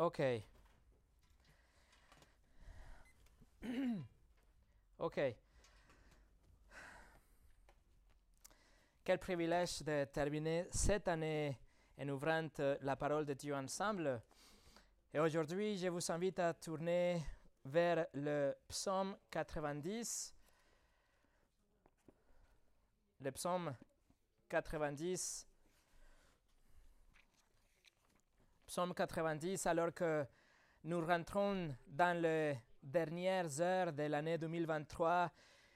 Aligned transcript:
Ok. 0.00 0.22
ok. 4.98 5.20
Quel 9.04 9.18
privilège 9.18 9.82
de 9.82 10.04
terminer 10.06 10.68
cette 10.70 11.06
année 11.06 11.58
en 12.00 12.08
ouvrant 12.08 12.48
euh, 12.60 12.78
la 12.80 12.96
parole 12.96 13.26
de 13.26 13.34
Dieu 13.34 13.54
ensemble. 13.54 14.22
Et 15.12 15.20
aujourd'hui, 15.20 15.76
je 15.76 15.88
vous 15.88 16.10
invite 16.10 16.38
à 16.38 16.54
tourner 16.54 17.22
vers 17.62 18.06
le 18.14 18.54
psaume 18.68 19.18
90. 19.30 20.34
Le 23.20 23.30
psaume 23.32 23.76
90. 24.48 25.49
Psaume 28.70 28.94
90, 28.94 29.66
alors 29.66 29.92
que 29.92 30.24
nous 30.84 31.04
rentrons 31.04 31.74
dans 31.88 32.22
les 32.22 32.56
dernières 32.80 33.60
heures 33.60 33.92
de 33.92 34.04
l'année 34.04 34.38
2023 34.38 35.28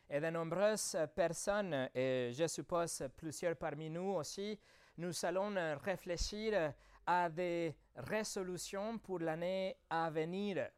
et 0.09 0.21
de 0.21 0.31
nombreuses 0.31 0.97
personnes, 1.13 1.89
et 1.93 2.31
je 2.33 2.47
suppose 2.47 3.03
plusieurs 3.17 3.57
parmi 3.57 3.91
nous 3.91 4.13
aussi, 4.15 4.57
nous 4.99 5.13
allons 5.25 5.57
réfléchir 5.83 6.73
à 7.05 7.29
des 7.29 7.75
résolutions 7.97 8.97
pour 8.99 9.19
l'année 9.19 9.77
à 9.91 10.09
venir. 10.09 10.71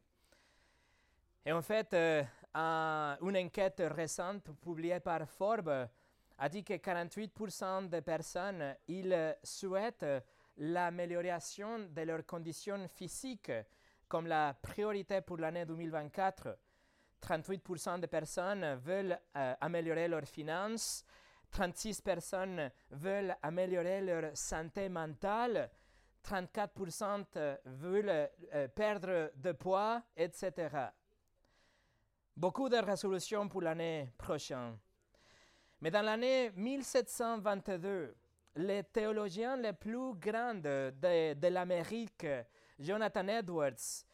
Et 1.45 1.53
en 1.53 1.61
fait, 1.61 1.93
euh, 1.93 2.23
une 3.21 3.37
enquête 3.37 3.83
récente 3.95 4.51
publiée 4.59 5.01
par 5.01 5.29
Forbes 5.29 5.87
a 6.39 6.49
dit 6.49 6.65
que 6.65 6.73
48% 6.73 7.91
des 7.91 8.01
personnes 8.01 8.75
ils 8.89 9.37
souhaitent 9.43 10.07
l'amélioration 10.59 11.79
de 11.91 12.03
leurs 12.03 12.25
conditions 12.27 12.89
physiques 12.89 13.53
comme 14.09 14.27
la 14.27 14.55
priorité 14.55 15.21
pour 15.21 15.39
l'année 15.39 15.65
2024. 15.67 16.59
38% 17.21 18.01
des 18.01 18.07
personnes 18.07 18.75
veulent 18.77 19.19
euh, 19.37 19.55
améliorer 19.61 20.07
leurs 20.09 20.27
finances, 20.27 21.05
36 21.51 22.01
personnes 22.03 22.71
veulent 22.91 23.35
améliorer 23.43 24.01
leur 24.03 24.37
santé 24.37 24.89
mentale, 24.89 25.71
34% 26.25 27.25
euh, 27.37 27.57
veulent 27.65 28.29
euh, 28.55 28.69
perdre 28.69 29.33
de 29.35 29.53
poids, 29.53 30.03
etc. 30.17 30.69
Beaucoup 32.37 32.69
de 32.69 32.77
résolutions 32.77 33.49
pour 33.49 33.63
l'année 33.63 34.13
prochaine. 34.19 34.79
Mais 35.81 35.91
dans 35.91 36.03
l'année 36.03 36.51
1722, 36.55 38.15
les 38.57 38.85
théologiens 38.85 39.57
les 39.57 39.73
plus 39.73 40.15
grands 40.15 40.55
de, 40.55 40.93
de 41.35 41.49
l'Amérique, 41.49 42.27
Jonathan 42.79 43.29
Edwards, 43.29 44.05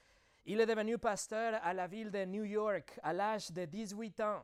il 0.44 0.60
est 0.60 0.66
devenu 0.66 0.98
pasteur 0.98 1.60
à 1.62 1.72
la 1.72 1.86
ville 1.86 2.10
de 2.10 2.24
New 2.24 2.44
York 2.44 2.98
à 3.02 3.12
l'âge 3.12 3.52
de 3.52 3.64
18 3.64 4.20
ans. 4.20 4.42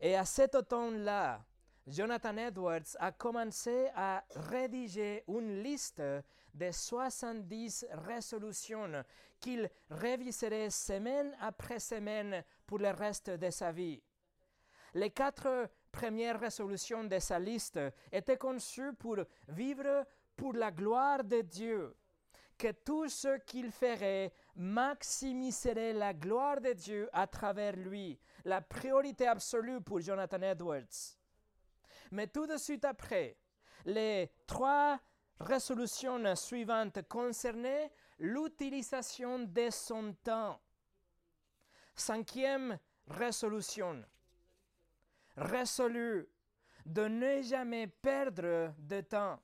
Et 0.00 0.16
à 0.16 0.24
cet 0.24 0.56
automne-là, 0.56 1.44
Jonathan 1.86 2.36
Edwards 2.36 2.96
a 2.98 3.12
commencé 3.12 3.88
à 3.94 4.24
rédiger 4.34 5.22
une 5.28 5.62
liste 5.62 6.02
de 6.52 6.70
70 6.70 7.86
résolutions 8.06 9.04
qu'il 9.38 9.70
réviserait 9.90 10.70
semaine 10.70 11.36
après 11.40 11.78
semaine 11.78 12.42
pour 12.66 12.78
le 12.78 12.90
reste 12.90 13.30
de 13.30 13.50
sa 13.50 13.70
vie. 13.70 14.02
Les 14.94 15.10
quatre 15.10 15.68
premières 15.94 16.40
résolutions 16.40 17.04
de 17.04 17.18
sa 17.20 17.38
liste 17.38 17.78
étaient 18.10 18.36
conçues 18.36 18.92
pour 18.94 19.18
vivre 19.48 20.04
pour 20.36 20.52
la 20.52 20.72
gloire 20.72 21.22
de 21.22 21.40
Dieu, 21.40 21.96
que 22.58 22.72
tout 22.72 23.08
ce 23.08 23.38
qu'il 23.46 23.70
ferait 23.70 24.32
maximiserait 24.56 25.92
la 25.92 26.12
gloire 26.12 26.60
de 26.60 26.72
Dieu 26.72 27.08
à 27.12 27.28
travers 27.28 27.76
lui, 27.76 28.18
la 28.44 28.60
priorité 28.60 29.28
absolue 29.28 29.80
pour 29.80 30.00
Jonathan 30.00 30.42
Edwards. 30.42 31.16
Mais 32.10 32.26
tout 32.26 32.46
de 32.46 32.56
suite 32.56 32.84
après, 32.84 33.36
les 33.84 34.32
trois 34.48 34.98
résolutions 35.38 36.34
suivantes 36.34 37.06
concernaient 37.08 37.92
l'utilisation 38.18 39.38
de 39.38 39.70
son 39.70 40.12
temps. 40.24 40.60
Cinquième 41.94 42.78
résolution, 43.06 44.04
résolu 45.36 46.28
de 46.84 47.08
ne 47.08 47.42
jamais 47.42 47.86
perdre 47.86 48.74
de 48.78 49.00
temps, 49.00 49.40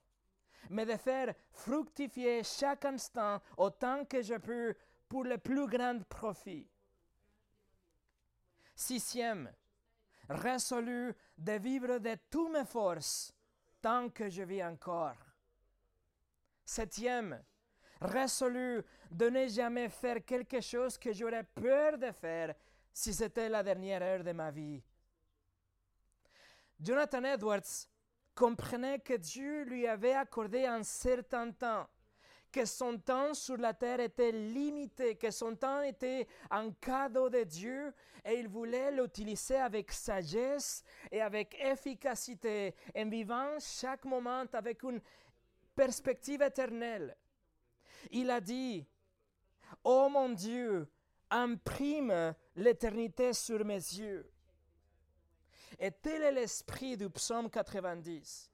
mais 0.69 0.85
de 0.85 0.95
faire 0.95 1.33
fructifier 1.51 2.43
chaque 2.43 2.85
instant 2.85 3.41
autant 3.57 4.05
que 4.05 4.21
je 4.21 4.35
peux 4.35 4.75
pour 5.07 5.23
le 5.23 5.37
plus 5.37 5.67
grand 5.67 6.03
profit. 6.07 6.69
Sixième, 8.75 9.51
résolu 10.29 11.13
de 11.37 11.51
vivre 11.53 11.97
de 11.97 12.15
toutes 12.29 12.51
mes 12.51 12.65
forces 12.65 13.33
tant 13.81 14.09
que 14.09 14.29
je 14.29 14.43
vis 14.43 14.63
encore. 14.63 15.17
Septième, 16.63 17.43
résolu 17.99 18.83
de 19.09 19.29
ne 19.29 19.47
jamais 19.47 19.89
faire 19.89 20.23
quelque 20.23 20.61
chose 20.61 20.97
que 20.97 21.11
j'aurais 21.11 21.43
peur 21.43 21.97
de 21.97 22.11
faire 22.11 22.55
si 22.93 23.13
c'était 23.13 23.49
la 23.49 23.63
dernière 23.63 24.01
heure 24.01 24.23
de 24.23 24.31
ma 24.31 24.51
vie. 24.51 24.81
Jonathan 26.81 27.23
Edwards 27.23 27.87
comprenait 28.33 28.99
que 28.99 29.13
Dieu 29.13 29.63
lui 29.63 29.87
avait 29.87 30.13
accordé 30.13 30.65
un 30.65 30.83
certain 30.83 31.51
temps 31.51 31.87
que 32.51 32.65
son 32.65 32.97
temps 32.97 33.33
sur 33.33 33.57
la 33.57 33.73
terre 33.73 34.01
était 34.01 34.31
limité, 34.31 35.15
que 35.15 35.31
son 35.31 35.55
temps 35.55 35.81
était 35.81 36.27
un 36.49 36.71
cadeau 36.71 37.29
de 37.29 37.43
Dieu 37.43 37.93
et 38.25 38.33
il 38.33 38.47
voulait 38.47 38.91
l'utiliser 38.91 39.55
avec 39.55 39.91
sagesse 39.91 40.83
et 41.11 41.21
avec 41.21 41.57
efficacité 41.59 42.75
en 42.95 43.09
vivant 43.09 43.57
chaque 43.59 44.05
moment 44.05 44.43
avec 44.53 44.83
une 44.83 45.01
perspective 45.75 46.41
éternelle. 46.41 47.15
Il 48.11 48.29
a 48.29 48.41
dit, 48.41 48.85
Oh 49.83 50.09
mon 50.09 50.29
Dieu, 50.29 50.87
imprime 51.29 52.35
l'éternité 52.55 53.33
sur 53.33 53.63
mes 53.63 53.75
yeux. 53.75 54.30
Et 55.79 55.91
tel 55.91 56.21
est 56.23 56.31
l'esprit 56.31 56.97
du 56.97 57.09
psaume 57.09 57.49
90. 57.49 58.51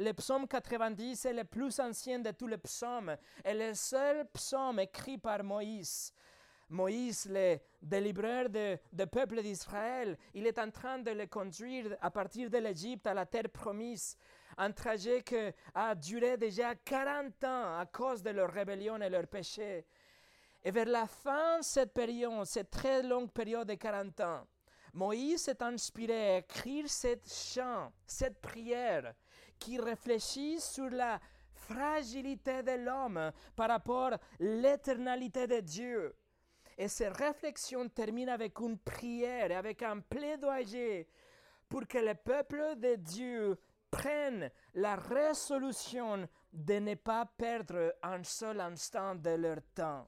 Le 0.00 0.12
psaume 0.12 0.46
90 0.46 1.24
est 1.24 1.32
le 1.32 1.44
plus 1.44 1.80
ancien 1.80 2.20
de 2.20 2.30
tous 2.30 2.46
les 2.46 2.58
psaumes 2.58 3.16
et 3.44 3.52
le 3.54 3.74
seul 3.74 4.26
psaume 4.32 4.78
écrit 4.78 5.18
par 5.18 5.42
Moïse. 5.42 6.12
Moïse, 6.68 7.26
le 7.28 7.58
délivreur 7.82 8.48
de, 8.48 8.78
de 8.92 9.04
peuple 9.06 9.42
d'Israël, 9.42 10.16
il 10.34 10.46
est 10.46 10.58
en 10.58 10.70
train 10.70 10.98
de 10.98 11.10
les 11.10 11.26
conduire 11.26 11.96
à 12.00 12.10
partir 12.10 12.50
de 12.50 12.58
l'Égypte 12.58 13.06
à 13.06 13.14
la 13.14 13.26
terre 13.26 13.48
promise, 13.48 14.16
un 14.56 14.70
trajet 14.70 15.22
qui 15.22 15.36
a 15.74 15.94
duré 15.94 16.36
déjà 16.36 16.74
40 16.74 17.44
ans 17.44 17.78
à 17.78 17.86
cause 17.86 18.22
de 18.22 18.30
leur 18.30 18.52
rébellion 18.52 19.00
et 19.00 19.08
leur 19.08 19.26
péché. 19.26 19.86
Et 20.62 20.70
vers 20.70 20.86
la 20.86 21.06
fin 21.06 21.58
de 21.58 21.64
cette 21.64 21.94
période, 21.94 22.44
cette 22.44 22.70
très 22.70 23.02
longue 23.02 23.30
période 23.30 23.66
de 23.66 23.74
40 23.74 24.20
ans, 24.20 24.46
Moïse 24.94 25.42
s'est 25.42 25.62
inspiré 25.62 26.34
à 26.34 26.38
écrire 26.38 26.88
cette 26.88 27.32
chant, 27.32 27.92
cette 28.06 28.40
prière, 28.40 29.14
qui 29.58 29.78
réfléchit 29.78 30.60
sur 30.60 30.88
la 30.90 31.20
fragilité 31.52 32.62
de 32.62 32.84
l'homme 32.84 33.32
par 33.54 33.68
rapport 33.68 34.14
à 34.14 34.20
l'éternalité 34.38 35.46
de 35.46 35.60
Dieu. 35.60 36.14
Et 36.76 36.88
ces 36.88 37.08
réflexions 37.08 37.88
terminent 37.88 38.32
avec 38.32 38.58
une 38.60 38.78
prière, 38.78 39.56
avec 39.56 39.82
un 39.82 40.00
plaidoyer 40.00 41.08
pour 41.68 41.86
que 41.86 41.98
le 41.98 42.14
peuple 42.14 42.76
de 42.76 42.94
Dieu 42.94 43.58
prenne 43.90 44.50
la 44.74 44.96
résolution 44.96 46.28
de 46.52 46.74
ne 46.74 46.94
pas 46.94 47.26
perdre 47.26 47.94
un 48.02 48.22
seul 48.22 48.60
instant 48.60 49.14
de 49.14 49.30
leur 49.30 49.58
temps. 49.74 50.06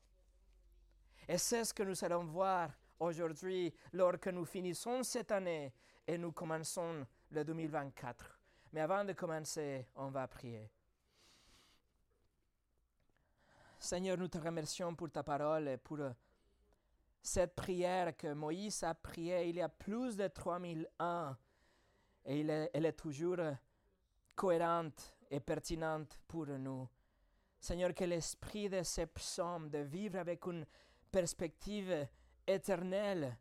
Et 1.28 1.38
c'est 1.38 1.64
ce 1.64 1.74
que 1.74 1.82
nous 1.82 2.04
allons 2.04 2.24
voir 2.24 2.70
aujourd'hui 3.00 3.72
lorsque 3.92 4.28
nous 4.28 4.44
finissons 4.44 5.02
cette 5.02 5.32
année 5.32 5.72
et 6.06 6.16
nous 6.16 6.32
commençons 6.32 7.06
le 7.30 7.44
2024. 7.44 8.38
Mais 8.72 8.80
avant 8.80 9.04
de 9.04 9.12
commencer, 9.12 9.88
on 9.96 10.10
va 10.10 10.28
prier. 10.28 10.70
Seigneur, 13.78 14.18
nous 14.18 14.28
te 14.28 14.38
remercions 14.38 14.94
pour 14.94 15.10
ta 15.10 15.22
parole 15.22 15.68
et 15.68 15.76
pour 15.78 16.00
euh, 16.00 16.10
cette 17.22 17.54
prière 17.54 18.16
que 18.16 18.32
Moïse 18.34 18.82
a 18.84 18.94
priée 18.94 19.48
il 19.48 19.56
y 19.56 19.62
a 19.62 19.68
plus 19.68 20.16
de 20.16 20.28
3000 20.28 20.86
ans. 21.00 21.34
Et 22.26 22.40
elle 22.40 22.86
est 22.86 22.92
toujours 22.92 23.38
euh, 23.38 23.54
cohérente 24.36 25.16
et 25.30 25.40
pertinente 25.40 26.18
pour 26.28 26.46
nous. 26.46 26.86
Seigneur, 27.58 27.94
que 27.94 28.04
l'esprit 28.04 28.68
de 28.68 28.82
ces 28.82 29.06
psaumes, 29.06 29.70
de 29.70 29.78
vivre 29.78 30.18
avec 30.18 30.46
une 30.46 30.66
perspective 31.10 32.06
éternelle, 32.46 33.36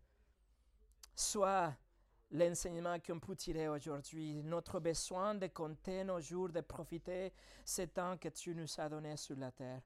soit 1.16 1.76
l'enseignement 2.32 3.00
qu'on 3.00 3.20
peut 3.20 3.36
tirer 3.36 3.68
aujourd'hui, 3.68 4.44
notre 4.44 4.80
besoin 4.80 5.36
de 5.36 5.48
compter 5.48 6.04
nos 6.04 6.20
jours, 6.20 6.50
de 6.50 6.62
profiter 6.62 7.34
ce 7.66 7.84
temps 7.84 8.18
que 8.18 8.30
tu 8.30 8.54
nous 8.54 8.68
as 8.80 8.90
donné 8.90 9.18
sur 9.18 9.36
la 9.36 9.52
terre. 9.52 9.82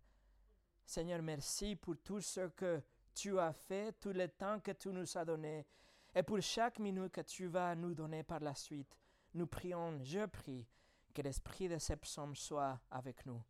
Seigneur, 0.86 1.22
merci 1.22 1.76
pour 1.76 1.96
tout 2.04 2.20
ce 2.20 2.48
que 2.50 2.82
tu 3.16 3.40
as 3.40 3.54
fait, 3.54 3.94
tout 4.00 4.12
le 4.12 4.28
temps 4.28 4.60
que 4.60 4.72
tu 4.72 4.90
nous 4.90 5.18
as 5.18 5.24
donné, 5.24 5.66
et 6.14 6.24
pour 6.24 6.42
chaque 6.42 6.80
minute 6.80 7.12
que 7.12 7.22
tu 7.22 7.48
vas 7.48 7.76
nous 7.76 7.94
donner 7.94 8.24
par 8.24 8.40
la 8.40 8.54
suite. 8.54 8.98
Nous 9.34 9.48
prions, 9.48 10.00
je 10.04 10.26
prie, 10.26 10.68
que 11.14 11.22
l'esprit 11.22 11.70
de 11.70 11.78
ces 11.78 11.96
psaumes 11.96 12.36
soit 12.36 12.80
avec 12.92 13.26
nous. 13.26 13.42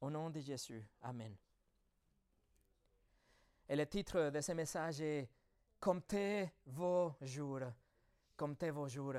Au 0.00 0.10
nom 0.10 0.30
de 0.30 0.40
Jésus. 0.40 0.84
Amen. 1.02 1.36
Et 3.68 3.74
le 3.74 3.86
titre 3.86 4.30
de 4.30 4.40
ce 4.40 4.52
message 4.52 5.00
est 5.00 5.28
Comptez 5.80 6.50
vos 6.66 7.12
jours. 7.20 7.60
Comptez 8.36 8.70
vos 8.70 8.88
jours. 8.88 9.16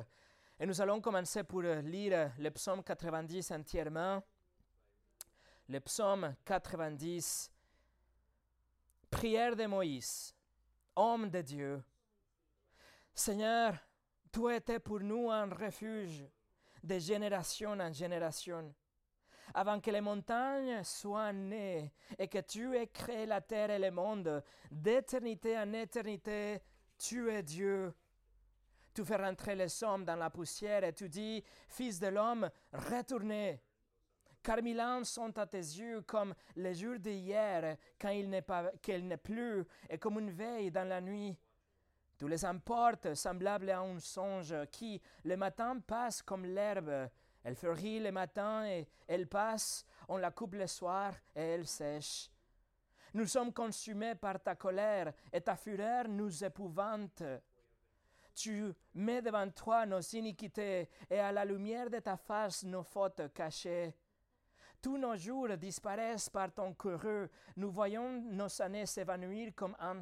Et 0.59 0.65
nous 0.65 0.81
allons 0.81 1.01
commencer 1.01 1.44
pour 1.44 1.61
lire 1.61 2.33
le 2.38 2.49
psaume 2.49 2.83
90 2.83 3.51
entièrement. 3.51 4.23
Le 5.69 5.79
psaume 5.81 6.33
90, 6.45 7.51
prière 9.09 9.55
de 9.55 9.65
Moïse, 9.65 10.33
homme 10.95 11.29
de 11.29 11.41
Dieu. 11.41 11.83
Seigneur, 13.13 13.75
tu 14.31 14.50
étais 14.53 14.79
pour 14.79 15.01
nous 15.01 15.29
un 15.29 15.50
refuge 15.50 16.25
de 16.81 17.00
génération 17.00 17.71
en 17.71 17.91
génération. 17.91 18.73
Avant 19.53 19.79
que 19.79 19.91
les 19.91 20.01
montagnes 20.01 20.83
soient 20.83 21.33
nées 21.33 21.91
et 22.17 22.27
que 22.27 22.39
tu 22.39 22.75
aies 22.75 22.88
créé 22.88 23.25
la 23.25 23.41
terre 23.41 23.71
et 23.71 23.79
le 23.79 23.91
monde, 23.91 24.44
d'éternité 24.69 25.57
en 25.57 25.71
éternité, 25.73 26.61
tu 26.97 27.31
es 27.31 27.44
Dieu. 27.44 27.94
Tu 28.94 29.05
fais 29.05 29.15
rentrer 29.15 29.55
les 29.55 29.83
hommes 29.83 30.05
dans 30.05 30.15
la 30.15 30.29
poussière 30.29 30.83
et 30.83 30.94
tu 30.94 31.07
dis, 31.07 31.44
Fils 31.69 31.99
de 31.99 32.07
l'homme, 32.07 32.49
retournez. 32.73 33.61
Car 34.41 34.61
mille 34.61 34.81
ans 34.81 35.03
sont 35.03 35.38
à 35.38 35.45
tes 35.45 35.57
yeux 35.57 36.01
comme 36.01 36.33
les 36.55 36.73
jours 36.73 37.00
d'hier, 37.00 37.77
quand 38.00 38.09
il 38.09 38.29
n'est 38.29 38.41
pas, 38.41 38.71
qu'il 38.81 39.07
n'est 39.07 39.17
plus, 39.17 39.65
et 39.89 39.97
comme 39.97 40.19
une 40.19 40.31
veille 40.31 40.71
dans 40.71 40.88
la 40.88 41.01
nuit. 41.01 41.38
Tu 42.17 42.27
les 42.27 42.43
emportes 42.45 43.13
semblables 43.13 43.69
à 43.69 43.79
un 43.79 44.00
songe 44.00 44.55
qui, 44.71 45.00
le 45.23 45.38
matin, 45.38 45.79
passe 45.79 46.21
comme 46.23 46.45
l'herbe. 46.45 47.09
Elle 47.47 47.55
fleurit 47.55 48.01
le 48.01 48.11
matin 48.11 48.65
et 48.65 48.85
elle 49.07 49.25
passe, 49.25 49.85
on 50.09 50.17
la 50.17 50.31
coupe 50.31 50.55
le 50.55 50.67
soir 50.67 51.13
et 51.33 51.39
elle 51.39 51.65
sèche. 51.65 52.29
Nous 53.13 53.25
sommes 53.25 53.53
consumés 53.53 54.15
par 54.15 54.44
ta 54.44 54.55
colère 54.55 55.13
et 55.31 55.39
ta 55.39 55.55
fureur 55.55 56.09
nous 56.09 56.44
épouvante. 56.44 57.23
Tu 58.35 58.65
mets 58.95 59.21
devant 59.21 59.49
toi 59.49 59.85
nos 59.85 60.01
iniquités 60.01 60.89
et 61.09 61.19
à 61.19 61.31
la 61.31 61.45
lumière 61.45 61.89
de 61.89 61.99
ta 61.99 62.17
face 62.17 62.65
nos 62.65 62.83
fautes 62.83 63.31
cachées. 63.33 63.95
Tous 64.81 64.97
nos 64.97 65.15
jours 65.15 65.55
disparaissent 65.55 66.29
par 66.29 66.51
ton 66.51 66.73
courroux. 66.73 67.29
Nous 67.55 67.71
voyons 67.71 68.23
nos 68.23 68.61
années 68.61 68.85
s'évanouir 68.85 69.53
comme 69.55 69.77
un 69.79 70.01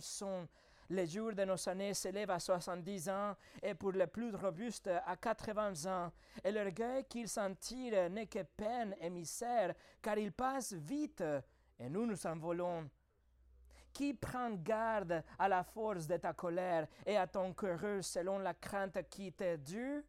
son. 0.87 0.93
Les 0.93 1.07
jours 1.07 1.33
de 1.33 1.45
nos 1.45 1.69
années 1.69 1.93
s'élèvent 1.93 2.31
à 2.31 2.39
70 2.39 3.09
ans 3.09 3.35
et 3.61 3.73
pour 3.73 3.91
les 3.91 4.07
plus 4.07 4.33
robustes 4.35 4.89
à 5.05 5.15
80 5.15 5.85
ans. 5.85 6.11
Et 6.43 6.51
l'orgueil 6.51 7.05
qu'ils 7.05 7.29
s'en 7.29 7.53
tirent 7.55 8.09
n'est 8.09 8.27
que 8.27 8.43
peine 8.43 8.95
et 8.99 9.09
misère, 9.09 9.73
car 10.01 10.17
ils 10.17 10.31
passent 10.31 10.73
vite 10.73 11.23
et 11.79 11.89
nous 11.89 12.05
nous 12.05 12.27
envolons. 12.27 12.89
Qui 13.93 14.13
prend 14.13 14.51
garde 14.51 15.23
à 15.39 15.47
la 15.47 15.63
force 15.63 16.05
de 16.05 16.17
ta 16.17 16.33
colère 16.33 16.85
et 17.05 17.15
à 17.15 17.27
ton 17.27 17.53
courroux 17.53 18.01
selon 18.01 18.39
la 18.39 18.53
crainte 18.53 19.07
qui 19.09 19.31
t'est 19.31 19.57
due? 19.57 20.03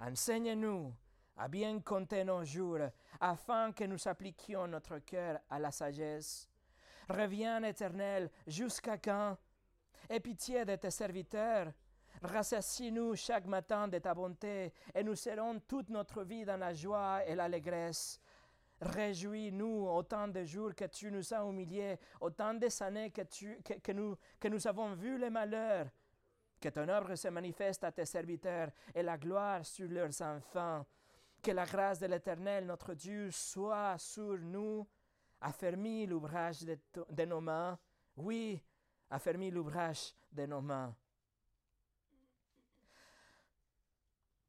Enseigne-nous 0.00 0.92
à 1.36 1.48
bien 1.48 1.80
compter 1.80 2.24
nos 2.24 2.44
jours, 2.44 2.80
afin 3.20 3.72
que 3.72 3.84
nous 3.84 4.06
appliquions 4.06 4.66
notre 4.66 4.98
cœur 4.98 5.38
à 5.48 5.58
la 5.58 5.70
sagesse. 5.70 6.48
Reviens, 7.08 7.62
Éternel, 7.62 8.30
jusqu'à 8.46 8.98
quand? 8.98 9.36
Aie 10.12 10.20
pitié 10.20 10.66
de 10.66 10.76
tes 10.76 10.90
serviteurs. 10.90 11.72
Rassasie-nous 12.20 13.16
chaque 13.16 13.46
matin 13.46 13.88
de 13.88 13.96
ta 13.98 14.12
bonté, 14.12 14.70
et 14.94 15.02
nous 15.02 15.14
serons 15.14 15.58
toute 15.60 15.88
notre 15.88 16.22
vie 16.22 16.44
dans 16.44 16.58
la 16.58 16.74
joie 16.74 17.24
et 17.26 17.34
l'allégresse. 17.34 18.20
Réjouis-nous 18.82 19.86
autant 19.88 20.28
de 20.28 20.44
jours 20.44 20.74
que 20.74 20.84
tu 20.84 21.10
nous 21.10 21.32
as 21.32 21.42
humiliés, 21.42 21.98
autant 22.20 22.52
des 22.52 22.82
années 22.82 23.10
que, 23.10 23.92
nous, 23.92 24.14
que 24.38 24.48
nous 24.48 24.66
avons 24.66 24.92
vu 24.92 25.16
les 25.16 25.30
malheurs. 25.30 25.86
Que 26.60 26.68
ton 26.68 26.86
œuvre 26.90 27.14
se 27.14 27.28
manifeste 27.28 27.82
à 27.82 27.90
tes 27.90 28.04
serviteurs 28.04 28.68
et 28.94 29.02
la 29.02 29.16
gloire 29.16 29.64
sur 29.64 29.88
leurs 29.88 30.20
enfants. 30.20 30.84
Que 31.42 31.52
la 31.52 31.64
grâce 31.64 32.00
de 32.00 32.06
l'Éternel, 32.06 32.66
notre 32.66 32.92
Dieu, 32.92 33.30
soit 33.30 33.96
sur 33.96 34.36
nous. 34.36 34.86
Affermis 35.40 36.04
l'ouvrage 36.04 36.60
de, 36.60 37.24
nos 37.24 37.40
mains. 37.40 37.78
Oui, 38.14 38.62
affermis 39.12 39.50
l'ouvrage 39.50 40.14
de 40.32 40.46
nos 40.46 40.62
mains. 40.62 40.94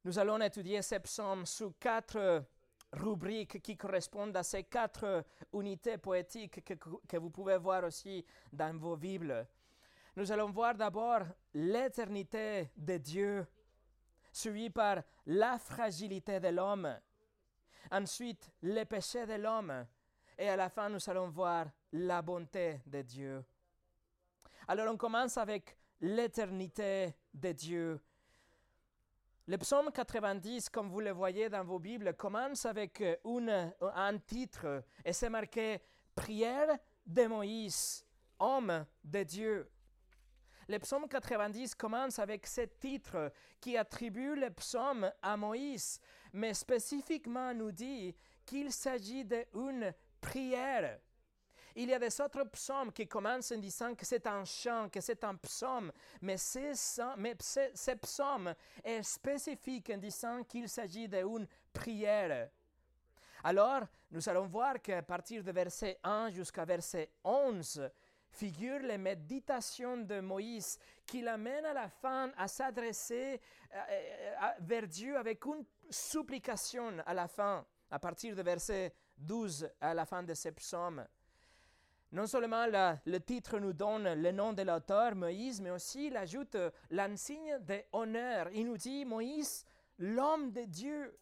Nous 0.06 0.18
allons 0.18 0.40
étudier 0.42 0.82
ces 0.82 1.00
psaumes 1.00 1.46
sous 1.46 1.72
quatre 1.74 2.46
rubriques 2.94 3.62
qui 3.62 3.76
correspondent 3.76 4.36
à 4.38 4.44
ces 4.44 4.64
quatre 4.64 5.26
unités 5.54 5.98
poétiques 5.98 6.64
que, 6.64 6.74
que 7.08 7.18
vous 7.18 7.30
pouvez 7.30 7.58
voir 7.58 7.84
aussi 7.84 8.26
dans 8.52 8.78
vos 8.78 8.96
Bibles. 8.96 9.48
Nous 10.16 10.32
allons 10.32 10.52
voir 10.52 10.76
d'abord 10.76 11.22
l'éternité 11.54 12.70
de 12.78 12.98
Dieu, 12.98 13.46
suivi 14.32 14.70
par 14.70 15.04
la 15.26 15.58
fragilité 15.58 16.40
de 16.40 16.50
l'homme, 16.50 17.00
ensuite 17.92 18.50
le 18.62 18.84
péché 18.86 19.26
de 19.26 19.34
l'homme, 19.34 19.86
et 20.38 20.50
à 20.50 20.56
la 20.56 20.70
fin 20.70 20.90
nous 20.90 21.10
allons 21.10 21.30
voir 21.30 21.66
la 21.92 22.22
bonté 22.22 22.82
de 22.86 23.02
Dieu. 23.02 23.44
Alors 24.68 24.88
on 24.94 24.98
commence 24.98 25.38
avec 25.38 25.78
l'éternité 26.00 27.14
de 27.34 27.52
Dieu. 27.52 28.00
Le 29.46 29.58
psaume 29.58 29.92
90, 29.92 30.70
comme 30.70 30.88
vous 30.88 31.02
le 31.02 31.12
voyez 31.12 31.50
dans 31.50 31.66
vos 31.66 31.80
Bibles, 31.80 32.14
commence 32.14 32.66
avec 32.66 33.04
une, 33.26 33.74
un 33.82 34.18
titre 34.20 34.86
et 35.04 35.12
c'est 35.12 35.30
marqué 35.30 35.82
Prière 36.16 36.78
de 37.06 37.26
Moïse, 37.26 38.06
homme 38.40 38.86
de 39.04 39.24
Dieu. 39.24 39.70
Le 40.70 40.80
psaume 40.80 41.10
90 41.10 41.76
commence 41.76 42.20
avec 42.20 42.48
ce 42.48 42.62
titre 42.62 43.34
qui 43.60 43.76
attribue 43.76 44.36
le 44.36 44.50
psaume 44.52 45.12
à 45.22 45.36
Moïse, 45.36 46.00
mais 46.32 46.54
spécifiquement 46.54 47.54
nous 47.54 47.74
dit 47.74 48.16
qu'il 48.46 48.72
s'agit 48.72 49.26
d'une 49.26 49.94
prière. 50.22 51.00
Il 51.76 51.90
y 51.90 51.94
a 51.94 52.00
des 52.00 52.22
autres 52.22 52.44
psaumes 52.44 52.92
qui 52.92 53.08
commencent 53.08 53.52
en 53.52 53.58
disant 53.58 53.96
que 53.96 54.06
c'est 54.06 54.28
un 54.28 54.46
chant, 54.46 54.90
que 54.90 55.02
c'est 55.02 55.24
un 55.24 55.36
psaume, 55.36 55.92
mais, 56.22 56.38
ce 56.38 57.96
psaume 57.96 58.54
est 58.84 59.02
spécifique 59.02 59.90
en 59.90 59.98
disant 59.98 60.44
qu'il 60.44 60.70
s'agit 60.70 61.08
d'une 61.08 61.48
prière. 61.74 62.50
Alors, 63.44 63.82
nous 64.12 64.30
allons 64.30 64.46
voir 64.46 64.82
qu'à 64.82 65.02
partir 65.02 65.44
de 65.44 65.52
verset 65.52 66.00
1 66.04 66.30
jusqu'à 66.30 66.64
verset 66.64 67.10
11, 67.24 67.90
figurent 68.30 68.84
les 68.84 68.98
méditations 68.98 69.98
de 69.98 70.20
Moïse 70.20 70.78
qui 71.06 71.22
l'amènent 71.22 71.66
à 71.66 71.74
la 71.74 71.90
fin 71.90 72.32
à 72.38 72.48
s'adresser 72.48 73.42
vers 74.60 74.88
Dieu 74.88 75.18
avec 75.18 75.44
une 75.46 75.66
supplication 75.90 77.00
à 77.06 77.14
la 77.14 77.28
fin, 77.28 77.66
à 77.90 78.00
partir 78.00 78.36
de 78.36 78.42
verset 78.42 78.94
12 79.18 79.70
à 79.82 79.94
la 79.94 80.06
fin 80.06 80.24
de 80.24 80.34
ce 80.34 80.50
psaume. 80.50 81.06
Non 82.14 82.28
seulement 82.28 82.68
le 82.68 83.18
titre 83.18 83.58
nous 83.58 83.74
donne 83.74 84.22
le 84.22 84.32
nom 84.32 84.54
de 84.54 84.62
l'auteur, 84.62 85.16
Moïse, 85.16 85.60
mais 85.60 85.72
aussi 85.72 86.08
il 86.08 86.16
ajoute 86.16 86.56
l'insigne 86.92 87.58
d'honneur. 87.58 88.50
Il 88.54 88.68
nous 88.68 88.78
dit 88.78 89.04
Moïse, 89.04 89.66
l'homme 89.98 90.52
de 90.52 90.62
Dieu. 90.66 91.20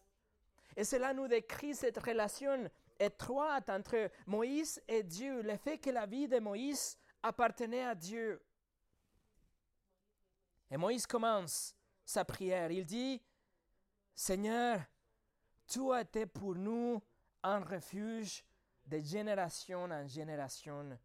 Et 0.76 0.84
cela 0.84 1.14
nous 1.14 1.28
décrit 1.28 1.74
cette 1.74 1.96
relation 1.96 2.70
étroite 3.00 3.70
entre 3.70 4.10
Moïse 4.26 4.82
et 4.86 5.02
Dieu, 5.02 5.40
le 5.40 5.56
fait 5.56 5.78
que 5.78 5.88
la 5.88 6.04
vie 6.04 6.28
de 6.28 6.38
Moïse 6.38 6.98
appartenait 7.22 7.86
à 7.86 7.94
Dieu. 7.94 8.44
Et 10.70 10.76
Moïse 10.76 11.06
commence 11.06 11.74
sa 12.04 12.26
prière. 12.26 12.70
Il 12.70 12.84
dit, 12.84 13.22
Seigneur, 14.14 14.78
tu 15.66 15.90
as 15.90 16.02
été 16.02 16.26
pour 16.26 16.54
nous 16.54 17.02
un 17.42 17.60
refuge 17.60 18.44
de 18.86 18.98
génération 18.98 19.84
en 19.84 20.06
génération. 20.06 20.98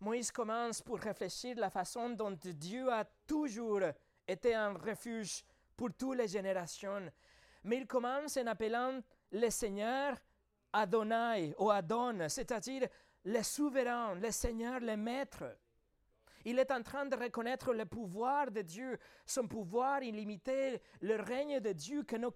Moïse 0.00 0.30
commence 0.30 0.80
pour 0.80 0.98
réfléchir 0.98 1.56
la 1.56 1.70
façon 1.70 2.10
dont 2.10 2.30
Dieu 2.30 2.90
a 2.92 3.04
toujours 3.26 3.82
été 4.26 4.54
un 4.54 4.74
refuge 4.74 5.44
pour 5.76 5.92
toutes 5.92 6.18
les 6.18 6.28
générations. 6.28 7.10
Mais 7.64 7.78
il 7.78 7.86
commence 7.86 8.36
en 8.36 8.46
appelant 8.46 9.00
le 9.32 9.50
Seigneur 9.50 10.16
Adonai 10.72 11.54
ou 11.58 11.70
Adon, 11.70 12.28
c'est-à-dire 12.28 12.86
le 13.24 13.42
souverain, 13.42 14.14
le 14.14 14.30
Seigneur, 14.30 14.80
le 14.80 14.96
Maître. 14.96 15.44
Il 16.44 16.58
est 16.58 16.70
en 16.70 16.82
train 16.82 17.04
de 17.06 17.16
reconnaître 17.16 17.74
le 17.74 17.84
pouvoir 17.84 18.50
de 18.50 18.62
Dieu, 18.62 18.98
son 19.26 19.48
pouvoir 19.48 20.02
illimité, 20.02 20.80
le 21.00 21.16
règne 21.16 21.60
de 21.60 21.72
Dieu 21.72 22.04
que 22.04 22.16
nous 22.16 22.32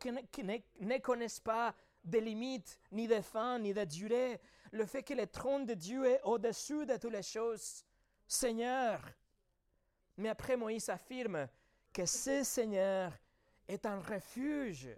ne 0.81 0.99
connaissons 0.99 1.43
pas 1.43 1.75
de 2.05 2.19
limites, 2.19 2.79
ni 2.91 3.07
de 3.07 3.21
fin, 3.21 3.59
ni 3.59 3.73
de 3.73 3.85
durée. 3.85 4.41
Le 4.73 4.87
fait 4.87 5.03
que 5.03 5.15
le 5.15 5.27
trône 5.27 5.67
de 5.67 5.75
Dieu 5.75 6.05
est 6.07 6.21
au-dessus 6.25 6.87
de 6.87 6.97
toutes 6.97 7.13
les 7.13 7.23
choses. 7.23 7.85
Seigneur. 8.27 9.03
Mais 10.17 10.29
après, 10.29 10.57
Moïse 10.57 10.89
affirme 10.89 11.49
que 11.93 12.07
ce 12.07 12.43
Seigneur 12.43 13.13
est 13.69 13.87
un 13.87 14.01
refuge, 14.01 14.89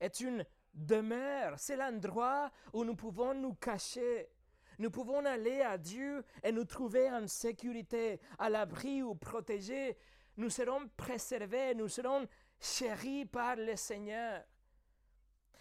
est 0.00 0.20
une 0.20 0.44
demeure, 0.74 1.58
c'est 1.58 1.76
l'endroit 1.76 2.50
où 2.72 2.84
nous 2.84 2.96
pouvons 2.96 3.34
nous 3.34 3.54
cacher. 3.54 4.30
Nous 4.78 4.90
pouvons 4.90 5.24
aller 5.24 5.60
à 5.60 5.76
Dieu 5.76 6.24
et 6.42 6.50
nous 6.50 6.64
trouver 6.64 7.10
en 7.10 7.26
sécurité, 7.28 8.20
à 8.38 8.48
l'abri 8.48 9.02
ou 9.02 9.14
protégés. 9.14 9.96
Nous 10.36 10.50
serons 10.50 10.88
préservés, 10.96 11.74
nous 11.74 11.88
serons 11.88 12.26
chéris 12.58 13.26
par 13.26 13.56
le 13.56 13.76
Seigneur. 13.76 14.42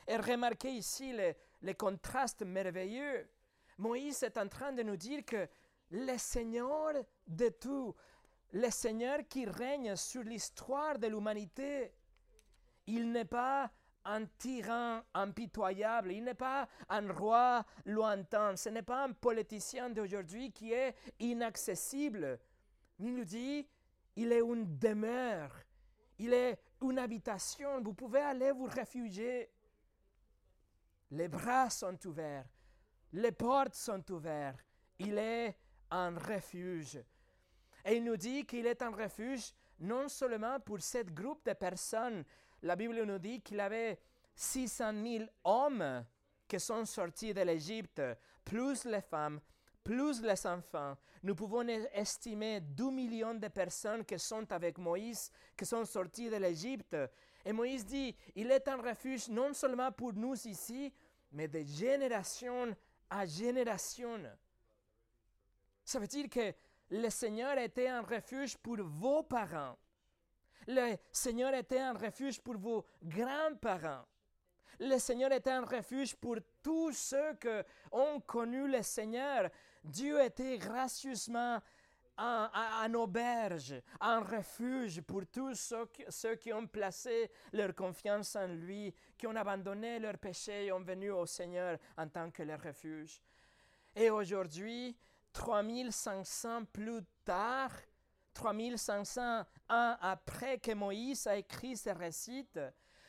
Et 0.08 0.18
remarquez 0.18 0.72
ici 0.72 1.14
le, 1.14 1.34
le 1.62 1.74
contraste 1.74 2.44
merveilleux. 2.44 3.28
Moïse 3.78 4.24
est 4.24 4.38
en 4.38 4.48
train 4.48 4.72
de 4.72 4.84
nous 4.84 4.98
dire 4.98 5.26
que 5.26 5.48
le 5.92 6.18
Seigneur 6.18 6.94
de 7.28 7.50
tout, 7.50 7.96
le 8.54 8.70
Seigneur 8.70 9.20
qui 9.28 9.46
règne 9.46 9.96
sur 9.96 10.24
l'histoire 10.24 11.00
de 11.00 11.08
l'humanité, 11.08 11.94
il 12.88 13.12
n'est 13.12 13.26
pas 13.26 13.72
un 14.06 14.26
tyran 14.26 15.02
impitoyable, 15.14 16.12
il 16.12 16.24
n'est 16.24 16.34
pas 16.34 16.68
un 16.90 17.12
roi 17.12 17.64
lointain, 17.86 18.56
ce 18.56 18.70
n'est 18.70 18.82
pas 18.82 19.04
un 19.04 19.12
politicien 19.14 19.90
d'aujourd'hui 19.90 20.52
qui 20.52 20.74
est 20.74 20.96
inaccessible. 21.20 22.40
Il 23.00 23.16
nous 23.16 23.26
dit, 23.26 23.68
il 24.16 24.32
est 24.32 24.42
une 24.42 24.78
demeure, 24.78 25.56
il 26.18 26.34
est 26.34 26.60
une 26.82 27.00
habitation, 27.00 27.82
vous 27.82 27.94
pouvez 27.94 28.22
aller 28.22 28.52
vous 28.52 28.66
réfugier. 28.66 29.50
Les 31.12 31.28
bras 31.28 31.70
sont 31.70 31.98
ouverts, 32.08 32.46
les 33.14 33.32
portes 33.32 33.76
sont 33.76 34.04
ouvertes, 34.12 34.66
il 35.00 35.18
est 35.18 35.58
un 35.90 36.18
refuge. 36.18 37.00
Et 37.84 37.96
il 37.96 38.04
nous 38.04 38.18
dit 38.18 38.46
qu'il 38.46 38.66
est 38.66 38.82
un 38.82 38.92
refuge 38.92 39.54
non 39.80 40.08
seulement 40.08 40.60
pour 40.60 40.80
ce 40.82 41.04
groupe 41.04 41.44
de 41.46 41.54
personnes 41.54 42.24
la 42.64 42.76
Bible 42.76 43.04
nous 43.04 43.18
dit 43.18 43.42
qu'il 43.42 43.60
avait 43.60 44.00
600 44.36 44.94
000 45.04 45.26
hommes 45.44 46.06
qui 46.48 46.60
sont 46.60 46.86
sortis 46.86 47.34
de 47.34 47.42
l'Égypte, 47.42 48.02
plus 48.44 48.86
les 48.86 49.02
femmes, 49.02 49.40
plus 49.84 50.22
les 50.22 50.46
enfants. 50.46 50.96
Nous 51.24 51.34
pouvons 51.34 51.68
estimer 51.68 52.62
2 52.62 52.92
millions 52.92 53.34
de 53.34 53.48
personnes 53.48 54.06
qui 54.06 54.20
sont 54.20 54.52
avec 54.52 54.78
Moïse, 54.78 55.32
qui 55.58 55.66
sont 55.66 55.86
sortis 55.86 56.30
de 56.30 56.36
l'Égypte. 56.36 56.96
Et 57.46 57.54
Moïse 57.54 57.86
dit, 57.86 58.16
il 58.36 58.52
est 58.52 58.68
un 58.68 58.82
refuge 58.82 59.30
non 59.30 59.54
seulement 59.54 59.92
pour 59.92 60.14
nous 60.14 60.36
ici, 60.48 60.94
mais 61.32 61.48
de 61.48 61.64
génération 61.64 62.76
à 63.10 63.26
génération. 63.26 64.20
Ça 65.84 66.00
veut 66.00 66.08
dire 66.08 66.30
que 66.30 66.54
le 66.90 67.10
Seigneur 67.10 67.58
était 67.58 67.88
un 67.88 68.02
refuge 68.02 68.58
pour 68.58 68.78
vos 68.82 69.24
parents, 69.24 69.78
le 70.68 70.96
Seigneur 71.12 71.54
était 71.54 71.80
un 71.80 71.94
refuge 71.94 72.40
pour 72.40 72.58
vos 72.58 72.86
grands-parents. 73.04 74.06
Le 74.80 74.98
Seigneur 74.98 75.32
était 75.32 75.52
un 75.52 75.66
refuge 75.66 76.16
pour 76.16 76.38
tous 76.62 76.92
ceux 76.92 77.34
qui 77.36 77.48
ont 77.92 78.20
connu 78.22 78.68
le 78.68 78.82
Seigneur. 78.82 79.50
Dieu 79.84 80.20
était 80.22 80.58
gracieusement 80.58 81.60
un, 82.22 82.94
auberge, 82.94 83.76
un 84.00 84.20
refuge 84.20 85.02
pour 85.02 85.26
tous 85.26 85.74
ceux 86.10 86.36
qui, 86.36 86.54
ont 86.54 86.68
placé 86.68 87.32
leur 87.52 87.74
confiance 87.74 88.36
en 88.36 88.48
lui, 88.48 88.94
qui 89.18 89.28
ont 89.28 89.36
abandonné 89.36 90.00
leur 90.00 90.18
péché 90.18 90.66
et 90.66 90.72
ont 90.72 90.82
venu 90.82 91.12
au 91.12 91.26
Seigneur 91.26 91.78
en 91.98 92.08
tant 92.08 92.30
que 92.30 92.44
leur 92.44 92.62
refuge. 92.62 93.22
Et 93.96 94.10
aujourd'hui, 94.10 94.96
3500 95.34 96.66
plus 96.66 97.02
tard, 97.26 97.72
3500 98.34 99.42
ans 99.70 99.98
après 100.00 100.60
que 100.60 100.74
Moïse 100.74 101.28
a 101.28 101.38
écrit 101.38 101.76
ce 101.76 101.90
récit, 101.90 102.48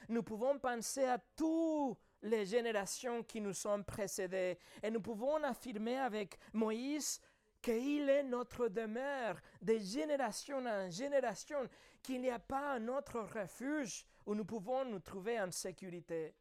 nous 0.08 0.22
pouvons 0.22 0.58
penser 0.58 1.04
à 1.04 1.18
toutes 1.36 1.98
les 2.22 2.46
générations 2.46 3.22
qui 3.22 3.40
nous 3.40 3.52
sont 3.52 3.82
précédées 3.82 4.58
et 4.82 4.90
nous 4.90 5.00
pouvons 5.00 5.42
affirmer 5.42 5.98
avec 5.98 6.38
Moïse 6.52 7.20
qu'il 7.62 8.08
est 8.08 8.24
notre 8.24 8.68
demeure 8.68 9.40
de 9.62 9.78
génération 9.78 10.58
en 10.66 10.90
génération, 10.90 11.68
qu'il 12.02 12.20
n'y 12.20 12.30
a 12.30 12.40
pas 12.40 12.74
un 12.74 12.88
autre 12.88 13.20
refuge 13.20 14.04
où 14.26 14.34
nous 14.34 14.44
pouvons 14.44 14.84
nous 14.84 14.98
trouver 14.98 15.40
en 15.40 15.50
sécurité. 15.50 16.34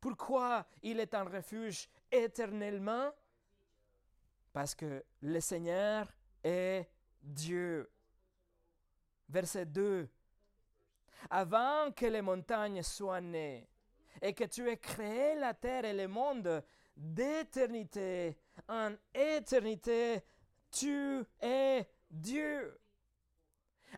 Pourquoi 0.00 0.66
il 0.82 1.00
est 1.00 1.14
un 1.14 1.24
refuge 1.24 1.88
éternellement? 2.10 3.12
Parce 4.52 4.74
que 4.74 5.04
le 5.22 5.40
Seigneur 5.40 6.12
est 6.42 6.88
Dieu. 7.22 7.90
Verset 9.28 9.66
2. 9.66 10.08
Avant 11.30 11.90
que 11.92 12.06
les 12.06 12.22
montagnes 12.22 12.82
soient 12.82 13.20
nées 13.20 13.68
et 14.22 14.32
que 14.32 14.44
tu 14.44 14.68
aies 14.68 14.78
créé 14.78 15.34
la 15.34 15.54
terre 15.54 15.84
et 15.84 15.92
le 15.92 16.08
monde 16.08 16.62
d'éternité 16.96 18.38
en 18.68 18.94
éternité, 19.14 20.22
tu 20.70 21.24
es 21.40 21.88
Dieu. 22.10 22.78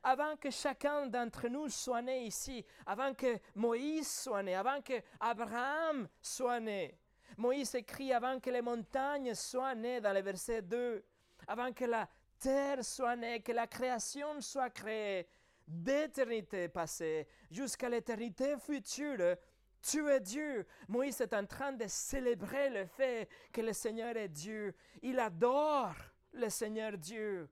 Avant 0.03 0.37
que 0.37 0.51
chacun 0.51 1.07
d'entre 1.07 1.49
nous 1.49 1.69
soit 1.69 2.03
né 2.03 2.27
ici, 2.27 2.65
avant 2.87 3.15
que 3.15 3.39
Moïse 3.55 4.09
soit 4.09 4.43
né, 4.43 4.55
avant 4.55 4.81
que 4.81 4.95
Abraham 5.19 6.09
soit 6.21 6.61
né, 6.61 6.99
Moïse 7.37 7.75
écrit 7.75 8.13
avant 8.13 8.41
que 8.41 8.51
les 8.51 8.63
montagnes 8.63 9.35
soient 9.35 9.75
nées 9.75 10.01
dans 10.01 10.13
le 10.13 10.21
verset 10.21 10.63
2, 10.63 11.05
avant 11.47 11.73
que 11.73 11.85
la 11.85 12.09
terre 12.39 12.85
soit 12.85 13.17
née, 13.17 13.41
que 13.41 13.53
la 13.53 13.67
création 13.67 14.41
soit 14.41 14.71
créée, 14.71 15.29
d'éternité 15.67 16.69
passée 16.69 17.29
jusqu'à 17.51 17.89
l'éternité 17.89 18.57
future, 18.59 19.37
tu 19.83 20.09
es 20.09 20.21
Dieu. 20.21 20.67
Moïse 20.89 21.21
est 21.21 21.35
en 21.35 21.47
train 21.47 21.73
de 21.73 21.87
célébrer 21.87 22.71
le 22.71 22.87
fait 22.87 23.29
que 23.53 23.61
le 23.61 23.73
Seigneur 23.73 24.17
est 24.17 24.29
Dieu. 24.29 24.75
Il 25.03 25.19
adore 25.19 25.95
le 26.33 26.49
Seigneur 26.49 26.97
Dieu. 26.99 27.49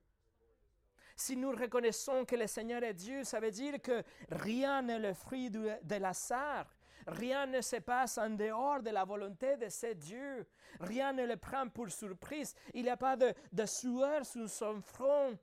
Si 1.15 1.35
nous 1.35 1.49
reconnaissons 1.51 2.25
que 2.25 2.35
le 2.35 2.45
Seigneur 2.45 2.83
est 2.83 2.93
Dieu, 2.93 3.23
ça 3.23 3.39
veut 3.39 3.51
dire 3.51 3.81
que 3.81 4.03
rien 4.29 4.83
n'est 4.83 4.99
le 4.99 5.13
fruit 5.13 5.49
de, 5.49 5.95
l'hasard. 5.95 6.67
Rien 7.07 7.47
ne 7.47 7.61
se 7.61 7.77
passe 7.77 8.17
en 8.17 8.29
dehors 8.29 8.83
de 8.83 8.91
la 8.91 9.03
volonté 9.03 9.57
de 9.57 9.69
ce 9.69 9.93
Dieu. 9.93 10.45
Rien 10.79 11.13
ne 11.13 11.25
le 11.25 11.37
prend 11.37 11.67
pour 11.69 11.89
surprise. 11.89 12.53
Il 12.73 12.83
n'y 12.83 12.89
a 12.89 12.97
pas 12.97 13.15
de, 13.15 13.33
de 13.51 13.65
sueur 13.65 14.25
sur 14.25 14.47
son 14.47 14.79
front. 14.81 15.37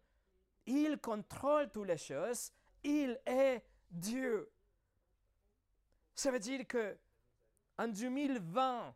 Il 0.67 0.99
contrôle 0.99 1.71
toutes 1.71 1.89
les 1.89 1.99
choses. 1.99 2.53
Il 2.85 3.19
est 3.27 3.65
Dieu. 3.91 4.49
Ça 6.15 6.31
veut 6.31 6.39
dire 6.39 6.67
que 6.67 6.97
en 7.77 7.89
2020, 7.89 8.95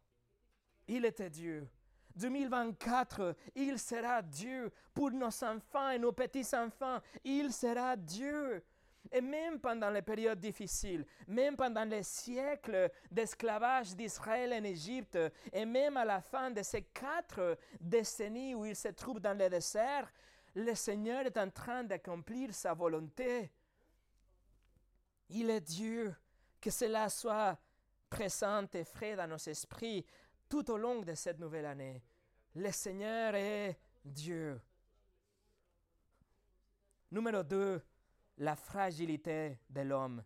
il 0.86 1.04
était 1.04 1.30
Dieu. 1.30 1.68
2024, 2.16 3.36
il 3.54 3.78
sera 3.78 4.22
Dieu. 4.22 4.70
Pour 4.92 5.10
nos 5.10 5.44
enfants 5.44 5.90
et 5.90 5.98
nos 5.98 6.12
petits-enfants, 6.12 7.00
il 7.24 7.52
sera 7.52 7.96
Dieu. 7.96 8.64
Et 9.10 9.20
même 9.20 9.58
pendant 9.58 9.90
les 9.90 10.02
périodes 10.02 10.40
difficiles, 10.40 11.06
même 11.26 11.56
pendant 11.56 11.84
les 11.84 12.02
siècles 12.02 12.90
d'esclavage 13.10 13.94
d'Israël 13.94 14.52
en 14.52 14.64
Égypte, 14.64 15.18
et 15.52 15.64
même 15.64 15.96
à 15.96 16.04
la 16.04 16.20
fin 16.20 16.50
de 16.50 16.62
ces 16.62 16.82
quatre 16.82 17.56
décennies 17.80 18.54
où 18.54 18.66
il 18.66 18.76
se 18.76 18.88
trouve 18.88 19.20
dans 19.20 19.36
le 19.38 19.48
désert, 19.48 20.12
le 20.54 20.74
Seigneur 20.74 21.24
est 21.24 21.38
en 21.38 21.48
train 21.48 21.84
d'accomplir 21.84 22.52
sa 22.52 22.74
volonté. 22.74 23.50
Il 25.30 25.48
est 25.50 25.60
Dieu. 25.60 26.14
Que 26.60 26.70
cela 26.70 27.08
soit 27.08 27.58
présent 28.08 28.66
et 28.72 28.84
frais 28.84 29.16
dans 29.16 29.28
nos 29.28 29.36
esprits 29.36 30.04
tout 30.48 30.70
au 30.70 30.76
long 30.76 31.02
de 31.02 31.14
cette 31.14 31.38
nouvelle 31.38 31.66
année. 31.66 32.02
Le 32.54 32.70
Seigneur 32.72 33.34
est 33.34 33.78
Dieu. 34.04 34.60
Numéro 37.10 37.42
2, 37.42 37.80
la 38.38 38.56
fragilité 38.56 39.58
de 39.68 39.80
l'homme. 39.82 40.22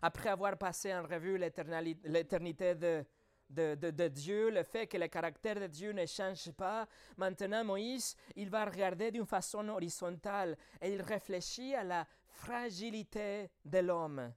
Après 0.00 0.30
avoir 0.30 0.56
passé 0.58 0.92
en 0.94 1.02
revue 1.02 1.38
l'éternité 1.38 2.74
de, 2.74 4.08
Dieu, 4.08 4.50
le 4.50 4.62
fait 4.64 4.86
que 4.86 4.96
le 4.96 5.06
caractère 5.08 5.60
de 5.60 5.66
Dieu 5.68 5.92
ne 5.92 6.06
change 6.06 6.50
pas, 6.52 6.88
maintenant 7.16 7.64
Moïse, 7.64 8.16
il 8.34 8.50
va 8.50 8.64
regarder 8.64 9.10
d'une 9.12 9.26
façon 9.26 9.68
horizontale 9.68 10.56
et 10.80 10.92
il 10.92 11.02
réfléchit 11.02 11.74
à 11.74 11.84
la 11.84 12.06
fragilité 12.32 13.50
de 13.64 13.78
l'homme. 13.78 14.32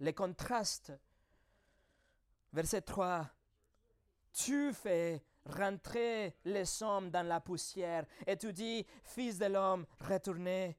Le 0.00 0.12
contraste. 0.12 0.92
Verset 2.52 2.82
3. 2.82 3.28
Tu 4.32 4.72
fais 4.72 5.22
rentrer 5.46 6.36
les 6.44 6.82
hommes 6.82 7.10
dans 7.10 7.26
la 7.26 7.40
poussière 7.40 8.04
et 8.26 8.36
tu 8.36 8.52
dis, 8.52 8.86
Fils 9.04 9.38
de 9.38 9.46
l'homme, 9.46 9.86
retournez. 10.00 10.76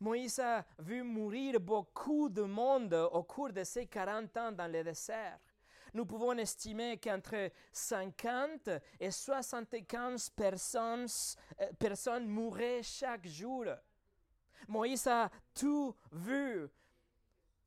Moïse 0.00 0.38
a 0.40 0.64
vu 0.80 1.02
mourir 1.02 1.60
beaucoup 1.60 2.28
de 2.28 2.42
monde 2.42 2.94
au 3.12 3.22
cours 3.22 3.52
de 3.52 3.64
ces 3.64 3.86
40 3.86 4.36
ans 4.36 4.52
dans 4.52 4.70
le 4.70 4.84
désert. 4.84 5.38
Nous 5.94 6.06
pouvons 6.06 6.36
estimer 6.36 6.98
qu'entre 6.98 7.50
50 7.72 8.68
et 8.98 9.12
75 9.12 10.30
personnes, 10.30 11.06
euh, 11.60 11.72
personnes 11.78 12.26
mouraient 12.26 12.82
chaque 12.82 13.28
jour. 13.28 13.66
Moïse 14.66 15.06
a 15.06 15.30
tout 15.54 15.94
vu. 16.10 16.68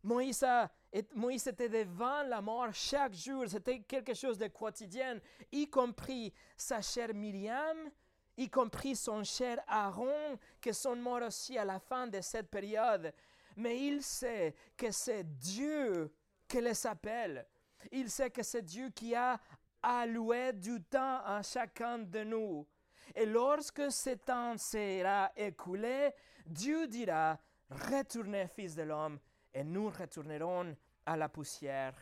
Moïse, 0.03 0.43
a, 0.43 0.69
Moïse 1.15 1.47
était 1.47 1.69
devant 1.69 2.23
la 2.23 2.41
mort 2.41 2.73
chaque 2.73 3.13
jour. 3.13 3.45
C'était 3.47 3.79
quelque 3.79 4.13
chose 4.13 4.37
de 4.37 4.47
quotidien, 4.47 5.19
y 5.51 5.69
compris 5.69 6.33
sa 6.57 6.81
chère 6.81 7.13
Myriam, 7.13 7.89
y 8.35 8.49
compris 8.49 8.97
son 8.97 9.23
cher 9.23 9.59
Aaron, 9.67 10.37
qui 10.59 10.73
sont 10.73 10.97
morts 10.97 11.23
aussi 11.23 11.57
à 11.57 11.63
la 11.63 11.79
fin 11.79 12.07
de 12.07 12.19
cette 12.19 12.49
période. 12.49 13.13
Mais 13.55 13.87
il 13.87 14.03
sait 14.03 14.53
que 14.75 14.91
c'est 14.91 15.23
Dieu 15.23 16.13
qui 16.47 16.59
les 16.59 16.85
appelle. 16.85 17.45
Il 17.91 18.09
sait 18.09 18.29
que 18.29 18.43
c'est 18.43 18.63
Dieu 18.63 18.89
qui 18.89 19.15
a 19.15 19.39
alloué 19.81 20.53
du 20.53 20.81
temps 20.83 21.21
à 21.23 21.41
chacun 21.41 21.99
de 21.99 22.23
nous. 22.23 22.67
Et 23.15 23.25
lorsque 23.25 23.91
ce 23.91 24.11
temps 24.11 24.57
sera 24.57 25.31
écoulé, 25.35 26.11
Dieu 26.45 26.87
dira, 26.87 27.37
retournez, 27.69 28.47
fils 28.47 28.75
de 28.75 28.83
l'homme, 28.83 29.19
et 29.53 29.63
nous 29.63 29.89
retournerons 29.89 30.75
à 31.05 31.17
la 31.17 31.29
poussière. 31.29 31.95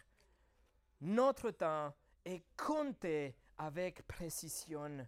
Notre 1.01 1.51
temps 1.51 1.94
est 2.24 2.44
compté 2.58 3.36
avec 3.58 4.05
précision. 4.08 5.05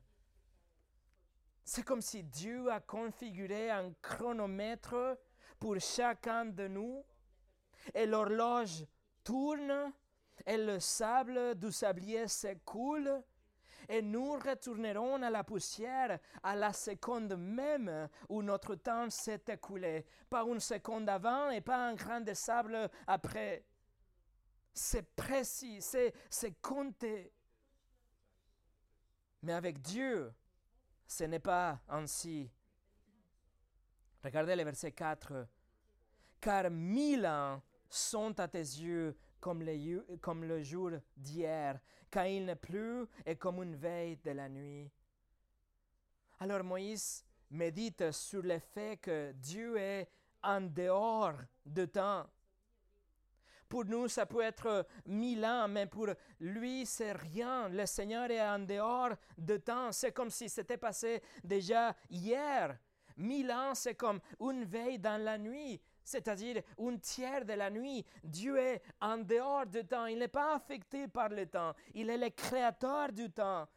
C'est 1.64 1.84
comme 1.84 2.02
si 2.02 2.24
Dieu 2.24 2.72
a 2.72 2.80
configuré 2.80 3.70
un 3.70 3.92
chronomètre 4.02 5.18
pour 5.60 5.80
chacun 5.80 6.46
de 6.46 6.68
nous 6.68 7.04
et 7.94 8.06
l'horloge 8.06 8.86
tourne 9.24 9.92
et 10.46 10.58
le 10.58 10.80
sable 10.80 11.56
du 11.56 11.72
sablier 11.72 12.28
s'écoule 12.28 13.24
et 13.90 14.02
nous 14.02 14.34
retournerons 14.34 15.22
à 15.22 15.30
la 15.30 15.44
poussière 15.44 16.20
à 16.44 16.56
la 16.56 16.74
seconde 16.74 17.36
même 17.38 18.10
où 18.30 18.42
notre 18.42 18.76
temps 18.76 19.10
s'est 19.10 19.44
écoulé, 19.48 20.06
pas 20.30 20.44
une 20.44 20.60
seconde 20.60 21.08
avant 21.10 21.50
et 21.50 21.62
pas 21.62 21.88
un 21.88 21.94
grain 21.94 22.22
de 22.22 22.34
sable 22.34 22.90
après. 23.06 23.66
C'est 24.74 25.16
précis, 25.16 25.82
c'est, 25.82 26.62
compté. 26.62 27.34
Mais 29.42 29.54
avec 29.54 29.82
Dieu, 29.82 30.32
ce 31.08 31.24
n'est 31.24 31.40
pas 31.40 31.80
ainsi. 31.88 32.52
Regardez 34.24 34.56
le 34.56 34.64
verset 34.64 34.92
4. 34.92 35.48
Car 36.40 36.70
mille 36.70 37.26
ans 37.26 37.62
sont 37.90 38.40
à 38.40 38.48
tes 38.48 38.60
yeux 38.60 39.18
comme, 39.40 39.64
comme 40.22 40.44
le 40.44 40.62
jour 40.62 40.92
d'hier, 41.16 41.80
quand 42.12 42.24
il 42.24 42.46
ne 42.46 42.54
pleut 42.54 43.08
et 43.26 43.36
comme 43.36 43.64
une 43.64 43.76
veille 43.76 44.18
de 44.18 44.32
la 44.32 44.50
nuit. 44.50 44.90
Alors 46.40 46.64
Moïse 46.64 47.26
médite 47.50 48.12
sur 48.12 48.42
le 48.42 48.60
fait 48.60 48.98
que 48.98 49.32
Dieu 49.34 49.78
est 49.78 50.08
en 50.44 50.62
dehors 50.62 51.36
de 51.66 51.86
temps. 51.86 52.26
Pour 53.68 53.84
nous, 53.84 54.08
ça 54.08 54.26
peut 54.26 54.42
être 54.42 54.86
mille 55.06 55.44
ans, 55.44 55.68
mais 55.68 55.88
pour 55.88 56.08
lui, 56.40 56.86
c'est 56.86 57.12
rien. 57.12 57.68
Le 57.68 57.86
Seigneur 57.86 58.32
est 58.32 58.42
en 58.42 58.60
dehors 58.60 59.10
de 59.38 59.58
temps. 59.58 59.92
C'est 59.92 60.14
comme 60.14 60.30
si 60.30 60.48
c'était 60.48 60.78
passé 60.78 61.22
déjà 61.44 61.94
hier. 62.10 62.78
Mille 63.18 63.52
ans, 63.52 63.76
c'est 63.76 63.96
comme 63.96 64.22
une 64.40 64.64
veille 64.64 65.00
dans 65.00 65.22
la 65.22 65.38
nuit 65.38 65.82
c'est-à-dire 66.08 66.62
un 66.80 66.98
tiers 66.98 67.44
de 67.44 67.52
la 67.52 67.70
nuit. 67.70 68.06
Dieu 68.24 68.58
est 68.58 68.82
en 69.02 69.18
dehors 69.18 69.66
du 69.66 69.86
temps, 69.86 70.06
il 70.06 70.18
n'est 70.20 70.30
pas 70.30 70.56
affecté 70.56 71.08
par 71.10 71.28
le 71.28 71.46
temps, 71.46 71.74
il 71.94 72.10
est 72.10 72.18
le 72.18 72.30
créateur 72.30 73.12
du 73.12 73.30
temps. 73.30 73.68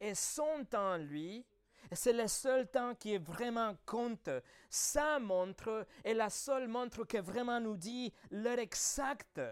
Et 0.00 0.14
son 0.14 0.64
temps, 0.64 0.96
lui, 0.96 1.44
c'est 1.92 2.14
le 2.14 2.26
seul 2.26 2.68
temps 2.68 2.94
qui 2.94 3.14
est 3.14 3.22
vraiment 3.22 3.76
compte. 3.84 4.30
Sa 4.70 5.18
montre 5.18 5.86
est 6.02 6.14
la 6.14 6.30
seule 6.30 6.68
montre 6.68 7.04
qui 7.04 7.18
vraiment 7.18 7.60
nous 7.60 7.76
dit 7.76 8.10
l'heure 8.30 8.58
exacte. 8.58 9.42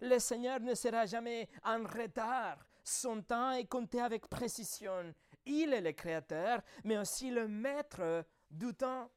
Le 0.00 0.18
Seigneur 0.18 0.58
ne 0.58 0.74
sera 0.74 1.06
jamais 1.06 1.48
en 1.62 1.84
retard. 1.84 2.58
Son 2.82 3.22
temps 3.22 3.52
est 3.52 3.66
compté 3.66 4.00
avec 4.00 4.26
précision. 4.26 5.14
Il 5.46 5.72
est 5.72 5.80
le 5.80 5.92
créateur, 5.92 6.62
mais 6.82 6.98
aussi 6.98 7.30
le 7.30 7.46
maître 7.46 8.24
du 8.50 8.74
temps. 8.74 9.08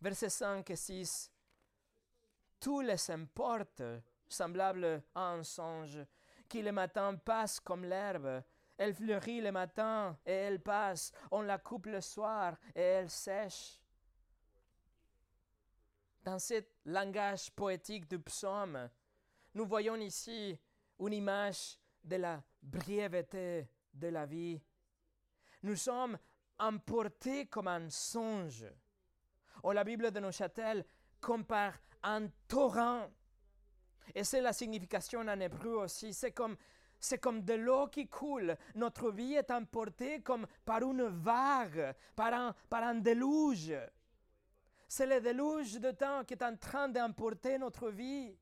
Versets 0.00 0.30
5 0.30 0.70
et 0.70 0.76
6. 0.76 1.32
Tout 2.60 2.80
les 2.80 3.10
importe, 3.10 3.82
semblable 4.28 5.02
à 5.14 5.32
un 5.32 5.42
songe, 5.42 5.98
qui 6.48 6.62
le 6.62 6.72
matin 6.72 7.16
passe 7.16 7.60
comme 7.60 7.84
l'herbe. 7.84 8.42
Elle 8.76 8.94
fleurit 8.94 9.40
le 9.40 9.50
matin 9.50 10.16
et 10.24 10.32
elle 10.32 10.60
passe. 10.60 11.12
On 11.32 11.42
la 11.42 11.58
coupe 11.58 11.86
le 11.86 12.00
soir 12.00 12.56
et 12.74 12.80
elle 12.80 13.10
sèche. 13.10 13.80
Dans 16.22 16.38
ce 16.38 16.62
langage 16.84 17.50
poétique 17.50 18.08
du 18.08 18.20
psaume, 18.20 18.88
nous 19.54 19.66
voyons 19.66 19.96
ici 19.96 20.58
une 21.00 21.12
image 21.12 21.78
de 22.04 22.16
la 22.16 22.42
brièveté 22.62 23.68
de 23.92 24.08
la 24.08 24.26
vie. 24.26 24.60
Nous 25.62 25.76
sommes 25.76 26.18
emportés 26.58 27.46
comme 27.46 27.68
un 27.68 27.90
songe 27.90 28.66
ou 29.62 29.72
la 29.72 29.84
Bible 29.84 30.10
de 30.10 30.20
Neuchâtel 30.20 30.84
compare 31.20 31.74
un 32.02 32.28
torrent. 32.46 33.08
Et 34.14 34.24
c'est 34.24 34.40
la 34.40 34.52
signification 34.52 35.20
en 35.20 35.40
hébreu 35.40 35.84
aussi. 35.84 36.12
C'est 36.14 36.32
comme, 36.32 36.56
c'est 36.98 37.18
comme 37.18 37.42
de 37.42 37.54
l'eau 37.54 37.88
qui 37.88 38.08
coule. 38.08 38.56
Notre 38.74 39.10
vie 39.10 39.34
est 39.34 39.50
emportée 39.50 40.20
comme 40.20 40.46
par 40.64 40.82
une 40.82 41.06
vague, 41.06 41.94
par 42.16 42.32
un, 42.32 42.54
par 42.68 42.82
un 42.82 42.94
déluge. 42.94 43.74
C'est 44.88 45.06
le 45.06 45.20
déluge 45.20 45.78
de 45.78 45.90
temps 45.90 46.24
qui 46.24 46.34
est 46.34 46.42
en 46.42 46.56
train 46.56 46.88
d'emporter 46.88 47.58
notre 47.58 47.90
vie. 47.90 48.34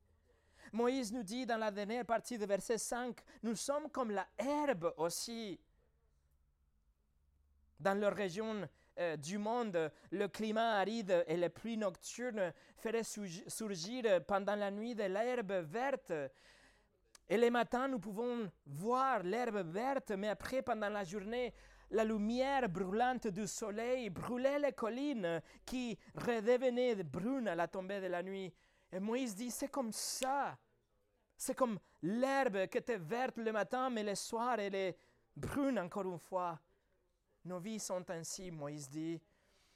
Moïse 0.72 1.12
nous 1.12 1.22
dit 1.22 1.46
dans 1.46 1.56
la 1.56 1.70
dernière 1.70 2.04
partie 2.04 2.38
de 2.38 2.46
verset 2.46 2.78
5, 2.78 3.16
nous 3.42 3.56
sommes 3.56 3.90
comme 3.90 4.10
la 4.10 4.26
herbe 4.38 4.92
aussi. 4.96 5.58
Dans 7.78 7.98
leur 7.98 8.14
région 8.14 8.68
euh, 8.98 9.16
du 9.16 9.38
monde, 9.38 9.90
le 10.10 10.28
climat 10.28 10.78
aride 10.78 11.24
et 11.26 11.36
les 11.36 11.48
pluies 11.48 11.76
nocturnes 11.76 12.52
feraient 12.76 13.02
surgir 13.02 14.24
pendant 14.26 14.54
la 14.54 14.70
nuit 14.70 14.94
de 14.94 15.04
l'herbe 15.04 15.52
verte. 15.52 16.12
Et 17.28 17.36
les 17.36 17.50
matins, 17.50 17.88
nous 17.88 17.98
pouvons 17.98 18.50
voir 18.66 19.22
l'herbe 19.22 19.58
verte, 19.66 20.12
mais 20.12 20.28
après, 20.28 20.62
pendant 20.62 20.88
la 20.88 21.04
journée, 21.04 21.52
la 21.90 22.04
lumière 22.04 22.68
brûlante 22.68 23.28
du 23.28 23.46
soleil 23.46 24.10
brûlait 24.10 24.58
les 24.58 24.72
collines 24.72 25.40
qui 25.64 25.98
redevenaient 26.14 27.02
brunes 27.02 27.48
à 27.48 27.54
la 27.54 27.68
tombée 27.68 28.00
de 28.00 28.06
la 28.06 28.22
nuit. 28.22 28.52
Et 28.92 29.00
Moïse 29.00 29.34
dit, 29.34 29.50
c'est 29.50 29.70
comme 29.70 29.92
ça. 29.92 30.56
C'est 31.36 31.54
comme 31.54 31.78
l'herbe 32.02 32.66
qui 32.68 32.78
était 32.78 32.98
verte 32.98 33.36
le 33.36 33.52
matin, 33.52 33.90
mais 33.90 34.02
le 34.02 34.14
soir, 34.14 34.58
elle 34.58 34.74
est 34.74 34.96
brune 35.36 35.78
encore 35.78 36.06
une 36.06 36.18
fois. 36.18 36.58
Nos 37.46 37.60
vies 37.60 37.78
sont 37.78 38.10
ainsi, 38.10 38.50
Moïse 38.50 38.88
dit. 38.88 39.20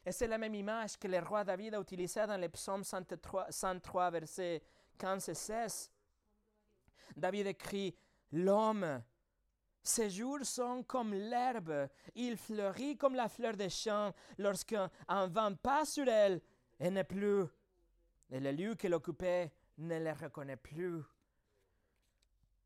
Et 0.05 0.11
c'est 0.11 0.27
la 0.27 0.39
même 0.39 0.55
image 0.57 0.99
que 0.99 1.07
le 1.07 1.21
roi 1.21 1.45
David 1.45 1.75
a 1.75 1.81
utilisée 1.81 2.27
dans 2.27 2.41
le 2.41 2.49
psaume 2.49 2.83
103, 2.83 3.53
103 3.53 4.11
versets 4.11 4.63
15 4.99 5.29
et 5.29 5.35
16. 5.35 5.91
David 7.17 7.47
écrit, 7.47 7.95
L'homme, 8.33 9.03
ses 9.85 10.11
jours 10.11 10.45
sont 10.45 10.83
comme 10.83 11.15
l'herbe, 11.15 11.89
il 12.17 12.37
fleurit 12.37 12.97
comme 12.97 13.15
la 13.15 13.29
fleur 13.29 13.57
des 13.57 13.71
champs 13.71 14.13
lorsqu'un 14.39 14.91
vent 15.09 15.55
passe 15.55 15.93
sur 15.93 16.09
elle 16.09 16.41
et 16.81 16.91
n'est 16.91 17.05
plus. 17.05 17.45
Et 18.31 18.41
le 18.41 18.51
lieu 18.51 18.75
qu'elle 18.75 18.95
occupait 18.95 19.53
ne 19.79 19.97
le 19.97 20.13
reconnaît 20.13 20.57
plus. 20.57 21.03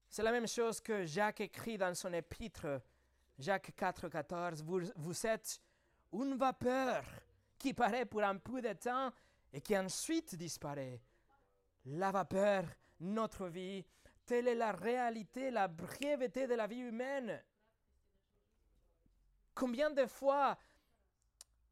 C'est 0.08 0.22
la 0.22 0.32
même 0.32 0.48
chose 0.48 0.80
que 0.80 1.04
Jacques 1.04 1.42
écrit 1.42 1.76
dans 1.76 1.94
son 1.94 2.12
épître 2.14 2.80
Jacques 3.38 3.74
4, 3.74 4.08
14, 4.08 4.62
vous, 4.62 4.80
vous 4.96 5.26
êtes 5.26 5.60
une 6.12 6.36
vapeur 6.36 7.04
qui 7.58 7.74
paraît 7.74 8.06
pour 8.06 8.22
un 8.22 8.36
peu 8.36 8.62
de 8.62 8.72
temps 8.74 9.10
et 9.52 9.60
qui 9.60 9.76
ensuite 9.76 10.34
disparaît. 10.36 11.00
La 11.86 12.12
vapeur, 12.12 12.64
notre 13.00 13.48
vie, 13.48 13.84
telle 14.24 14.48
est 14.48 14.54
la 14.54 14.72
réalité, 14.72 15.50
la 15.50 15.68
brièveté 15.68 16.46
de 16.46 16.54
la 16.54 16.66
vie 16.66 16.80
humaine. 16.80 17.42
Combien 19.54 19.90
de 19.90 20.06
fois 20.06 20.56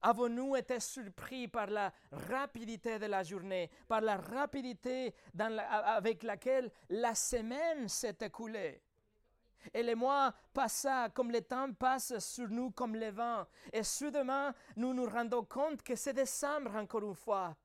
avons-nous 0.03 0.57
été 0.57 0.81
surpris 0.81 1.47
par 1.47 1.69
la 1.69 1.93
rapidité 2.11 2.99
de 2.99 3.07
la 3.07 3.23
journée, 3.23 3.71
par 3.87 4.01
la 4.01 4.17
rapidité 4.17 5.15
avec 5.39 6.25
laquelle 6.25 6.71
la 6.89 7.15
semaine 7.15 7.89
s'est 7.89 8.19
écoulée? 8.21 8.83
Et 9.73 9.83
les 9.83 9.95
mois 9.95 10.33
passa 10.53 11.09
comme 11.11 11.31
le 11.31 11.41
temps 11.41 11.73
passe 11.73 12.19
sur 12.19 12.49
nous 12.49 12.71
comme 12.71 12.97
le 12.97 13.11
vent. 13.11 13.47
Et 13.73 13.83
soudainement, 13.83 14.51
nous 14.77 14.93
nous 14.95 15.09
rendons 15.09 15.45
compte 15.45 15.83
que 15.83 15.97
c'est 15.97 16.13
décembre 16.13 16.75
encore 16.77 17.03
une 17.03 17.15
fois. 17.15 17.57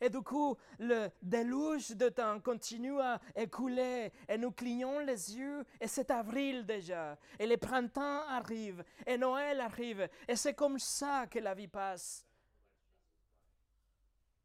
Et 0.00 0.08
du 0.08 0.22
coup, 0.22 0.56
le 0.78 1.08
déluge 1.20 1.90
de 1.90 2.08
temps 2.08 2.40
continue 2.40 3.00
à 3.00 3.20
écouler 3.36 4.10
et 4.28 4.38
nous 4.38 4.50
clignons 4.50 5.00
les 5.00 5.36
yeux 5.36 5.64
et 5.80 5.88
c'est 5.88 6.10
avril 6.10 6.64
déjà. 6.64 7.18
Et 7.38 7.46
le 7.46 7.56
printemps 7.56 8.22
arrive 8.28 8.82
et 9.06 9.18
Noël 9.18 9.60
arrive 9.60 10.08
et 10.26 10.36
c'est 10.36 10.54
comme 10.54 10.78
ça 10.78 11.26
que 11.26 11.38
la 11.38 11.54
vie 11.54 11.68
passe. 11.68 12.24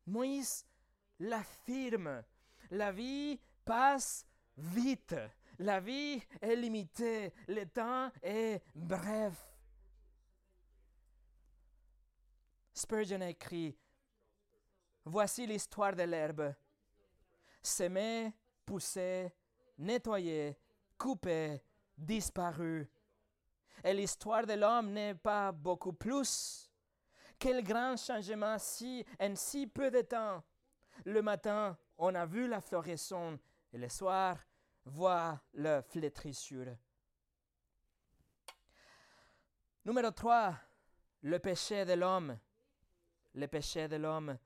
Moïse 0.08 0.66
l'affirme. 1.20 2.24
La 2.72 2.92
vie 2.92 3.40
passe 3.64 4.26
vite. 4.58 5.16
La 5.60 5.80
vie 5.80 6.22
est 6.42 6.56
limitée. 6.56 7.34
Le 7.48 7.66
temps 7.66 8.12
est 8.22 8.62
bref. 8.74 9.34
Spurgeon 12.74 13.22
écrit 13.22 13.78
Voici 15.06 15.46
l'histoire 15.46 15.96
de 15.96 16.04
l'herbe. 16.04 16.54
S'aimer, 17.62 18.34
pousser, 18.66 19.32
nettoyer, 19.78 20.58
couper, 20.98 21.62
disparu. 21.98 22.90
Et 23.84 23.94
l'histoire 23.94 24.46
de 24.46 24.54
l'homme 24.54 24.92
n'est 24.92 25.16
pas 25.16 25.52
beaucoup 25.52 25.94
plus. 25.94 26.70
Quel 27.38 27.64
grand 27.64 27.96
changement 27.98 28.58
si 28.58 29.06
en 29.20 29.36
si 29.36 29.68
peu 29.68 29.92
de 29.92 30.02
temps. 30.02 30.44
Le 31.06 31.22
matin, 31.22 31.78
on 31.98 32.16
a 32.16 32.26
vu 32.26 32.48
la 32.48 32.62
floraison 32.62 33.40
et 33.72 33.78
le 33.78 33.90
soir, 33.90 34.38
voit 34.86 35.42
la 35.54 35.82
flétrissure. 35.82 36.78
Numéro 39.84 40.12
3, 40.12 40.56
le 41.24 41.40
péché 41.40 41.86
de 41.86 41.94
l'homme. 41.94 42.40
Le 43.34 43.48
péché 43.48 43.88
de 43.88 43.98
l'homme 43.98 44.38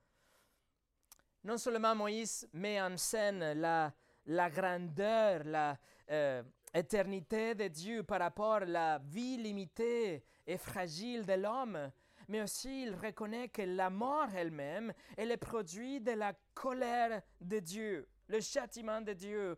non 1.44 1.58
seulement 1.58 1.96
Moïse 1.96 2.48
met 2.54 2.82
en 2.82 2.98
scène 2.98 3.54
la, 3.60 3.94
la 4.26 4.50
grandeur, 4.50 5.44
la 5.46 5.78
euh, 6.12 6.44
éternité 6.74 7.56
de 7.56 7.68
Dieu 7.68 8.04
par 8.04 8.20
rapport 8.20 8.56
à 8.56 8.66
la 8.66 9.00
vie 9.00 9.38
limitée 9.38 10.24
et 10.46 10.58
fragile 10.58 11.26
de 11.26 11.34
l'homme, 11.34 11.92
mais 12.28 12.42
aussi 12.42 12.84
il 12.84 12.96
reconnaît 12.96 13.50
que 13.50 13.62
la 13.62 13.90
mort 13.90 14.28
elle-même 14.36 14.94
est 15.18 15.26
le 15.26 15.38
produit 15.38 16.02
de 16.02 16.12
la 16.12 16.34
colère 16.54 17.22
de 17.40 17.60
Dieu, 17.60 18.08
le 18.28 18.42
châtiment 18.42 19.02
de 19.02 19.14
Dieu. 19.14 19.58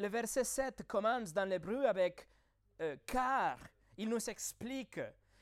Le 0.00 0.08
verset 0.08 0.44
7 0.44 0.84
commence 0.88 1.30
dans 1.30 1.46
l'hébreu 1.46 1.84
avec 1.84 2.26
euh, 2.80 2.96
car. 3.04 3.58
Il 3.98 4.08
nous 4.08 4.30
explique, 4.30 4.98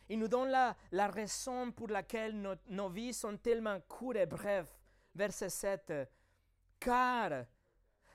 il 0.08 0.18
nous 0.18 0.26
donne 0.26 0.48
la, 0.48 1.06
raison 1.06 1.70
pour 1.70 1.86
laquelle 1.86 2.58
nos 2.66 2.88
vies 2.88 3.14
sont 3.14 3.36
tellement 3.36 3.78
courtes 3.82 4.16
et 4.16 4.26
brèves 4.26 4.74
verset 5.14 5.48
7. 5.48 5.92
Car 6.80 7.44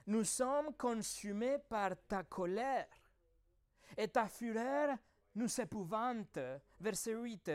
nous 0.08 0.26
sommes 0.26 0.76
consumés 0.76 1.60
par 1.70 1.92
ta 2.10 2.24
colère 2.24 2.90
et 3.96 4.10
ta 4.10 4.28
fureur 4.28 4.98
nous 5.36 5.62
épouvante. 5.62 6.40
Verset 6.78 7.14
8. 7.14 7.52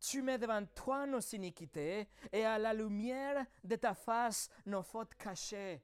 Tu 0.00 0.22
mets 0.22 0.38
devant 0.38 0.64
toi 0.74 1.04
nos 1.04 1.20
iniquités 1.20 2.08
et 2.32 2.46
à 2.46 2.56
la 2.58 2.72
lumière 2.72 3.44
de 3.62 3.76
ta 3.76 3.92
face 3.92 4.48
nos 4.64 4.82
fautes 4.82 5.14
cachées. 5.16 5.82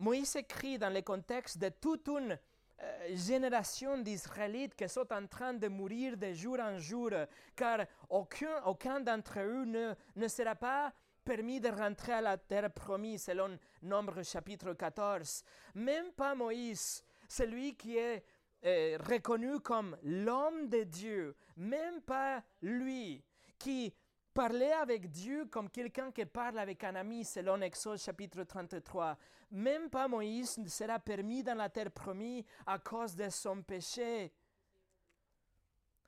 Moïse 0.00 0.34
écrit 0.36 0.78
dans 0.78 0.92
le 0.92 1.02
contexte 1.02 1.58
de 1.58 1.68
toute 1.68 2.08
une 2.08 2.38
euh, 2.82 3.16
génération 3.16 3.98
d'Israélites 3.98 4.74
qui 4.74 4.88
sont 4.88 5.12
en 5.12 5.26
train 5.26 5.52
de 5.52 5.68
mourir 5.68 6.16
de 6.16 6.32
jour 6.32 6.58
en 6.58 6.78
jour, 6.78 7.10
car 7.54 7.84
aucun, 8.08 8.62
aucun 8.64 9.00
d'entre 9.00 9.40
eux 9.40 9.64
ne, 9.66 9.94
ne 10.16 10.28
sera 10.28 10.54
pas 10.54 10.90
permis 11.22 11.60
de 11.60 11.68
rentrer 11.68 12.12
à 12.14 12.20
la 12.22 12.38
terre 12.38 12.72
promise, 12.72 13.24
selon 13.24 13.58
Nombre 13.82 14.22
chapitre 14.22 14.72
14. 14.72 15.44
Même 15.74 16.12
pas 16.12 16.34
Moïse, 16.34 17.04
celui 17.28 17.76
qui 17.76 17.98
est 17.98 18.24
euh, 18.64 18.96
reconnu 19.06 19.60
comme 19.60 19.98
l'homme 20.02 20.68
de 20.68 20.84
Dieu, 20.84 21.36
même 21.58 22.00
pas 22.00 22.42
lui, 22.62 23.22
qui 23.58 23.94
parlait 24.40 24.72
avec 24.72 25.10
Dieu 25.10 25.44
comme 25.50 25.68
quelqu'un 25.68 26.10
qui 26.10 26.24
parle 26.24 26.58
avec 26.58 26.82
un 26.84 26.94
ami, 26.94 27.26
selon 27.26 27.60
Exode 27.60 27.98
chapitre 27.98 28.42
33. 28.42 29.18
Même 29.50 29.90
pas 29.90 30.08
Moïse 30.08 30.56
ne 30.56 30.66
sera 30.66 30.98
permis 30.98 31.42
dans 31.42 31.58
la 31.58 31.68
terre 31.68 31.90
promise 31.90 32.42
à 32.64 32.78
cause 32.78 33.14
de 33.14 33.28
son 33.28 33.60
péché. 33.60 34.32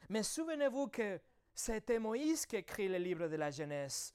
Mais 0.08 0.22
souvenez-vous 0.22 0.86
que 0.86 1.20
c'était 1.54 1.98
Moïse 1.98 2.46
qui 2.46 2.56
écrit 2.56 2.88
le 2.88 2.96
livre 2.96 3.28
de 3.28 3.36
la 3.36 3.50
Genèse. 3.50 4.14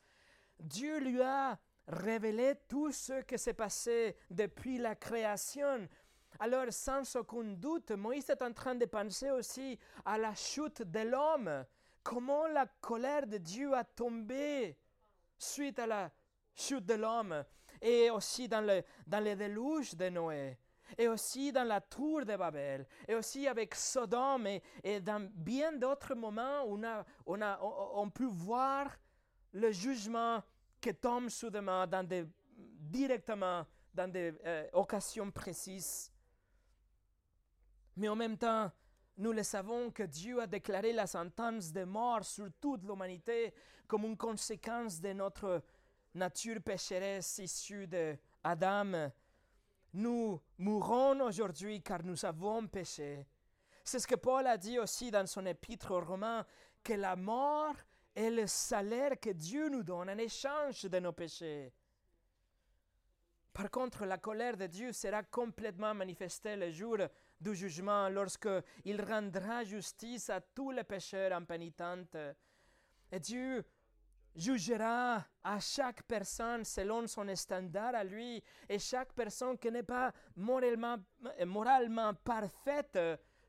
Dieu 0.59 0.97
lui 0.97 1.21
a 1.21 1.59
révélé 1.87 2.55
tout 2.67 2.91
ce 2.91 3.21
qui 3.21 3.37
s'est 3.37 3.53
passé 3.53 4.15
depuis 4.31 4.79
la 4.79 4.95
création. 4.95 5.87
Alors, 6.39 6.65
sans 6.71 7.15
aucun 7.17 7.53
doute, 7.53 7.91
Moïse 7.91 8.31
est 8.31 8.41
en 8.41 8.51
train 8.51 8.73
de 8.73 8.85
penser 8.85 9.29
aussi 9.29 9.77
à 10.03 10.17
la 10.17 10.33
chute 10.33 10.81
de 10.81 11.01
l'homme. 11.01 11.65
Comment 12.07 12.47
la 12.47 12.65
colère 12.79 13.27
de 13.27 13.37
Dieu 13.37 13.73
a 13.73 13.83
tombé 13.83 14.77
suite 15.37 15.77
à 15.77 15.85
la 15.85 16.09
chute 16.55 16.85
de 16.85 16.93
l'homme 16.93 17.43
et 17.81 18.09
aussi 18.09 18.47
dans 18.47 18.61
le, 18.61 18.81
dans 19.05 19.21
déluge 19.21 19.93
de 19.93 20.07
Noé, 20.07 20.57
et 20.97 21.09
aussi 21.09 21.51
dans 21.51 21.65
la 21.65 21.81
tour 21.81 22.23
de 22.23 22.37
Babel, 22.37 22.87
et 23.09 23.13
aussi 23.13 23.45
avec 23.45 23.75
Sodome, 23.75 24.47
et, 24.85 25.01
dans 25.01 25.29
bien 25.33 25.73
d'autres 25.73 26.15
moments 26.15 26.63
on, 26.67 26.81
a, 26.85 27.05
on, 27.25 27.41
a, 27.41 27.59
on, 27.61 28.09
peut 28.09 28.23
voir 28.23 28.89
le 29.51 29.73
jugement 29.73 30.41
qui 30.79 30.95
tombe 30.95 31.27
soudainement 31.27 31.85
dans 31.87 32.07
des, 32.07 32.25
directement 32.55 33.65
dans 33.93 34.09
des 34.09 34.33
euh, 34.45 34.65
occasions 34.71 35.29
précises. 35.29 36.09
Mais 37.97 38.07
en 38.07 38.15
même 38.15 38.37
temps, 38.37 38.71
nous 39.17 39.31
le 39.31 39.43
savons 39.43 39.91
que 39.91 40.03
Dieu 40.03 40.41
a 40.41 40.47
déclaré 40.47 40.93
la 40.93 41.07
sentence 41.07 41.71
de 41.71 41.83
mort 41.83 42.23
sur 42.23 42.49
toute 42.61 42.83
l'humanité 42.83 43.53
comme 43.87 44.05
une 44.05 44.17
conséquence 44.17 44.99
de 44.99 45.13
notre 45.13 45.63
nature 46.13 46.61
pécheresse 46.61 47.39
issue 47.39 47.87
de 47.87 48.17
Adam, 48.43 49.11
nous 49.93 50.39
mourons 50.57 51.21
aujourd'hui 51.21 51.81
car 51.81 52.03
nous 52.03 52.25
avons 52.25 52.67
péché. 52.67 53.25
C'est 53.83 53.99
ce 53.99 54.07
que 54.07 54.15
Paul 54.15 54.45
a 54.45 54.57
dit 54.57 54.77
aussi 54.79 55.09
dans 55.09 55.25
son 55.25 55.45
épître 55.45 55.91
aux 55.91 56.01
Romains, 56.01 56.45
que 56.83 56.93
la 56.93 57.15
mort 57.15 57.75
est 58.15 58.29
le 58.29 58.47
salaire 58.47 59.19
que 59.19 59.29
Dieu 59.29 59.69
nous 59.69 59.83
donne 59.83 60.09
en 60.09 60.17
échange 60.17 60.83
de 60.83 60.99
nos 60.99 61.13
péchés. 61.13 61.73
Par 63.53 63.71
contre, 63.71 64.05
la 64.05 64.17
colère 64.17 64.57
de 64.57 64.67
Dieu 64.67 64.91
sera 64.91 65.23
complètement 65.23 65.93
manifestée 65.93 66.55
le 66.55 66.69
jour 66.69 66.97
du 67.39 67.55
jugement, 67.55 68.09
lorsque 68.09 68.49
il 68.85 69.01
rendra 69.01 69.63
justice 69.63 70.29
à 70.29 70.41
tous 70.41 70.71
les 70.71 70.83
pécheurs 70.83 71.33
impénitents. 71.33 72.35
Et 73.11 73.19
Dieu 73.19 73.63
jugera 74.35 75.25
à 75.43 75.59
chaque 75.59 76.03
personne 76.03 76.63
selon 76.63 77.07
son 77.07 77.33
standard 77.35 77.95
à 77.95 78.03
lui, 78.03 78.43
et 78.69 78.79
chaque 78.79 79.13
personne 79.13 79.57
qui 79.57 79.71
n'est 79.71 79.83
pas 79.83 80.13
moralement, 80.35 80.97
moralement 81.45 82.13
parfaite 82.13 82.99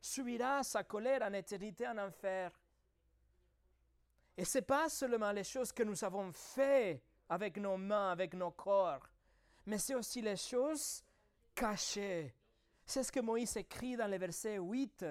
subira 0.01 0.63
sa 0.63 0.85
colère 0.85 1.23
en 1.23 1.33
éternité 1.33 1.87
en 1.87 1.99
enfer. 1.99 2.51
Et 4.37 4.45
ce 4.45 4.59
n'est 4.59 4.63
pas 4.63 4.89
seulement 4.89 5.33
les 5.33 5.45
choses 5.45 5.73
que 5.73 5.83
nous 5.83 6.03
avons 6.05 6.31
faites 6.33 7.03
avec 7.29 7.57
nos 7.57 7.77
mains, 7.77 8.13
avec 8.13 8.35
nos 8.35 8.53
corps, 8.53 9.07
mais 9.67 9.79
c'est 9.79 9.95
aussi 9.95 10.23
les 10.23 10.37
choses 10.37 11.03
cachées. 11.55 12.33
C'est 12.89 13.03
ce 13.03 13.13
que 13.13 13.21
Moïse 13.21 13.55
écrit 13.59 13.97
dans 13.97 14.09
le 14.09 14.17
verset 14.17 14.57
8. 14.57 15.05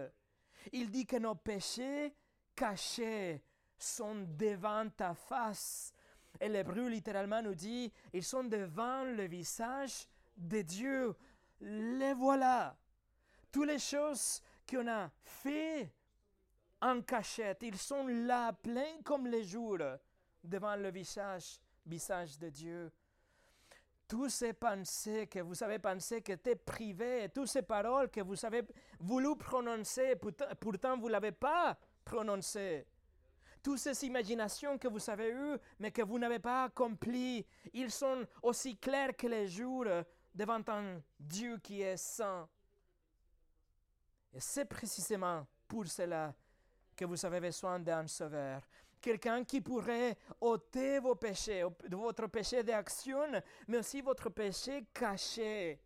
Il 0.72 0.90
dit 0.90 1.06
que 1.06 1.18
nos 1.18 1.36
péchés 1.36 2.12
cachés 2.56 3.44
sont 3.78 4.26
devant 4.36 4.90
ta 4.90 5.14
face. 5.14 5.94
Et 6.40 6.50
l'hébreu 6.50 6.88
littéralement 6.88 7.40
nous 7.44 7.54
dit, 7.54 7.94
ils 8.12 8.24
sont 8.24 8.46
devant 8.46 9.04
le 9.04 9.28
visage 9.28 10.08
de 10.36 10.64
Dieu. 10.64 11.16
Les 11.62 12.14
voilà. 12.14 12.76
Toutes 13.52 13.68
les 13.68 13.78
choses 13.78 14.42
qu'on 14.68 14.88
a 14.88 15.12
fait 15.24 15.94
en 16.82 17.00
cachette, 17.04 17.62
ils 17.62 17.78
sont 17.78 18.08
là, 18.08 18.54
pleins 18.54 19.04
comme 19.04 19.28
les 19.28 19.44
jours, 19.44 19.78
devant 20.44 20.76
le 20.76 20.90
visage, 20.90 21.60
visage 21.86 22.40
de 22.40 22.50
Dieu. 22.50 22.92
Tous 24.08 24.30
ces 24.30 24.54
pensées 24.54 25.28
que 25.28 25.40
vous 25.40 25.62
avez 25.64 25.80
pensé 25.80 26.22
que 26.22 26.32
étaient 26.32 26.56
privées, 26.56 27.30
toutes 27.34 27.48
ces 27.48 27.62
paroles 27.62 28.10
que 28.10 28.22
vous 28.22 28.46
avez 28.46 28.64
voulu 29.00 29.36
prononcer, 29.36 30.16
pourtant, 30.16 30.46
pourtant 30.60 30.98
vous 30.98 31.08
ne 31.08 31.12
l'avez 31.12 31.34
pas 31.34 31.78
prononcées 32.06 32.86
toutes 33.68 33.80
ces 33.80 34.06
imaginations 34.06 34.78
que 34.78 34.88
vous 34.88 35.10
avez 35.10 35.30
eues, 35.30 35.58
mais 35.80 35.92
que 35.92 36.02
vous 36.02 36.18
n'avez 36.18 36.40
pas 36.40 36.64
accomplies, 36.64 37.46
ils 37.74 37.92
sont 37.92 38.26
aussi 38.42 38.78
clairs 38.78 39.14
que 39.18 39.28
les 39.28 39.46
jours 39.46 39.84
devant 40.34 40.62
un 40.68 41.02
Dieu 41.20 41.58
qui 41.58 41.82
est 41.82 41.98
saint. 41.98 42.48
Et 44.34 44.40
c'est 44.40 44.64
précisément 44.64 45.46
pour 45.68 45.86
cela 45.88 46.34
que 46.96 47.04
vous 47.04 47.26
avez 47.26 47.42
besoin 47.42 47.78
d'un 47.78 48.08
sauveur. 48.08 48.62
Quelqu'un 49.02 49.44
qui 49.44 49.62
pourrait 49.62 50.18
ôter 50.42 51.00
vos 51.00 51.16
péchés, 51.16 51.64
votre 51.90 52.28
péché 52.28 52.64
d'action, 52.64 53.42
mais 53.68 53.78
aussi 53.78 54.02
votre 54.02 54.30
péché 54.30 54.86
caché. 54.94 55.80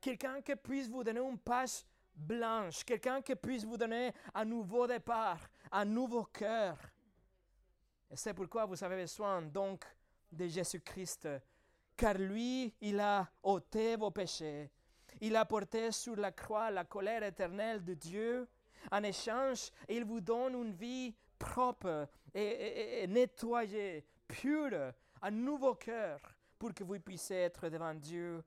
Quelqu'un 0.00 0.40
qui 0.40 0.54
puisse 0.56 0.88
vous 0.88 1.02
donner 1.02 1.20
une 1.20 1.38
page 1.38 1.84
blanche, 2.14 2.84
quelqu'un 2.84 3.20
qui 3.20 3.34
puisse 3.34 3.64
vous 3.64 3.76
donner 3.76 4.12
un 4.34 4.44
nouveau 4.44 4.86
départ, 4.86 5.40
un 5.72 5.84
nouveau 5.84 6.24
cœur. 6.24 6.78
C'est 8.14 8.34
pourquoi 8.34 8.64
vous 8.66 8.82
avez 8.82 8.96
besoin 8.96 9.42
donc 9.42 9.84
de 10.30 10.46
Jésus-Christ, 10.46 11.28
car 11.96 12.14
lui, 12.14 12.74
il 12.80 13.00
a 13.00 13.28
ôté 13.42 13.96
vos 13.96 14.10
péchés. 14.10 14.70
Il 15.20 15.36
a 15.36 15.44
porté 15.44 15.90
sur 15.90 16.16
la 16.16 16.32
croix 16.32 16.70
la 16.70 16.84
colère 16.84 17.22
éternelle 17.22 17.84
de 17.84 17.94
Dieu. 17.94 18.48
En 18.92 19.02
échange, 19.02 19.70
il 19.88 20.04
vous 20.04 20.20
donne 20.20 20.54
une 20.54 20.72
vie 20.72 21.14
propre 21.38 22.08
et, 22.34 23.06
nettoyée, 23.08 24.04
pure, 24.26 24.92
un 25.22 25.30
nouveau 25.30 25.74
cœur 25.74 26.20
pour 26.58 26.74
que 26.74 26.84
vous 26.84 26.98
puissiez 27.00 27.44
être 27.44 27.68
devant 27.68 27.94
Dieu. 27.94 28.42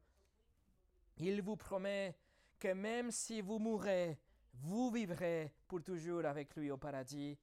Il 1.17 1.41
vous 1.41 1.55
promet 1.55 2.15
que 2.59 2.73
même 2.73 3.11
si 3.11 3.41
vous 3.41 3.59
mourrez, 3.59 4.19
vous 4.53 4.91
vivrez 4.91 5.53
pour 5.67 5.81
toujours 5.81 6.25
avec 6.25 6.55
lui 6.55 6.71
au 6.71 6.77
paradis. 6.77 7.37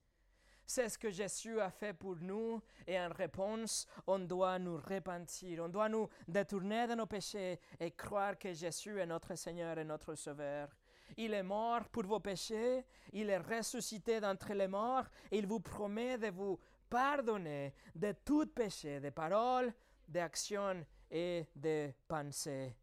C'est 0.71 0.91
ce 0.91 0.99
que 0.99 1.11
Jésus 1.11 1.59
a 1.61 1.71
fait 1.71 1.95
pour 1.95 2.17
nous 2.17 2.61
et 2.87 3.01
en 3.01 3.09
réponse, 3.09 3.87
on 4.07 4.19
doit 4.19 4.59
nous 4.59 4.77
repentir, 4.77 5.65
on 5.65 5.69
doit 5.69 5.89
nous 5.89 6.09
détourner 6.27 6.87
de 6.87 6.95
nos 6.95 7.07
péchés 7.07 7.59
et 7.81 7.91
croire 7.93 8.39
que 8.39 8.53
Jésus 8.53 8.99
est 8.99 9.07
notre 9.07 9.35
Seigneur 9.35 9.79
et 9.79 9.85
notre 9.85 10.15
Sauveur. 10.15 10.69
Il 11.17 11.35
est 11.35 11.43
mort 11.43 11.89
pour 11.89 12.05
vos 12.05 12.21
péchés, 12.21 12.85
il 13.13 13.31
est 13.31 13.39
ressuscité 13.39 14.21
d'entre 14.21 14.53
les 14.53 14.69
morts 14.69 15.07
et 15.31 15.39
il 15.39 15.47
vous 15.47 15.61
promet 15.61 16.19
de 16.19 16.29
vous 16.29 16.59
pardonner 16.89 17.75
de 17.95 18.13
tout 18.25 18.47
péché, 18.47 19.01
de 19.01 19.11
paroles, 19.11 19.73
d'actions 20.07 20.85
et 21.11 21.47
de 21.55 21.93
pensées. 22.07 22.77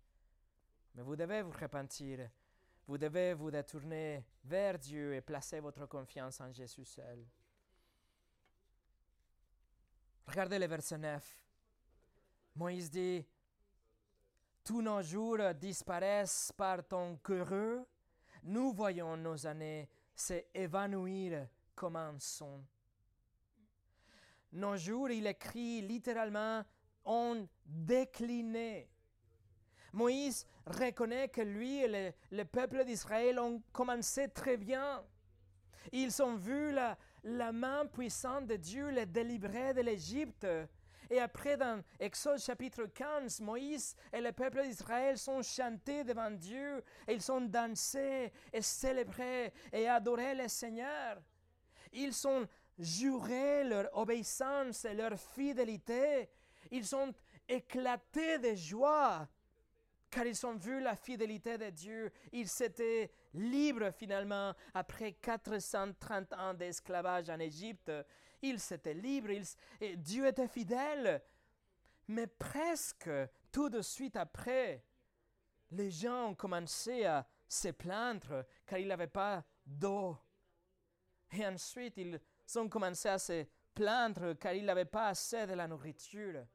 Mais 0.94 1.02
vous 1.02 1.16
devez 1.16 1.42
vous 1.42 1.52
repentir, 1.52 2.30
vous 2.88 2.98
devez 2.98 3.34
vous 3.34 3.52
détourner 3.52 4.24
vers 4.44 4.78
Dieu 4.78 5.16
et 5.16 5.22
placer 5.22 5.60
votre 5.60 5.86
confiance 5.88 6.40
en 6.40 6.52
Jésus 6.52 6.86
seul. 6.86 7.26
Regardez 10.28 10.58
le 10.58 10.68
verset 10.68 10.98
9. 10.98 11.46
Moïse 12.56 12.90
dit, 12.90 13.26
Tous 14.64 14.82
nos 14.82 15.02
jours 15.02 15.54
disparaissent 15.54 16.52
par 16.56 16.88
ton 16.88 17.18
cœur 17.18 17.86
nous 18.46 18.72
voyons 18.74 19.18
nos 19.18 19.48
années 19.48 19.90
s'évanouir 20.16 21.48
comme 21.74 21.96
un 21.96 22.16
son. 22.20 22.64
Nos 24.54 24.78
jours, 24.78 25.10
il 25.10 25.28
écrit 25.28 25.82
littéralement, 25.82 26.64
ont 27.04 27.48
décliné. 27.66 28.90
Moïse 29.92 30.46
reconnaît 30.66 31.30
que 31.30 31.42
lui 31.42 31.84
et 31.84 32.14
le, 32.32 32.46
peuple 32.46 32.86
d'Israël 32.86 33.40
ont 33.40 33.62
commencé 33.74 34.30
très 34.30 34.58
bien. 34.58 35.04
Ils 35.92 36.22
ont 36.22 36.36
vu 36.36 36.72
la, 36.72 36.98
la 37.24 37.52
main 37.52 37.86
puissante 37.86 38.48
de 38.48 38.56
Dieu 38.56 38.90
les 38.90 39.06
délivrer 39.06 39.74
de 39.74 39.82
l'Égypte. 39.82 40.46
Et 41.10 41.20
après, 41.20 41.58
dans 41.58 41.82
Exode 42.00 42.40
chapitre 42.40 42.86
15, 42.86 43.42
Moïse 43.42 43.96
et 44.12 44.22
le 44.22 44.32
peuple 44.32 44.64
d'Israël 44.64 45.18
sont 45.18 45.42
chantés 45.42 46.04
devant 46.04 46.32
Dieu, 46.32 46.84
et 47.08 47.14
ils 47.14 47.22
sont 47.22 47.42
dansés 47.42 48.32
et 48.52 48.62
célébrés 48.62 49.54
et 49.72 49.88
adoré 49.88 50.36
le 50.36 50.48
Seigneur. 50.48 51.22
Ils 51.94 52.28
ont 52.28 52.48
juré 52.78 53.64
leur 53.64 53.90
obéissance 53.98 54.86
et 54.86 54.94
leur 54.94 55.18
fidélité. 55.18 56.30
Ils 56.72 56.86
sont 56.86 57.14
éclatés 57.48 58.40
de 58.40 58.56
joie 58.56 59.28
car 60.16 60.26
ils 60.26 60.46
ont 60.46 60.56
vu 60.56 60.80
la 60.80 60.96
fidélité 60.96 61.58
de 61.58 61.70
Dieu. 61.70 62.10
Ils 62.32 62.48
s'étaient 62.48 63.12
libres 63.34 63.92
finalement 63.92 64.54
après 64.74 65.12
430 65.12 66.34
ans 66.34 66.54
d'esclavage 66.54 67.30
en 67.30 67.40
Égypte 67.40 67.92
ils 68.50 68.74
étaient 68.74 68.94
libres, 68.94 69.32
et 69.82 69.96
Dieu 69.98 70.28
était 70.28 70.48
fidèle. 70.48 71.22
Mais 72.08 72.28
presque 72.28 73.10
tout 73.52 73.70
de 73.70 73.82
suite 73.82 74.16
après, 74.16 74.84
les 75.72 75.92
gens 75.92 76.30
ont 76.30 76.36
commencé 76.36 77.06
à 77.06 77.28
se 77.48 77.70
plaindre 77.70 78.46
car 78.66 78.80
il 78.80 78.88
n'avaient 78.88 79.08
pas 79.08 79.44
d'eau. 79.66 80.18
Et 81.32 81.46
ensuite, 81.46 81.98
ils 81.98 82.20
ont 82.56 82.70
commencé 82.70 83.10
à 83.10 83.18
se 83.18 83.46
plaindre 83.74 84.34
car 84.34 84.54
ils 84.54 84.66
n'avaient 84.66 84.86
pas 84.86 85.08
assez 85.08 85.46
de 85.48 85.54
la 85.54 85.68
nourriture. 85.68 86.46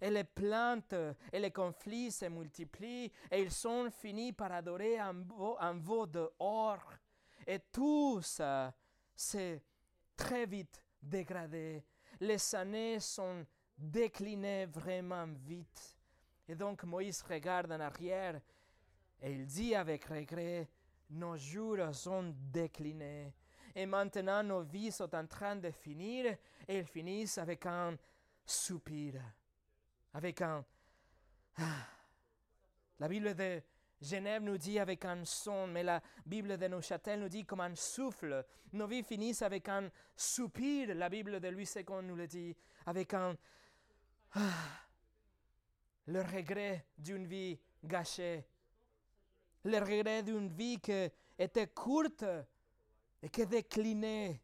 Et 0.00 0.10
les 0.10 0.24
plaintes 0.24 0.94
et 1.32 1.38
les 1.38 1.50
conflits 1.50 2.10
se 2.10 2.26
multiplient 2.26 3.12
et 3.30 3.42
ils 3.42 3.50
sont 3.50 3.90
finis 3.90 4.32
par 4.32 4.52
adorer 4.52 4.98
un 4.98 5.12
veau, 5.78 6.06
de 6.06 6.30
or. 6.38 6.78
Et 7.46 7.58
tout 7.70 8.20
ça, 8.22 8.74
c'est 9.14 9.62
très 10.16 10.46
vite 10.46 10.82
Les 12.20 12.54
années 12.54 13.00
sont 13.00 13.44
déclinées 13.76 14.66
vraiment 14.66 15.26
vite. 15.26 15.98
Et 16.48 16.54
donc 16.54 16.84
Moïse 16.84 17.22
regarde 17.22 17.72
en 17.72 17.80
arrière 17.80 18.40
et 19.20 19.32
il 19.32 19.46
dit 19.46 19.74
avec 19.74 20.04
regret, 20.04 20.68
nos 21.10 21.36
jours 21.36 21.94
sont 21.94 22.34
déclinés. 22.52 23.32
Et 23.74 23.86
maintenant 23.86 24.42
nos 24.42 24.62
vies 24.62 24.92
sont 24.92 25.14
en 25.14 25.26
train 25.26 25.56
de 25.56 25.70
finir 25.70 26.36
et 26.68 26.78
ils 26.78 26.86
finissent 26.86 27.38
avec 27.38 27.66
un 27.66 27.96
soupir, 28.44 29.20
avec 30.12 30.42
un... 30.42 30.64
Ah. 31.56 31.86
La 32.98 33.08
Bible 33.08 33.34
de 33.34 33.62
Genève 34.02 34.42
nous 34.42 34.58
dit 34.58 34.80
avec 34.80 35.04
un 35.04 35.24
son, 35.24 35.68
mais 35.68 35.84
la 35.84 36.02
Bible 36.26 36.58
de 36.58 36.66
Neuchâtel 36.66 37.20
nous 37.20 37.28
dit 37.28 37.44
comme 37.44 37.60
un 37.60 37.76
souffle. 37.76 38.44
Nos 38.72 38.88
vies 38.88 39.04
finissent 39.04 39.42
avec 39.42 39.68
un 39.68 39.88
soupir. 40.16 40.92
La 40.96 41.08
Bible 41.08 41.38
de 41.38 41.48
Louis 41.48 41.68
II 41.76 41.84
nous 42.02 42.16
le 42.16 42.26
dit 42.26 42.56
avec 42.84 43.14
un 43.14 43.36
ah, 44.34 44.40
le 46.06 46.20
regret 46.20 46.86
d'une 46.98 47.26
vie 47.26 47.58
gâchée, 47.84 48.44
le 49.64 49.78
regret 49.78 50.24
d'une 50.24 50.48
vie 50.48 50.80
qui 50.80 51.08
était 51.38 51.68
courte 51.68 52.24
et 53.22 53.28
qui 53.28 53.46
déclinait. 53.46 54.40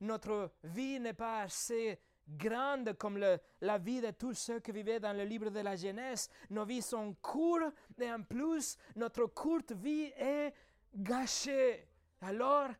Notre 0.00 0.52
vie 0.64 0.98
n'est 0.98 1.12
pas 1.12 1.42
assez 1.42 2.00
grande 2.36 2.94
comme 2.94 3.18
la 3.60 3.78
vie 3.78 4.00
de 4.00 4.10
tous 4.10 4.34
ceux 4.34 4.60
qui 4.60 4.72
vivaient 4.72 5.00
dans 5.00 5.16
le 5.16 5.24
livre 5.24 5.50
de 5.50 5.60
la 5.60 5.76
Genèse. 5.76 6.28
Nos 6.50 6.64
vies 6.64 6.82
sont 6.82 7.14
courtes 7.20 7.74
et 7.98 8.10
en 8.10 8.22
plus, 8.22 8.76
notre 8.96 9.26
courte 9.26 9.72
vie 9.72 10.12
est 10.16 10.52
gâchée. 10.94 11.86
Alors, 12.20 12.70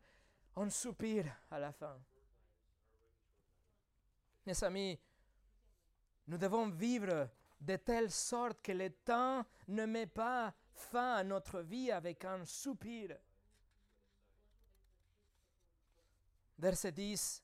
on 0.55 0.69
soupire 0.69 1.25
à 1.49 1.59
la 1.59 1.71
fin. 1.71 1.97
Mes 4.45 4.63
amis, 4.63 4.99
nous 6.27 6.37
devons 6.37 6.69
vivre 6.69 7.29
de 7.59 7.75
telle 7.75 8.09
sorte 8.11 8.61
que 8.61 8.71
le 8.71 8.89
temps 8.89 9.45
ne 9.67 9.85
met 9.85 10.07
pas 10.07 10.53
fin 10.73 11.15
à 11.15 11.23
notre 11.23 11.61
vie 11.61 11.91
avec 11.91 12.25
un 12.25 12.43
soupir. 12.45 13.15
Verset 16.57 16.91
10. 16.91 17.43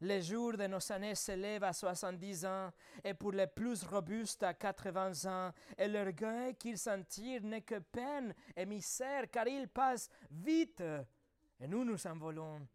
Les 0.00 0.20
jours 0.20 0.56
de 0.56 0.66
nos 0.66 0.92
années 0.92 1.14
s'élèvent 1.14 1.64
à 1.64 1.72
70 1.72 2.44
ans, 2.44 2.70
et 3.02 3.14
pour 3.14 3.32
les 3.32 3.46
plus 3.46 3.82
robustes 3.84 4.42
à 4.42 4.52
80 4.52 5.24
ans, 5.24 5.52
et 5.78 5.88
l'orgueil 5.88 6.54
qu'ils 6.56 6.76
s'en 6.76 7.02
tirent 7.02 7.42
n'est 7.42 7.62
que 7.62 7.78
peine 7.78 8.34
et 8.54 8.66
misère, 8.66 9.30
car 9.30 9.48
ils 9.48 9.68
passent 9.68 10.10
vite, 10.30 10.82
et 11.60 11.66
nous 11.66 11.84
nous 11.84 12.06
envolons. 12.06 12.66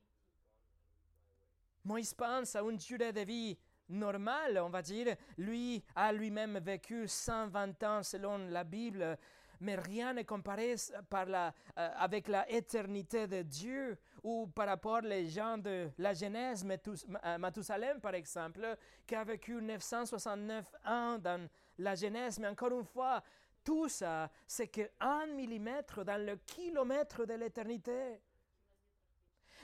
Moïse 1.84 2.14
pense 2.14 2.56
à 2.56 2.62
une 2.62 2.78
durée 2.78 3.14
de 3.14 3.22
vie 3.22 3.58
normale, 3.90 4.60
on 4.60 4.70
va 4.70 4.82
dire. 4.82 5.16
Lui 5.38 5.84
a 5.96 6.12
lui-même 6.12 6.60
vécu 6.60 7.08
120 7.08 7.84
ans 7.84 8.04
selon 8.04 8.38
la 8.50 8.64
Bible, 8.64 9.18
mais 9.62 9.76
rien 9.76 10.14
n'est 10.14 10.26
comparé 10.26 10.76
euh, 10.76 11.52
avec 11.76 12.28
la 12.28 12.50
éternité 12.52 13.28
de 13.28 13.44
Dieu 13.44 13.98
ou 14.24 14.48
par 14.48 14.68
rapport 14.68 15.02
aux 15.04 15.30
gens 15.30 15.58
de 15.58 15.90
la 15.98 16.14
Genèse, 16.14 16.66
euh, 16.66 17.38
Mathusalem 17.38 18.02
par 18.02 18.16
exemple, 18.16 18.76
qui 19.08 19.16
a 19.16 19.24
vécu 19.24 19.62
969 19.62 20.66
ans 20.86 21.18
dans 21.20 21.48
la 21.78 21.96
Genèse, 21.96 22.40
mais 22.40 22.48
encore 22.48 22.72
une 22.72 22.86
fois, 22.86 23.24
tout 23.64 23.88
ça, 23.88 24.30
c'est 24.48 24.68
que 24.68 24.90
un 25.00 25.28
millimètre 25.28 26.04
dans 26.04 26.24
le 26.24 26.36
kilomètre 26.38 27.26
de 27.26 27.36
l'éternité. 27.36 28.20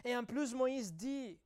Et 0.05 0.15
en 0.15 0.23
plus, 0.23 0.53
Moïse 0.53 0.93
dit 0.93 1.39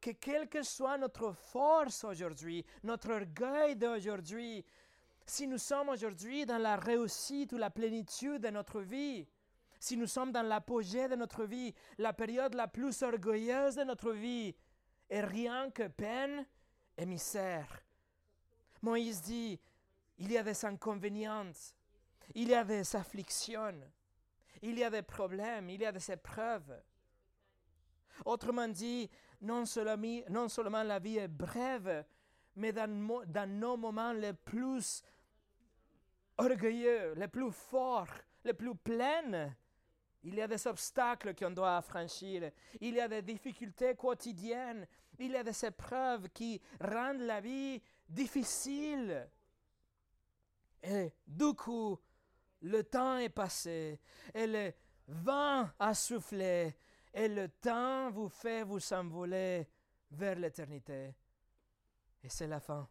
que 0.00 0.10
quelle 0.10 0.48
que 0.48 0.62
soit 0.62 0.98
notre 0.98 1.32
force 1.32 2.04
aujourd'hui, 2.04 2.64
notre 2.82 3.12
orgueil 3.12 3.76
d'aujourd'hui, 3.76 4.64
si 5.26 5.46
nous 5.48 5.58
sommes 5.58 5.88
aujourd'hui 5.88 6.46
dans 6.46 6.58
la 6.58 6.76
réussite 6.76 7.52
ou 7.52 7.56
la 7.56 7.70
plénitude 7.70 8.42
de 8.42 8.48
notre 8.48 8.80
vie, 8.80 9.26
si 9.80 9.96
nous 9.96 10.06
sommes 10.06 10.32
dans 10.32 10.42
l'apogée 10.42 11.08
de 11.08 11.16
notre 11.16 11.44
vie, 11.44 11.74
la 11.98 12.12
période 12.12 12.54
la 12.54 12.68
plus 12.68 13.02
orgueilleuse 13.02 13.74
de 13.74 13.84
notre 13.84 14.12
vie, 14.12 14.54
est 15.08 15.20
rien 15.20 15.70
que 15.70 15.88
peine 15.88 16.46
et 16.96 17.06
misère. 17.06 17.82
Moïse 18.82 19.20
dit, 19.20 19.60
il 20.18 20.32
y 20.32 20.38
a 20.38 20.42
des 20.42 20.64
inconvénients, 20.64 21.52
il 22.34 22.48
y 22.48 22.54
a 22.54 22.64
des 22.64 22.96
afflictions, 22.96 23.80
il 24.62 24.78
y 24.78 24.84
a 24.84 24.90
des 24.90 25.02
problèmes, 25.02 25.68
il 25.70 25.80
y 25.80 25.86
a 25.86 25.92
des 25.92 26.10
épreuves. 26.10 26.82
Autrement 28.24 28.68
dit, 28.68 29.10
non 29.42 29.66
seulement, 29.66 30.82
la 30.82 30.98
vie 30.98 31.18
est 31.18 31.28
brève, 31.28 32.04
mais 32.54 32.72
dans 32.72 33.48
nos 33.48 33.76
moments 33.76 34.12
les 34.12 34.32
plus 34.32 35.02
orgueilleux, 36.38 37.14
les 37.14 37.28
plus 37.28 37.52
forts, 37.52 38.12
les 38.44 38.54
plus 38.54 38.74
pleins, 38.74 39.54
il 40.26 40.34
y 40.34 40.42
a 40.42 40.48
des 40.48 40.66
obstacles 40.66 41.36
qu'on 41.36 41.52
doit 41.52 41.80
franchir. 41.82 42.50
Il 42.80 42.94
y 42.94 43.00
a 43.00 43.06
des 43.06 43.22
difficultés 43.22 43.94
quotidiennes. 43.94 44.84
Il 45.20 45.30
y 45.30 45.36
a 45.36 45.44
des 45.44 45.64
épreuves 45.64 46.28
qui 46.30 46.60
rendent 46.80 47.20
la 47.20 47.40
vie 47.40 47.80
difficile. 48.08 49.28
Et 50.82 51.12
du 51.24 51.54
coup, 51.54 51.96
le 52.62 52.82
temps 52.82 53.18
est 53.18 53.28
passé 53.28 54.00
et 54.34 54.46
le 54.48 54.72
vent 55.06 55.68
a 55.78 55.94
soufflé 55.94 56.76
et 57.14 57.28
le 57.28 57.48
temps 57.48 58.10
vous 58.10 58.28
fait 58.28 58.64
vous 58.64 58.92
envoler 58.92 59.68
vers 60.10 60.36
l'éternité. 60.36 61.14
Et 62.22 62.28
c'est 62.28 62.48
la 62.48 62.58
fin. 62.58 62.88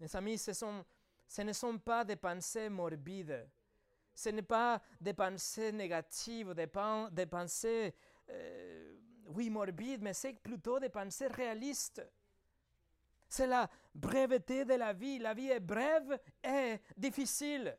Mes 0.00 0.16
amis, 0.16 0.38
ce, 0.38 1.42
ne 1.42 1.52
sont 1.52 1.78
pas 1.78 2.04
des 2.04 2.16
pensées 2.16 2.70
morbides. 2.70 3.46
Ce 4.14 4.30
n'est 4.30 4.42
pas 4.42 4.80
des 5.00 5.12
pensées 5.12 5.72
négatives, 5.72 6.54
des, 6.54 6.68
des 7.12 7.26
pensées, 7.26 7.94
euh, 8.30 8.96
oui, 9.26 9.50
morbides, 9.50 10.02
mais 10.02 10.14
c'est 10.14 10.32
plutôt 10.32 10.80
des 10.80 10.88
pensées 10.88 11.28
réalistes. 11.28 12.02
C'est 13.28 13.46
la 13.46 13.68
breveté 13.94 14.64
de 14.64 14.74
la 14.74 14.92
vie. 14.92 15.18
La 15.18 15.34
vie 15.34 15.50
est 15.50 15.60
brève 15.60 16.18
et 16.42 16.80
difficile. 16.96 17.76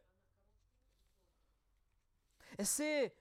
Et 2.57 2.63
c'est 2.63 3.13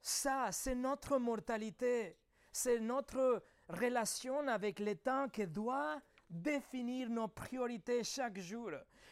ça, 0.00 0.52
c'est 0.52 0.74
notre 0.74 1.18
mortalité, 1.18 2.18
c'est 2.52 2.78
notre 2.78 3.42
relation 3.68 4.46
avec 4.48 4.78
le 4.78 4.94
temps 4.96 5.28
qui 5.28 5.46
doit 5.46 6.00
définir 6.34 7.08
nos 7.08 7.28
priorités 7.28 8.04
chaque 8.04 8.38
jour. 8.38 8.70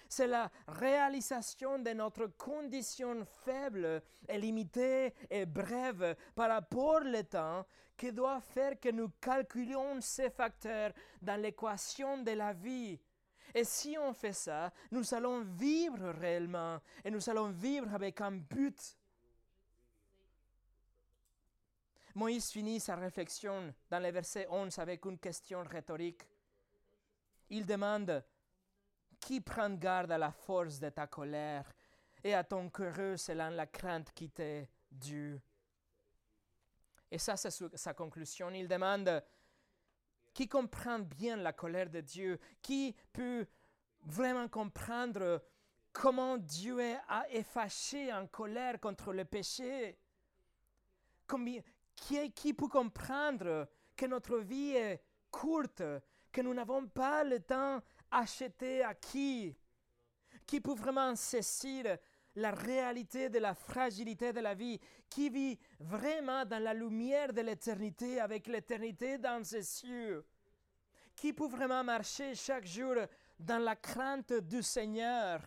C'est 0.08 0.26
la 0.26 0.50
réalisation 0.68 1.78
de 1.78 1.90
notre 1.90 2.26
condition 2.36 3.24
faible 3.44 4.02
et 4.28 4.38
limitée 4.38 5.14
et 5.30 5.46
brève 5.46 6.16
par 6.34 6.50
rapport 6.50 7.02
au 7.02 7.22
temps 7.22 7.64
qui 7.96 8.12
doit 8.12 8.40
faire 8.40 8.78
que 8.80 8.90
nous 8.90 9.10
calculions 9.20 10.00
ces 10.00 10.30
facteurs 10.30 10.92
dans 11.20 11.40
l'équation 11.40 12.18
de 12.18 12.32
la 12.32 12.52
vie. 12.52 12.98
Et 13.54 13.64
si 13.64 13.96
on 13.98 14.12
fait 14.12 14.32
ça, 14.32 14.72
nous 14.90 15.14
allons 15.14 15.42
vivre 15.42 16.10
réellement 16.10 16.80
et 17.04 17.10
nous 17.10 17.28
allons 17.28 17.50
vivre 17.50 17.94
avec 17.94 18.20
un 18.20 18.32
but. 18.32 18.98
Moïse 22.14 22.50
finit 22.50 22.80
sa 22.80 22.96
réflexion 22.96 23.74
dans 23.90 24.02
le 24.02 24.10
verset 24.10 24.46
11 24.50 24.78
avec 24.78 25.04
une 25.06 25.18
question 25.18 25.62
rhétorique. 25.64 26.22
Il 27.52 27.66
demande 27.66 28.24
Qui 29.20 29.42
prend 29.42 29.68
garde 29.70 30.10
à 30.10 30.16
la 30.16 30.32
force 30.32 30.80
de 30.80 30.88
ta 30.88 31.06
colère 31.06 31.70
et 32.24 32.34
à 32.34 32.42
ton 32.44 32.70
cœur 32.70 33.18
selon 33.18 33.50
la 33.50 33.66
crainte 33.66 34.10
qui 34.14 34.30
t'est 34.30 34.70
due? 34.90 35.38
Et 37.10 37.18
ça, 37.18 37.36
c'est 37.36 37.76
sa 37.76 37.92
conclusion. 37.92 38.48
Il 38.52 38.66
demande 38.66 39.22
Qui 40.32 40.48
comprend 40.48 41.00
bien 41.00 41.36
la 41.36 41.52
colère 41.52 41.90
de 41.90 42.00
Dieu? 42.00 42.40
Qui 42.62 42.96
peut 43.12 43.46
vraiment 44.00 44.48
comprendre 44.48 45.44
comment 45.92 46.38
Dieu 46.38 46.80
est, 46.80 47.42
fâché 47.42 48.10
en 48.14 48.28
colère 48.28 48.80
contre 48.80 49.12
le 49.12 49.26
péché? 49.26 49.98
Qui, 51.96 52.54
peut 52.54 52.68
comprendre 52.68 53.68
que 53.94 54.06
notre 54.06 54.38
vie 54.38 54.70
est 54.70 55.02
courte, 55.30 55.82
que 56.32 56.40
nous 56.40 56.54
n'avons 56.54 56.86
pas 56.88 57.22
le 57.22 57.40
temps 57.40 57.80
acheté 58.10 58.82
à 58.82 58.94
qui 58.94 59.56
Qui 60.46 60.60
peut 60.60 60.74
vraiment 60.74 61.14
saisir 61.14 61.98
la 62.36 62.50
réalité 62.50 63.28
de 63.28 63.38
la 63.38 63.54
fragilité 63.54 64.32
de 64.32 64.40
la 64.40 64.54
vie, 64.54 64.80
qui 65.08 65.28
vit 65.28 65.58
vraiment 65.78 66.44
dans 66.44 66.62
la 66.62 66.72
lumière 66.72 67.32
de 67.32 67.42
l'éternité, 67.42 68.20
avec 68.20 68.46
l'éternité 68.46 69.18
dans 69.18 69.44
ses 69.44 69.62
cieux, 69.62 70.24
qui 71.14 71.32
peut 71.32 71.48
vraiment 71.48 71.84
marcher 71.84 72.34
chaque 72.34 72.66
jour 72.66 72.94
dans 73.38 73.62
la 73.62 73.76
crainte 73.76 74.32
du 74.32 74.62
Seigneur 74.62 75.42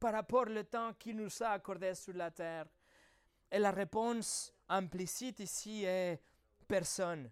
par 0.00 0.14
rapport 0.14 0.46
au 0.48 0.62
temps 0.62 0.94
qu'il 0.94 1.16
nous 1.16 1.42
a 1.42 1.50
accordé 1.50 1.94
sur 1.94 2.14
la 2.14 2.30
terre. 2.30 2.66
Et 3.50 3.58
la 3.58 3.70
réponse 3.70 4.52
implicite 4.68 5.40
ici 5.40 5.84
est 5.84 6.18
personne. 6.66 7.30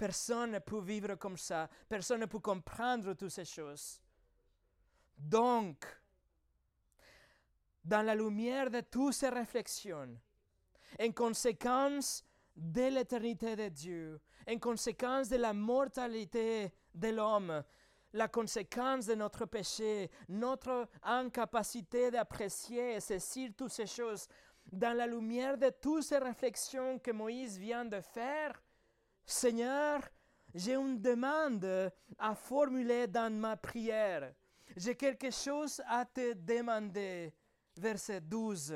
Personne 0.00 0.52
ne 0.52 0.60
peut 0.60 0.80
vivre 0.80 1.14
comme 1.16 1.36
ça. 1.36 1.68
Personne 1.86 2.20
ne 2.20 2.24
peut 2.24 2.38
comprendre 2.38 3.12
toutes 3.12 3.28
ces 3.28 3.44
choses. 3.44 4.00
Donc, 5.18 5.84
dans 7.84 8.00
la 8.00 8.14
lumière 8.14 8.70
de 8.70 8.80
toutes 8.80 9.12
ces 9.12 9.28
réflexions, 9.28 10.18
en 10.98 11.12
conséquence 11.12 12.24
de 12.56 12.88
l'éternité 12.88 13.54
de 13.54 13.68
Dieu, 13.68 14.18
en 14.48 14.58
conséquence 14.58 15.28
de 15.28 15.36
la 15.36 15.52
mortalité 15.52 16.72
de 16.94 17.08
l'homme, 17.08 17.62
la 18.14 18.28
conséquence 18.28 19.04
de 19.04 19.14
notre 19.16 19.44
péché, 19.44 20.10
notre 20.30 20.88
incapacité 21.02 22.10
d'apprécier 22.10 22.94
et 22.94 23.00
saisir 23.00 23.50
toutes 23.54 23.72
ces 23.72 23.86
choses, 23.86 24.26
dans 24.72 24.96
la 24.96 25.06
lumière 25.06 25.58
de 25.58 25.68
toutes 25.68 26.04
ces 26.04 26.16
réflexions 26.16 26.98
que 26.98 27.10
Moïse 27.10 27.58
vient 27.58 27.84
de 27.84 28.00
faire, 28.00 28.62
Seigneur, 29.30 30.02
j'ai 30.52 30.74
une 30.74 31.00
demande 31.00 31.92
à 32.18 32.34
formuler 32.34 33.06
dans 33.06 33.32
ma 33.32 33.56
prière. 33.56 34.34
J'ai 34.76 34.96
quelque 34.96 35.30
chose 35.30 35.80
à 35.86 36.04
te 36.04 36.32
demander. 36.34 37.32
Verset 37.76 38.20
12. 38.20 38.74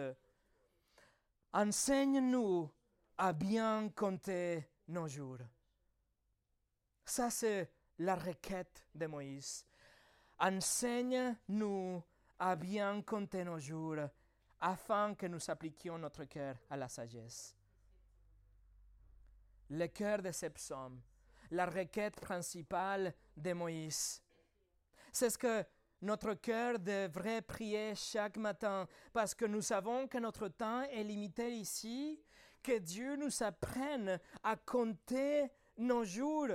Enseigne-nous 1.53 2.71
à 3.19 3.33
bien 3.33 3.88
compter 3.95 4.69
nos 4.88 5.09
jours. 5.09 5.38
Ça, 7.05 7.31
c'est 7.31 7.71
la 7.99 8.14
requête 8.14 8.87
de 8.95 9.07
Moïse. 9.07 9.67
Enseigne-nous 10.38 12.03
à 12.38 12.55
bien 12.55 13.03
compter 13.03 13.45
nos 13.45 13.59
jours 13.59 14.09
afin 14.61 15.14
que 15.14 15.27
nous 15.27 15.51
appliquions 15.51 15.99
notre 15.99 16.25
cœur 16.25 16.57
à 16.71 16.77
la 16.77 16.88
sagesse. 16.88 17.55
Le 19.70 19.87
cœur 19.87 20.22
de 20.22 20.31
ces 20.31 20.50
psaumes, 20.50 21.00
la 21.50 21.66
requête 21.66 22.20
principale 22.20 23.14
de 23.37 23.53
Moïse, 23.53 24.22
c'est 25.12 25.31
ce 25.31 25.38
que 25.38 25.64
notre 26.03 26.35
cœur 26.35 26.79
devrait 26.79 27.40
prier 27.40 27.94
chaque 27.94 28.37
matin 28.37 28.87
parce 29.12 29.35
que 29.35 29.46
nous 29.46 29.62
savons 29.62 30.07
que 30.07 30.18
notre 30.18 30.48
temps 30.48 30.83
est 30.83 31.05
limité 31.05 31.50
ici, 31.53 32.20
que 32.62 32.79
Dieu 32.79 33.16
nous 33.16 33.42
apprenne 33.42 34.18
à 34.42 34.57
compter 34.57 35.50
nos 35.79 36.05
jours. 36.05 36.48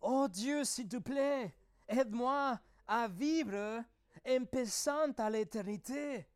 Oh 0.00 0.26
Dieu, 0.28 0.64
s'il 0.64 0.88
te 0.88 0.98
plaît, 0.98 1.54
aide-moi 1.88 2.58
à 2.86 3.08
vivre 3.08 3.84
impensant 4.26 5.12
à 5.18 5.30
l'éternité. 5.30 6.26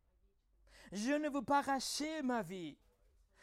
Je 0.92 1.12
ne 1.12 1.28
veux 1.28 1.44
pas 1.44 1.62
racher 1.62 2.22
ma 2.22 2.42
vie. 2.42 2.76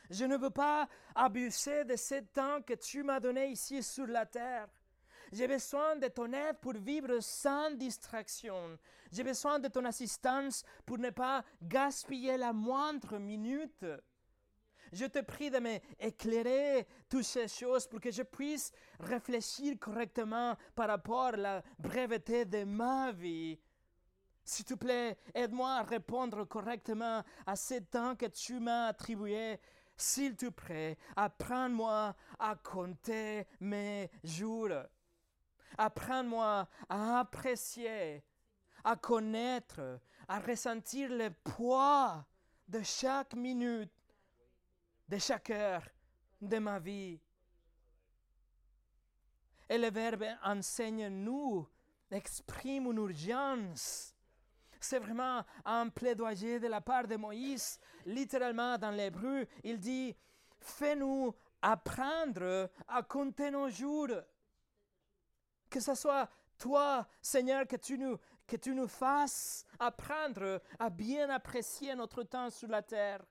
Je 0.09 0.25
ne 0.25 0.37
veux 0.37 0.49
pas 0.49 0.87
abuser 1.13 1.83
de 1.83 1.95
ce 1.95 2.15
temps 2.15 2.61
que 2.61 2.73
tu 2.73 3.03
m'as 3.03 3.19
donné 3.19 3.47
ici 3.47 3.81
sur 3.81 4.07
la 4.07 4.25
terre. 4.25 4.67
J'ai 5.31 5.47
besoin 5.47 5.95
de 5.95 6.07
ton 6.07 6.31
aide 6.31 6.59
pour 6.59 6.73
vivre 6.73 7.19
sans 7.19 7.71
distraction. 7.71 8.77
J'ai 9.11 9.23
besoin 9.23 9.59
de 9.59 9.67
ton 9.67 9.83
assistance 9.85 10.63
pour 10.85 10.97
ne 10.97 11.09
pas 11.09 11.43
gaspiller 11.61 12.37
la 12.37 12.53
moindre 12.53 13.17
minute. 13.17 13.85
Je 14.93 15.05
te 15.05 15.19
prie 15.19 15.49
de 15.49 15.57
m'éclairer 15.57 16.87
toutes 17.09 17.23
ces 17.23 17.47
choses 17.47 17.87
pour 17.87 17.99
que 17.99 18.11
je 18.11 18.21
puisse 18.21 18.71
réfléchir 18.99 19.77
correctement 19.79 20.55
par 20.75 20.87
rapport 20.87 21.33
à 21.33 21.37
la 21.37 21.63
breveté 21.79 22.45
de 22.45 22.63
ma 22.63 23.11
vie 23.11 23.59
s'il 24.45 24.65
te 24.65 24.75
plaît, 24.75 25.17
aide-moi 25.33 25.71
à 25.71 25.81
répondre 25.81 26.45
correctement 26.45 27.23
à 27.47 27.55
ce 27.55 27.79
temps 27.79 28.15
que 28.15 28.27
tu 28.27 28.59
m'as 28.59 28.87
attribué. 28.87 29.59
S'il 29.97 30.35
te 30.35 30.47
plaît, 30.47 30.97
apprends-moi 31.15 32.15
à 32.37 32.55
compter 32.55 33.47
mes 33.59 34.09
jours. 34.23 34.69
Apprends-moi 35.77 36.67
à 36.89 37.19
apprécier, 37.19 38.23
à 38.83 38.95
connaître, 38.95 39.99
à 40.27 40.39
ressentir 40.39 41.09
le 41.09 41.29
poids 41.29 42.25
de 42.67 42.81
chaque 42.81 43.35
minute, 43.35 43.91
de 45.07 45.17
chaque 45.17 45.49
heure 45.49 45.87
de 46.41 46.57
ma 46.57 46.79
vie. 46.79 47.19
Et 49.69 49.77
le 49.77 49.89
verbe 49.89 50.25
enseigne-nous 50.43 51.67
exprime 52.11 52.91
une 52.91 52.97
urgence. 52.97 54.14
C'est 54.85 54.99
vraiment 54.99 55.43
un 55.65 55.89
plaidoyer 55.89 56.59
de 56.59 56.67
la 56.67 56.79
part 56.79 57.07
de 57.07 57.15
Moïse. 57.15 57.79
Littéralement, 58.05 58.77
dans 58.77 58.91
l'hébreu, 58.91 59.47
il 59.63 59.79
dit 59.79 60.15
Fais-nous 60.59 61.33
apprendre 61.59 62.69
à 62.87 63.01
compter 63.01 63.49
nos 63.49 63.67
jours. 63.67 64.11
Que 65.71 65.79
ce 65.79 65.95
soit 65.95 66.29
toi, 66.59 67.07
Seigneur, 67.19 67.65
que 67.65 67.77
tu 67.77 67.97
nous, 67.97 68.19
que 68.45 68.57
tu 68.57 68.75
nous 68.75 68.87
fasses 68.87 69.65
apprendre 69.79 70.61
à 70.77 70.91
bien 70.91 71.31
apprécier 71.31 71.95
notre 71.95 72.21
temps 72.21 72.51
sur 72.51 72.67
la 72.67 72.83
terre. 72.83 73.25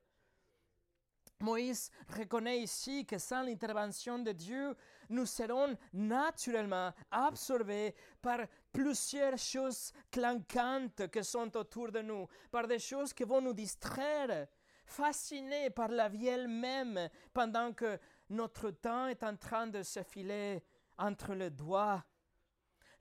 Moïse 1.38 1.88
reconnaît 2.08 2.58
ici 2.58 3.06
que 3.06 3.18
sans 3.18 3.42
l'intervention 3.42 4.18
de 4.18 4.32
Dieu, 4.32 4.74
nous 5.10 5.26
serons 5.26 5.76
naturellement 5.92 6.92
absorbés 7.10 7.94
par 8.20 8.40
plusieurs 8.72 9.38
choses 9.38 9.92
clanquantes 10.10 11.08
qui 11.10 11.24
sont 11.24 11.56
autour 11.56 11.92
de 11.92 12.00
nous, 12.00 12.26
par 12.50 12.66
des 12.66 12.78
choses 12.78 13.12
qui 13.12 13.24
vont 13.24 13.40
nous 13.40 13.54
distraire, 13.54 14.46
fascinés 14.86 15.70
par 15.70 15.88
la 15.88 16.08
vie 16.08 16.28
elle-même, 16.28 17.08
pendant 17.32 17.72
que 17.72 17.98
notre 18.30 18.70
temps 18.70 19.06
est 19.06 19.22
en 19.22 19.36
train 19.36 19.66
de 19.66 19.82
se 19.82 20.02
filer 20.02 20.62
entre 20.98 21.34
les 21.34 21.50
doigts. 21.50 22.04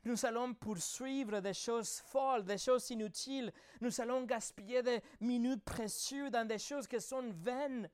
Nous 0.06 0.26
allons 0.26 0.54
poursuivre 0.54 1.40
des 1.40 1.54
choses 1.54 2.00
folles, 2.00 2.44
des 2.44 2.58
choses 2.58 2.90
inutiles. 2.90 3.54
Nous 3.80 4.02
allons 4.02 4.24
gaspiller 4.24 4.84
des 4.84 5.02
minutes 5.22 5.64
précieuses 5.64 6.32
dans 6.32 6.46
des 6.46 6.58
choses 6.58 6.88
qui 6.88 7.00
sont 7.00 7.32
vaines. 7.32 7.90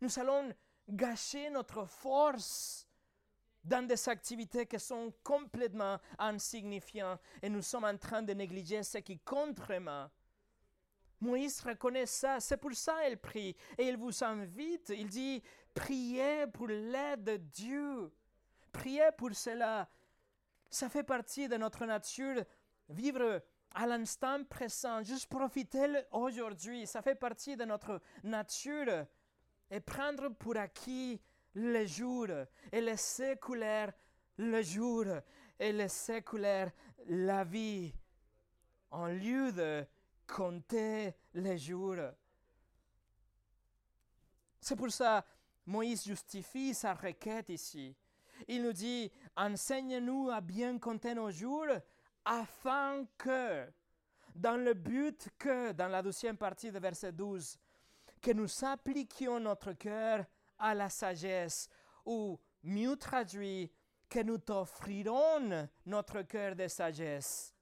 Nous 0.00 0.18
allons 0.18 0.50
gâcher 0.88 1.50
notre 1.50 1.84
force 1.84 2.85
dans 3.66 3.86
des 3.86 4.08
activités 4.08 4.64
qui 4.64 4.78
sont 4.78 5.12
complètement 5.24 5.98
insignifiantes 6.18 7.20
et 7.42 7.48
nous 7.48 7.62
sommes 7.62 7.84
en 7.84 7.96
train 7.96 8.22
de 8.22 8.32
négliger 8.32 8.82
ce 8.82 8.98
qui 8.98 9.18
compte 9.18 9.58
vraiment. 9.58 10.08
Moïse 11.20 11.60
reconnaît 11.62 12.06
ça, 12.06 12.38
c'est 12.40 12.58
pour 12.58 12.74
ça 12.74 12.94
qu'il 13.04 13.16
prie. 13.16 13.56
Et 13.76 13.88
il 13.88 13.96
vous 13.96 14.22
invite, 14.22 14.90
il 14.90 15.08
dit, 15.08 15.42
priez 15.74 16.46
pour 16.46 16.68
l'aide 16.68 17.24
de 17.24 17.36
Dieu, 17.36 18.12
priez 18.70 19.10
pour 19.16 19.34
cela. 19.34 19.88
Ça 20.70 20.88
fait 20.88 21.02
partie 21.04 21.48
de 21.48 21.56
notre 21.56 21.86
nature, 21.86 22.44
vivre 22.88 23.42
à 23.74 23.86
l'instant 23.86 24.44
présent, 24.44 25.02
juste 25.02 25.26
profiter 25.28 25.86
aujourd'hui, 26.12 26.86
ça 26.86 27.02
fait 27.02 27.14
partie 27.14 27.56
de 27.56 27.64
notre 27.64 28.00
nature. 28.22 29.06
Et 29.68 29.80
prendre 29.80 30.28
pour 30.28 30.56
acquis 30.56 31.20
le 31.56 31.86
jour 31.86 32.26
et 32.70 32.80
laisser 32.82 33.36
couler 33.36 33.86
le 34.36 34.62
jour 34.62 35.06
et 35.58 35.72
laisser 35.72 36.20
couler 36.20 36.66
la 37.06 37.44
vie 37.44 37.92
en 38.90 39.06
lieu 39.06 39.50
de 39.52 39.86
compter 40.26 41.14
les 41.32 41.56
jours. 41.56 41.96
C'est 44.60 44.76
pour 44.76 44.90
ça 44.90 45.24
Moïse 45.64 46.04
justifie 46.04 46.74
sa 46.74 46.92
requête 46.92 47.48
ici. 47.48 47.96
Il 48.46 48.62
nous 48.62 48.74
dit, 48.74 49.10
enseigne-nous 49.34 50.30
à 50.30 50.42
bien 50.42 50.78
compter 50.78 51.14
nos 51.14 51.30
jours 51.30 51.66
afin 52.24 53.06
que, 53.16 53.66
dans 54.34 54.56
le 54.56 54.74
but 54.74 55.30
que, 55.38 55.72
dans 55.72 55.88
la 55.88 56.02
deuxième 56.02 56.36
partie 56.36 56.70
de 56.70 56.78
verset 56.78 57.12
12, 57.12 57.58
que 58.20 58.32
nous 58.32 58.48
appliquions 58.62 59.40
notre 59.40 59.72
cœur 59.72 60.26
à 60.58 60.74
la 60.74 60.88
sagesse, 60.88 61.68
ou 62.04 62.38
mieux 62.62 62.96
traduit, 62.96 63.70
que 64.08 64.20
nous 64.20 64.38
t'offrirons 64.38 65.68
notre 65.84 66.22
cœur 66.22 66.54
de 66.54 66.68
sagesse. 66.68 67.52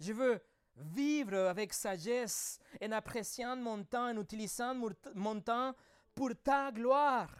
Je 0.00 0.12
veux 0.12 0.42
vivre 0.76 1.36
avec 1.48 1.72
sagesse 1.72 2.58
en 2.82 2.92
appréciant 2.92 3.56
mon 3.56 3.84
temps, 3.84 4.10
en 4.10 4.20
utilisant 4.20 4.74
mon 5.14 5.40
temps 5.40 5.74
pour 6.14 6.30
ta 6.42 6.72
gloire. 6.72 7.30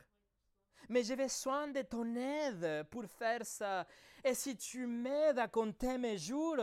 Mais 0.89 1.03
j'ai 1.03 1.17
besoin 1.17 1.69
de 1.69 1.83
ton 1.83 2.15
aide 2.15 2.87
pour 2.91 3.05
faire 3.07 3.45
ça. 3.45 3.87
Et 4.23 4.35
si 4.35 4.57
tu 4.57 4.87
m'aides 4.87 5.39
à 5.39 5.49
compter 5.49 5.99
mes 5.99 6.19
jours, 6.19 6.59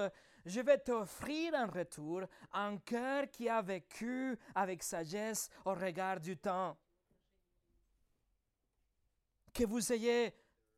je 0.49 0.61
vais 0.61 0.79
t'offrir 0.79 1.53
en 1.53 1.67
retour 1.67 2.23
un 2.51 2.77
cœur 2.77 3.29
qui 3.29 3.47
a 3.47 3.61
vécu 3.61 4.37
avec 4.55 4.81
sagesse 4.81 5.49
au 5.63 5.73
regard 5.73 6.19
du 6.19 6.35
temps. 6.37 6.75
Que 9.53 9.65
vous 9.65 9.93
ayez 9.93 10.33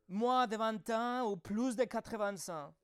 moins 0.08 0.46
de 0.46 0.56
20 0.56 0.90
ans 0.90 1.30
ou 1.30 1.36
plus 1.36 1.74
de 1.74 1.84
80 1.84 2.54
ans, 2.54 2.74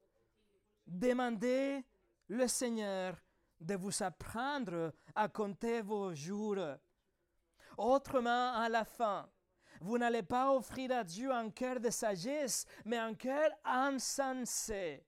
demandez 0.86 1.84
le 2.28 2.48
Seigneur 2.48 3.16
de 3.60 3.74
vous 3.74 4.02
apprendre 4.02 4.92
à 5.14 5.28
compter 5.28 5.82
vos 5.82 6.14
jours. 6.14 6.76
Autrement, 7.76 8.54
à 8.54 8.68
la 8.68 8.84
fin, 8.84 9.28
vous 9.80 9.98
n'allez 9.98 10.22
pas 10.22 10.52
offrir 10.52 10.90
à 10.92 11.04
Dieu 11.04 11.30
un 11.30 11.50
cœur 11.50 11.80
de 11.80 11.90
sagesse, 11.90 12.64
mais 12.84 12.96
un 12.96 13.14
cœur 13.14 13.50
insensé 13.64 15.04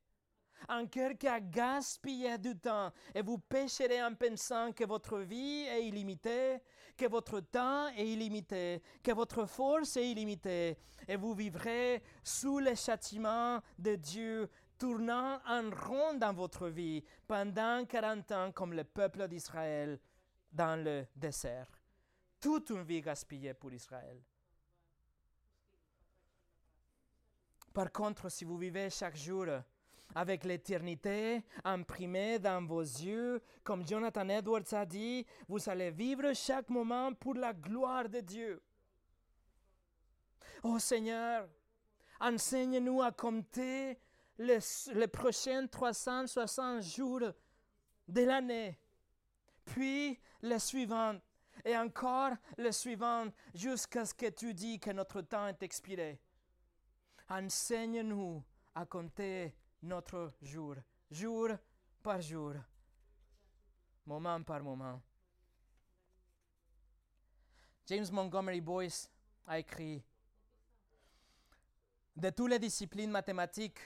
un 0.68 0.86
cœur 0.86 1.12
qui 1.18 1.26
a 1.26 1.40
gaspillé 1.40 2.38
du 2.38 2.56
temps, 2.56 2.92
et 3.14 3.22
vous 3.22 3.38
pécherez 3.38 4.02
en 4.02 4.14
pensant 4.14 4.72
que 4.72 4.84
votre 4.84 5.18
vie 5.18 5.66
est 5.68 5.86
illimitée, 5.86 6.58
que 6.96 7.06
votre 7.06 7.40
temps 7.40 7.88
est 7.88 8.06
illimité, 8.06 8.82
que 9.02 9.12
votre 9.12 9.46
force 9.46 9.96
est 9.96 10.11
illimitée, 10.11 10.76
et 11.08 11.16
vous 11.16 11.34
vivrez 11.34 12.02
sous 12.22 12.58
le 12.58 12.74
châtiment 12.74 13.61
de 13.78 13.96
Dieu, 13.96 14.50
tournant 14.78 15.40
en 15.46 15.70
rond 15.70 16.14
dans 16.14 16.32
votre 16.32 16.68
vie 16.68 17.04
pendant 17.26 17.84
40 17.84 18.32
ans 18.32 18.52
comme 18.52 18.72
le 18.72 18.84
peuple 18.84 19.28
d'Israël 19.28 20.00
dans 20.50 20.82
le 20.82 21.06
désert. 21.14 21.68
Toute 22.40 22.70
une 22.70 22.82
vie 22.82 23.02
gaspillée 23.02 23.52
pour 23.52 23.72
Israël. 23.72 24.22
Par 27.72 27.92
contre, 27.92 28.30
si 28.30 28.44
vous 28.44 28.56
vivez 28.58 28.90
chaque 28.90 29.16
jour 29.16 29.46
avec 30.14 30.44
l'éternité 30.44 31.42
imprimée 31.64 32.38
dans 32.38 32.64
vos 32.64 32.82
yeux. 32.82 33.42
Comme 33.62 33.86
Jonathan 33.86 34.28
Edwards 34.28 34.72
a 34.72 34.84
dit, 34.84 35.26
vous 35.48 35.68
allez 35.68 35.90
vivre 35.90 36.32
chaque 36.34 36.68
moment 36.68 37.12
pour 37.14 37.34
la 37.34 37.52
gloire 37.52 38.08
de 38.08 38.20
Dieu. 38.20 38.62
Oh 40.62 40.78
Seigneur, 40.78 41.48
enseigne-nous 42.20 43.02
à 43.02 43.12
compter 43.12 43.98
les, 44.38 44.58
les 44.94 45.08
prochains 45.08 45.66
360 45.66 46.82
jours 46.82 47.32
de 48.08 48.22
l'année, 48.22 48.78
puis 49.64 50.18
les 50.42 50.58
suivants, 50.58 51.18
et 51.64 51.76
encore 51.76 52.32
les 52.58 52.72
suivants, 52.72 53.26
jusqu'à 53.54 54.04
ce 54.04 54.14
que 54.14 54.30
tu 54.30 54.54
dis 54.54 54.80
que 54.80 54.90
notre 54.90 55.20
temps 55.22 55.46
est 55.46 55.62
expiré. 55.62 56.18
Enseigne-nous 57.28 58.42
à 58.74 58.86
compter 58.86 59.54
notre 59.82 60.32
jour, 60.42 60.76
jour 61.10 61.48
par 62.02 62.20
jour, 62.20 62.54
moment 64.06 64.42
par 64.42 64.62
moment. 64.62 65.00
James 67.86 68.06
Montgomery 68.12 68.60
Boyce 68.60 69.10
a 69.46 69.58
écrit 69.58 70.02
De 72.14 72.30
toutes 72.30 72.50
les 72.50 72.58
disciplines 72.58 73.10
mathématiques, 73.10 73.80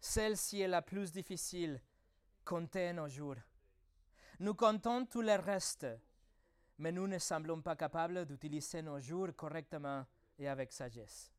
celle-ci 0.00 0.60
est 0.60 0.68
la 0.68 0.82
plus 0.82 1.12
difficile, 1.12 1.80
compter 2.44 2.92
nos 2.92 3.08
jours. 3.08 3.36
Nous 4.40 4.54
comptons 4.54 5.06
tout 5.06 5.22
le 5.22 5.34
reste, 5.34 5.86
mais 6.78 6.92
nous 6.92 7.06
ne 7.06 7.18
semblons 7.18 7.60
pas 7.60 7.76
capables 7.76 8.24
d'utiliser 8.24 8.82
nos 8.82 9.00
jours 9.00 9.34
correctement 9.36 10.06
et 10.38 10.48
avec 10.48 10.72
sagesse. 10.72 11.32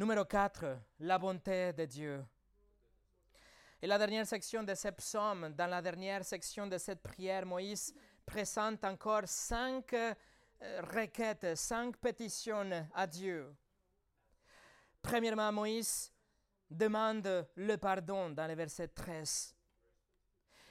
Numéro 0.00 0.24
4, 0.24 0.78
la 1.00 1.18
bonté 1.18 1.74
de 1.74 1.84
Dieu. 1.84 2.24
Et 3.82 3.86
la 3.86 3.98
dernière 3.98 4.26
section 4.26 4.62
de 4.62 4.74
ce 4.74 4.88
psaume, 4.88 5.50
dans 5.50 5.66
la 5.66 5.82
dernière 5.82 6.24
section 6.24 6.66
de 6.66 6.78
cette 6.78 7.02
prière, 7.02 7.44
Moïse 7.44 7.92
présente 8.24 8.82
encore 8.86 9.28
cinq 9.28 9.92
euh, 9.92 10.14
requêtes, 10.94 11.54
cinq 11.54 11.98
pétitions 11.98 12.88
à 12.94 13.06
Dieu. 13.06 13.54
Premièrement, 15.02 15.52
Moïse 15.52 16.10
demande 16.70 17.46
le 17.56 17.76
pardon 17.76 18.30
dans 18.30 18.46
le 18.46 18.54
verset 18.54 18.88
13. 18.88 19.54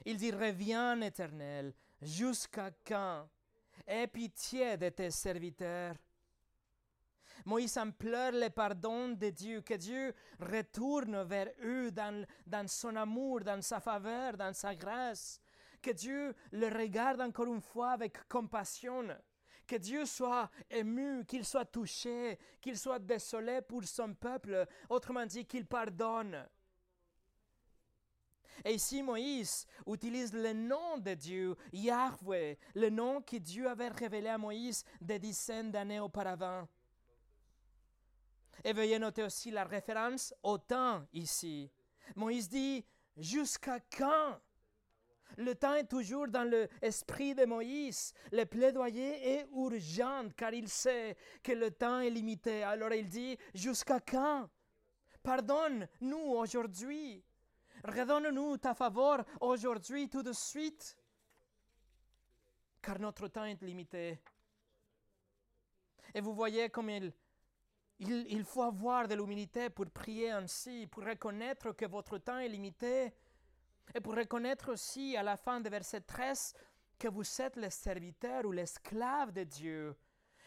Il 0.05 0.17
dit, 0.17 0.31
reviens 0.31 0.99
éternel, 1.01 1.75
jusqu'à 2.01 2.71
quand? 2.83 3.29
Aie 3.85 4.07
pitié 4.07 4.75
de 4.75 4.89
tes 4.89 5.11
serviteurs 5.11 5.93
Moïse 7.45 7.77
implore 7.77 8.31
le 8.33 8.49
pardon 8.49 9.09
de 9.09 9.29
Dieu, 9.29 9.61
que 9.61 9.75
Dieu 9.75 10.13
retourne 10.39 11.23
vers 11.23 11.49
eux 11.63 11.91
dans, 11.91 12.25
dans 12.45 12.67
son 12.67 12.95
amour, 12.95 13.41
dans 13.41 13.61
sa 13.61 13.79
faveur, 13.79 14.37
dans 14.37 14.53
sa 14.53 14.75
grâce, 14.75 15.39
que 15.81 15.91
Dieu 15.91 16.35
le 16.51 16.67
regarde 16.67 17.21
encore 17.21 17.47
une 17.47 17.61
fois 17.61 17.91
avec 17.91 18.27
compassion, 18.27 19.07
que 19.65 19.75
Dieu 19.75 20.05
soit 20.05 20.49
ému, 20.69 21.25
qu'il 21.25 21.45
soit 21.45 21.65
touché, 21.65 22.37
qu'il 22.59 22.77
soit 22.77 22.99
désolé 22.99 23.61
pour 23.61 23.83
son 23.83 24.13
peuple, 24.13 24.65
autrement 24.89 25.25
dit 25.25 25.45
qu'il 25.45 25.65
pardonne. 25.65 26.45
Et 28.65 28.73
ici, 28.73 29.01
Moïse 29.01 29.65
utilise 29.87 30.33
le 30.33 30.53
nom 30.53 30.97
de 30.97 31.13
Dieu, 31.13 31.55
Yahweh, 31.71 32.57
le 32.75 32.89
nom 32.89 33.21
que 33.21 33.37
Dieu 33.37 33.69
avait 33.69 33.87
révélé 33.89 34.27
à 34.27 34.37
Moïse 34.37 34.83
des 34.99 35.19
dizaines 35.19 35.71
d'années 35.71 35.99
auparavant. 35.99 36.67
Et 38.63 38.73
veuillez 38.73 38.99
noter 38.99 39.23
aussi 39.23 39.51
la 39.51 39.63
référence 39.63 40.33
au 40.43 40.57
temps 40.57 41.05
ici. 41.13 41.71
Moïse 42.15 42.49
dit, 42.49 42.85
jusqu'à 43.17 43.79
quand? 43.79 44.39
Le 45.37 45.53
temps 45.55 45.75
est 45.75 45.87
toujours 45.87 46.27
dans 46.27 46.43
l'esprit 46.43 47.35
de 47.35 47.45
Moïse. 47.45 48.13
Le 48.31 48.45
plaidoyer 48.45 49.35
est 49.35 49.47
urgent 49.53 50.27
car 50.35 50.53
il 50.53 50.67
sait 50.67 51.15
que 51.43 51.51
le 51.51 51.71
temps 51.71 51.99
est 51.99 52.09
limité. 52.09 52.63
Alors 52.63 52.91
il 52.91 53.07
dit, 53.07 53.37
jusqu'à 53.53 53.99
quand? 53.99 54.49
Pardonne-nous 55.23 56.17
aujourd'hui. 56.17 57.23
Redonne-nous 57.83 58.57
ta 58.57 58.73
faveur 58.73 59.23
aujourd'hui 59.39 60.09
tout 60.09 60.23
de 60.23 60.33
suite. 60.33 60.97
Car 62.81 62.99
notre 62.99 63.27
temps 63.27 63.45
est 63.45 63.61
limité. 63.61 64.19
Et 66.13 66.21
vous 66.21 66.33
voyez 66.33 66.69
comme 66.69 66.89
il 66.89 67.13
il, 67.99 68.43
faut 68.45 68.63
avoir 68.63 69.07
de 69.07 69.15
l'humilité 69.15 69.69
pour 69.69 69.89
prier 69.89 70.31
ainsi, 70.31 70.87
pour 70.87 71.03
reconnaître 71.03 71.73
que 71.73 71.85
votre 71.85 72.17
temps 72.17 72.39
est 72.39 72.47
limité, 72.47 73.13
et 73.93 73.99
pour 73.99 74.15
reconnaître 74.15 74.71
aussi 74.71 75.17
à 75.17 75.23
la 75.23 75.35
fin 75.35 75.59
de 75.59 75.69
verset 75.69 76.01
13 76.01 76.53
que 76.97 77.07
vous 77.07 77.23
êtes 77.41 77.57
le 77.57 77.69
serviteur 77.69 78.45
ou 78.45 78.51
l'esclave 78.51 79.31
de 79.31 79.43
Dieu, 79.43 79.95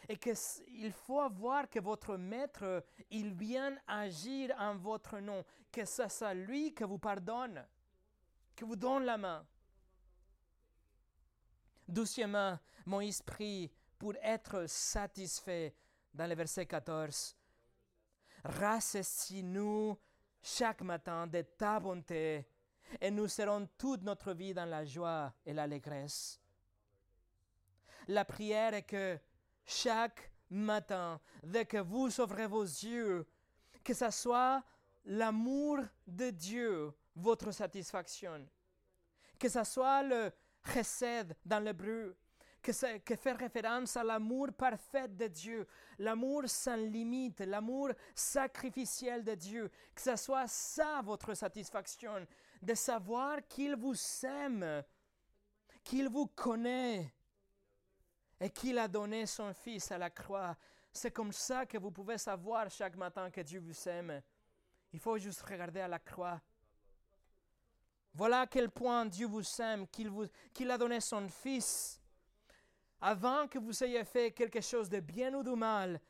et 0.09 0.17
qu'il 0.17 0.93
faut 0.93 1.21
avoir 1.21 1.69
que 1.69 1.79
votre 1.81 2.17
maître, 2.17 2.85
il 3.11 3.35
vient 3.35 3.77
agir 3.87 4.55
en 4.59 4.77
votre 4.77 5.19
nom, 5.19 5.45
que 5.71 5.85
ce 5.85 6.09
soit 6.09 6.35
lui 6.35 6.75
qui 6.75 6.85
vous 6.85 6.99
pardonne, 6.99 7.67
qui 8.57 8.65
vous 8.65 8.77
donne 8.77 9.05
la 9.05 9.19
main. 9.19 9.47
Doucement, 11.87 12.59
Moïse 12.87 13.21
prie 13.21 13.71
pour 13.99 14.15
être 14.23 14.67
satisfait 14.67 15.75
dans 16.15 16.27
le 16.27 16.35
verset 16.35 16.67
14 16.67 17.37
Rassasie-nous 18.45 19.97
chaque 20.43 20.83
matin 20.83 21.27
de 21.27 21.43
ta 21.43 21.79
bonté, 21.79 22.47
et 23.01 23.11
nous 23.11 23.29
serons 23.29 23.69
toute 23.79 24.03
notre 24.03 24.33
vie 24.33 24.53
dans 24.53 24.65
la 24.65 24.85
joie 24.85 25.33
et 25.47 25.53
l'allégresse. 25.53 26.41
La 28.09 28.25
prière 28.25 28.75
est 28.75 28.83
que 28.83 29.19
chaque 29.65 30.33
matin, 30.51 31.21
dès 31.43 31.65
que 31.65 31.79
vous 31.79 32.21
ouvrez 32.21 32.47
vos 32.47 32.65
yeux, 32.65 33.27
que 33.85 33.95
ce 33.95 34.11
soit 34.11 34.63
l'amour 35.05 35.79
de 36.07 36.31
Dieu, 36.31 36.93
votre 37.15 37.53
satisfaction, 37.53 38.47
que 39.39 39.49
ce 39.49 39.65
soit 39.65 40.03
le 40.03 40.33
chesed 40.65 41.37
dans 41.45 41.61
l'hébreu, 41.61 42.17
que, 42.63 42.73
fait 42.73 43.33
référence 43.33 43.97
à 43.97 44.05
l'amour 44.05 44.53
parfait 44.57 45.09
de 45.09 45.27
Dieu, 45.27 45.67
l'amour 45.99 46.45
sans 46.47 46.77
limite, 46.77 47.41
l'amour 47.41 47.91
sacrificiel 48.15 49.25
de 49.25 49.35
Dieu, 49.35 49.71
que 49.95 50.01
ce 50.01 50.17
soit 50.17 50.47
ça 50.47 51.03
votre 51.03 51.35
satisfaction, 51.35 52.27
de 52.63 52.75
savoir 52.75 53.39
qu'il 53.49 53.77
vous 53.77 53.97
aime, 54.25 54.85
qu'il 55.83 56.09
vous 56.09 56.29
connaît 56.29 57.13
et 58.41 58.51
qu'il 58.51 58.79
a 58.79 58.89
donné 58.89 59.27
son 59.27 59.53
Fils 59.53 59.91
à 59.91 59.99
la 59.99 60.11
croix. 60.11 60.57
C'est 60.93 61.11
comme 61.11 61.33
ça 61.33 61.67
que 61.67 61.79
vous 61.79 61.91
pouvez 61.91 62.19
savoir 62.19 62.71
chaque 62.71 62.97
matin 62.97 63.31
que 63.31 63.41
Dieu 63.41 63.61
vous 63.61 63.89
aime. 63.89 64.23
Il 64.93 65.01
faut 65.01 65.19
juste 65.19 65.43
regarder 65.43 65.81
à 65.81 65.89
la 65.89 65.99
croix. 65.99 66.41
Voilà 68.15 68.41
à 68.41 68.47
quel 68.47 68.71
point 68.71 69.07
Dieu 69.07 69.27
vous 69.27 69.43
aime, 69.61 69.87
qu'il 69.89 70.71
a 70.71 70.77
donné 70.77 71.01
son 71.01 71.29
Fils 71.29 72.02
avant 73.03 73.49
que 73.49 73.59
vous 73.59 73.83
ayez 73.83 74.05
fait 74.05 74.31
quelque 74.31 74.61
chose 74.61 74.89
de 74.89 75.01
bien 75.01 75.35
ou 75.35 75.43
de 75.43 75.51
mal, 75.51 76.01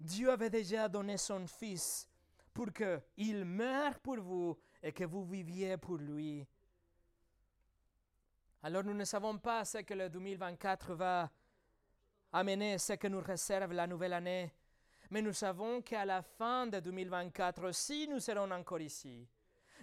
Dieu 0.00 0.30
avait 0.30 0.50
déjà 0.50 0.88
donné 0.88 1.16
son 1.16 1.46
Fils 1.46 2.08
pour 2.52 2.66
qu'il 2.72 3.44
meure 3.44 4.00
pour 4.00 4.16
vous 4.16 4.58
et 4.82 4.90
que 4.92 5.04
vous 5.04 5.24
viviez 5.24 5.76
pour 5.76 5.96
lui. 5.96 6.44
Alors 8.64 8.82
nous 8.82 8.94
ne 8.94 9.04
savons 9.04 9.38
pas 9.38 9.64
ce 9.64 9.78
que 9.78 9.94
le 9.94 10.10
2024 10.10 10.94
va 10.94 11.30
amener, 12.32 12.78
ce 12.78 12.94
que 12.94 13.06
nous 13.06 13.20
réserve 13.20 13.72
la 13.72 13.86
nouvelle 13.86 14.14
année, 14.14 14.52
mais 15.08 15.22
nous 15.22 15.32
savons 15.32 15.80
qu'à 15.82 16.04
la 16.04 16.20
fin 16.20 16.66
de 16.66 16.80
2024 16.80 17.68
aussi, 17.68 18.08
nous 18.08 18.18
serons 18.18 18.50
encore 18.50 18.80
ici. 18.80 19.26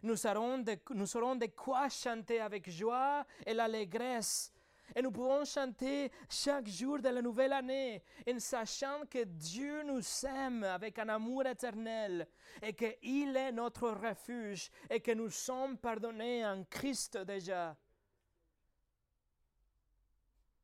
Nous, 0.03 0.17
serons 0.17 0.59
de, 0.59 0.77
aurons 1.15 1.35
de 1.35 1.47
quoi 1.47 1.87
chanter 1.89 2.39
avec 2.39 2.69
joie 2.69 3.25
et 3.45 3.53
l'allégresse 3.53 4.51
et 4.95 5.01
nous 5.01 5.11
pouvons 5.11 5.45
chanter 5.45 6.11
chaque 6.29 6.67
jour 6.67 6.99
de 6.99 7.09
la 7.09 7.21
nouvelle 7.21 7.53
année 7.53 8.03
en 8.29 8.39
sachant 8.39 9.05
que 9.09 9.23
Dieu 9.23 9.83
nous 9.83 10.01
aime 10.25 10.63
avec 10.63 10.99
un 10.99 11.09
amour 11.09 11.45
éternel 11.45 12.27
et 12.61 12.73
qu'il 12.73 13.35
est 13.35 13.51
notre 13.51 13.89
refuge 13.89 14.69
et 14.89 14.99
que 14.99 15.11
nous 15.11 15.29
sommes 15.29 15.77
pardonnés 15.77 16.45
en 16.45 16.63
Christ 16.63 17.17
déjà. 17.17 17.75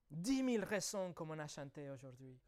Dix 0.10 0.44
mille 0.44 0.64
raisons 0.64 1.12
comme 1.14 1.32
on 1.32 1.40
a 1.40 1.48
chanté 1.48 1.90
aujourd'hui. 1.90 2.40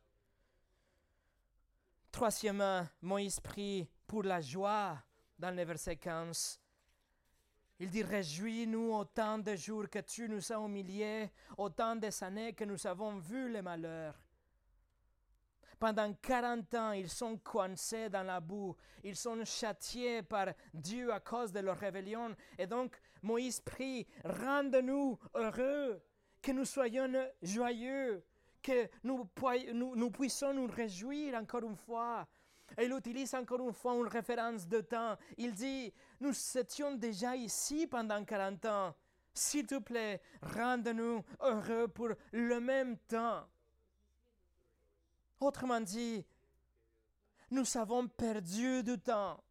Troisièmement, 2.12 2.88
Moïse 3.02 3.40
prie 3.40 3.90
pour 4.08 4.24
la 4.24 4.40
joie 4.40 5.04
dans 5.38 5.54
le 5.54 5.64
verset 5.64 5.98
15. 5.98 6.62
Il 7.80 7.90
dit, 7.90 8.04
réjouis-nous 8.04 8.94
autant 8.94 9.38
de 9.38 9.56
jours 9.56 9.90
que 9.90 10.00
tu 10.00 10.30
nous 10.30 10.52
as 10.52 10.58
humiliés, 10.58 11.30
autant 11.58 11.96
des 11.96 12.24
années 12.24 12.54
que 12.54 12.64
nous 12.64 12.88
avons 12.88 13.18
vu 13.18 13.52
les 13.52 13.62
malheurs. 13.62 14.16
Pendant 15.78 16.14
quarante 16.14 16.74
ans, 16.74 16.94
ils 16.94 17.10
sont 17.10 17.38
coincés 17.38 18.10
dans 18.10 18.24
la 18.24 18.40
boue, 18.40 18.76
ils 19.04 19.18
sont 19.18 19.44
châtiés 19.44 20.24
par 20.24 20.48
Dieu 20.74 21.12
à 21.12 21.20
cause 21.20 21.52
de 21.52 21.60
leur 21.60 21.78
rébellion. 21.78 22.34
Et 22.58 22.66
donc, 22.66 22.96
Moïse 23.22 23.60
prie, 23.60 24.08
rende-nous 24.24 25.20
heureux, 25.34 26.02
que 26.42 26.52
nous 26.54 26.66
soyons 26.66 27.12
joyeux, 27.42 28.24
que 28.64 28.90
nous, 29.04 30.10
puissions 30.12 30.54
nous 30.54 30.68
réjouir 30.68 31.36
encore 31.36 31.64
une 31.64 31.76
fois 31.76 32.26
il 32.82 32.92
utilise 32.92 33.34
encore 33.36 33.62
une 33.62 33.74
fois 33.74 33.96
une 33.96 34.08
référence 34.08 34.68
de 34.68 34.82
temps. 34.82 35.18
Il 35.38 35.54
dit, 35.54 35.94
nous 36.20 36.34
étions 36.58 36.96
déjà 36.96 37.36
ici 37.36 37.88
pendant 37.88 38.24
40 38.24 38.66
ans. 38.66 38.96
S'il 39.34 39.66
te 39.66 39.80
plaît, 39.80 40.22
rende-nous 40.42 41.24
heureux 41.42 41.88
pour 41.88 42.10
le 42.32 42.60
même 42.60 42.98
temps. 43.00 43.46
Autrement 45.40 45.82
dit, 45.82 46.26
nous 47.52 47.78
avons 47.78 48.08
perdu 48.08 48.82
du 48.84 48.98
temps. 49.00 49.42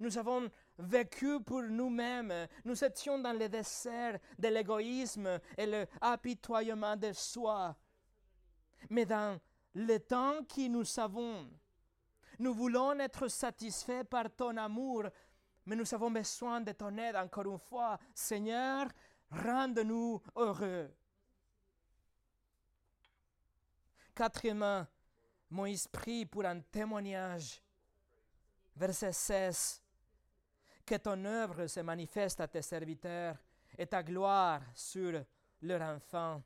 Nous 0.00 0.16
avons 0.16 0.50
vécu 0.78 1.40
pour 1.42 1.62
nous-mêmes. 1.62 2.48
Nous 2.64 2.82
étions 2.82 3.18
dans 3.18 3.38
le 3.38 3.48
désert 3.48 4.18
de 4.38 4.48
l'égoïsme 4.48 5.38
et 5.56 5.66
le 5.66 5.86
apitoyement 6.00 6.96
de 6.96 7.12
soi. 7.12 7.76
Mais 8.88 9.04
dans 9.04 9.38
le 9.74 9.98
temps 9.98 10.42
que 10.44 10.66
nous 10.68 10.98
avons, 10.98 11.50
nous 12.40 12.54
voulons 12.54 12.98
être 12.98 13.28
satisfaits 13.28 14.04
par 14.04 14.34
ton 14.34 14.56
amour, 14.56 15.04
mais 15.66 15.76
nous 15.76 15.94
avons 15.94 16.10
besoin 16.10 16.60
de 16.62 16.72
ton 16.72 16.96
aide 16.96 17.16
encore 17.16 17.46
une 17.46 17.58
fois. 17.58 17.98
Seigneur, 18.14 18.86
rende-nous 19.30 20.22
heureux. 20.34 20.90
Quatrièmement, 24.14 24.86
Moïse 25.50 25.86
prie 25.86 26.24
pour 26.24 26.44
un 26.46 26.60
témoignage. 26.60 27.60
Verset 28.74 29.12
16. 29.12 29.82
Que 30.86 30.96
ton 30.96 31.22
œuvre 31.26 31.66
se 31.66 31.80
manifeste 31.80 32.40
à 32.40 32.48
tes 32.48 32.62
serviteurs 32.62 33.36
et 33.76 33.86
ta 33.86 34.02
gloire 34.02 34.62
sur 34.74 35.24
leur 35.60 35.82
enfant. 35.82 36.42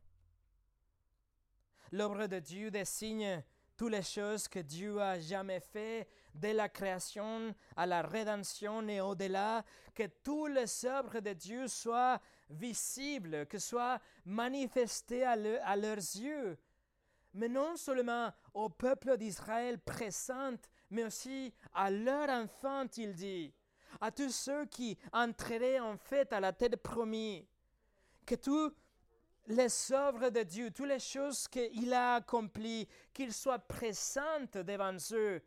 L'œuvre 1.92 2.26
de 2.26 2.40
Dieu 2.40 2.70
désigne 2.72 3.44
toutes 3.76 3.92
les 3.92 4.02
choses 4.02 4.48
que 4.48 4.60
Dieu 4.60 5.00
a 5.00 5.18
jamais 5.18 5.60
fait, 5.60 6.08
de 6.34 6.48
la 6.48 6.68
création 6.68 7.54
à 7.76 7.86
la 7.86 8.02
rédemption 8.02 8.86
et 8.88 9.00
au-delà, 9.00 9.64
que 9.94 10.04
tous 10.22 10.46
les 10.46 10.84
œuvres 10.86 11.20
de 11.20 11.32
Dieu 11.32 11.68
soient 11.68 12.20
visibles, 12.50 13.46
que 13.46 13.58
soient 13.58 14.00
manifestées 14.24 15.24
à, 15.24 15.36
leurs 15.36 15.96
yeux. 15.96 16.58
mais 17.34 17.48
non 17.48 17.76
seulement 17.76 18.32
au 18.52 18.68
peuple 18.68 19.16
d'Israël 19.16 19.78
présent, 19.78 20.54
mais 20.90 21.04
aussi 21.04 21.52
à 21.72 21.90
leurs 21.90 22.28
enfants, 22.30 22.86
il 22.96 23.14
dit, 23.14 23.52
à 24.00 24.10
tous 24.10 24.30
ceux 24.30 24.66
qui 24.66 24.98
entreraient 25.12 25.80
en 25.80 25.96
fait 25.96 26.32
à 26.32 26.40
la 26.40 26.52
tête 26.52 26.76
promise, 26.76 27.44
que 28.26 28.34
tous 28.34 28.72
les 29.46 29.92
œuvres 29.92 30.30
de 30.30 30.42
Dieu, 30.42 30.70
toutes 30.70 30.88
les 30.88 30.98
choses 30.98 31.48
qu'il 31.48 31.92
a 31.92 32.16
accomplies, 32.16 32.88
qu'ils 33.12 33.32
soient 33.32 33.58
présentes 33.58 34.58
devant 34.58 34.96
eux, 35.12 35.42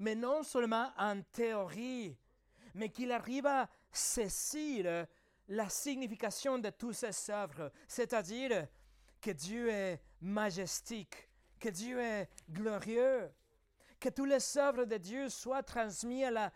mais 0.00 0.14
non 0.14 0.42
seulement 0.42 0.90
en 0.98 1.22
théorie, 1.32 2.16
mais 2.74 2.90
qu'il 2.90 3.12
arrive 3.12 3.46
à 3.46 3.68
saisir 3.92 5.06
la 5.48 5.68
signification 5.68 6.58
de 6.58 6.70
toutes 6.70 6.94
ces 6.94 7.30
œuvres, 7.30 7.70
c'est-à-dire 7.86 8.66
que 9.20 9.30
Dieu 9.30 9.68
est 9.70 10.00
majestique, 10.20 11.28
que 11.58 11.68
Dieu 11.68 12.00
est 12.00 12.28
glorieux, 12.50 13.30
que 13.98 14.08
toutes 14.08 14.28
les 14.28 14.58
œuvres 14.58 14.84
de 14.84 14.96
Dieu 14.96 15.28
soient 15.28 15.62
transmises 15.62 16.24
à 16.24 16.30
la 16.30 16.52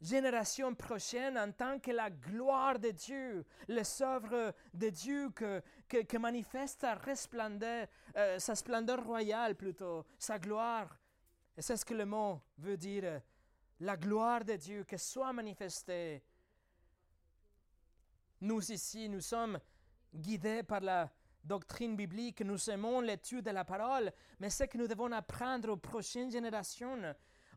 génération 0.00 0.74
prochaine 0.74 1.38
en 1.38 1.50
tant 1.52 1.78
que 1.78 1.90
la 1.90 2.10
gloire 2.10 2.78
de 2.78 2.90
Dieu, 2.90 3.44
les 3.68 4.02
œuvres 4.02 4.54
de 4.74 4.90
Dieu 4.90 5.30
que, 5.30 5.62
que, 5.88 6.18
manifeste 6.18 6.80
sa 6.82 7.14
splendeur, 7.14 7.86
euh, 8.16 8.38
sa 8.38 8.54
splendeur 8.54 9.04
royale 9.04 9.54
plutôt, 9.54 10.04
sa 10.18 10.38
gloire. 10.38 10.98
Et 11.56 11.62
c'est 11.62 11.76
ce 11.76 11.84
que 11.84 11.94
le 11.94 12.04
mot 12.04 12.40
veut 12.58 12.76
dire, 12.76 13.22
la 13.80 13.96
gloire 13.96 14.44
de 14.44 14.56
Dieu, 14.56 14.84
que 14.84 14.96
soit 14.96 15.32
manifestée. 15.32 16.22
Nous 18.42 18.70
ici, 18.70 19.08
nous 19.08 19.22
sommes 19.22 19.58
guidés 20.14 20.62
par 20.62 20.80
la 20.80 21.10
doctrine 21.42 21.96
biblique, 21.96 22.42
nous 22.42 22.70
aimons 22.70 23.00
l'étude 23.00 23.44
de 23.44 23.50
la 23.50 23.64
parole, 23.64 24.12
mais 24.40 24.50
ce 24.50 24.64
que 24.64 24.76
nous 24.76 24.88
devons 24.88 25.12
apprendre 25.12 25.70
aux 25.70 25.76
prochaines 25.76 26.30
générations, 26.30 27.14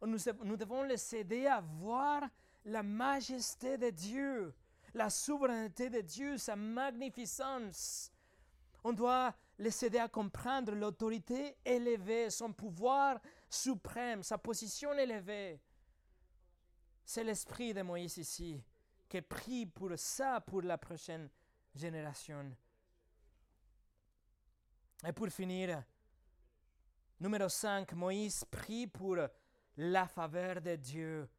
nous, 0.07 0.57
devons 0.57 0.83
les 0.83 1.15
aider 1.15 1.47
à 1.47 1.61
voir 1.61 2.23
la 2.65 2.83
majesté 2.83 3.77
de 3.77 3.89
Dieu, 3.89 4.53
la 4.93 5.09
souveraineté 5.09 5.89
de 5.89 6.01
Dieu, 6.01 6.37
sa 6.37 6.55
magnificence. 6.55 8.11
On 8.83 8.93
doit 8.93 9.33
les 9.57 9.85
aider 9.85 9.99
à 9.99 10.07
comprendre 10.07 10.73
l'autorité 10.73 11.57
élevée, 11.65 12.29
son 12.29 12.53
pouvoir 12.53 13.19
suprême, 13.49 14.23
sa 14.23 14.37
position 14.37 14.93
élevée. 14.93 15.59
C'est 17.03 17.23
l'esprit 17.23 17.73
de 17.73 17.81
Moïse 17.81 18.17
ici 18.17 18.63
qui 19.09 19.21
prie 19.21 19.65
pour 19.65 19.91
ça, 19.97 20.39
pour 20.39 20.61
la 20.61 20.77
prochaine 20.77 21.29
génération. 21.73 22.55
Et 25.05 25.11
pour 25.11 25.29
finir, 25.29 25.83
numéro 27.19 27.49
5, 27.49 27.93
Moïse 27.93 28.45
prie 28.45 28.85
pour 28.85 29.17
la 29.79 30.07
faveur 30.07 30.61
de 30.61 30.75
Dieu. 30.75 31.29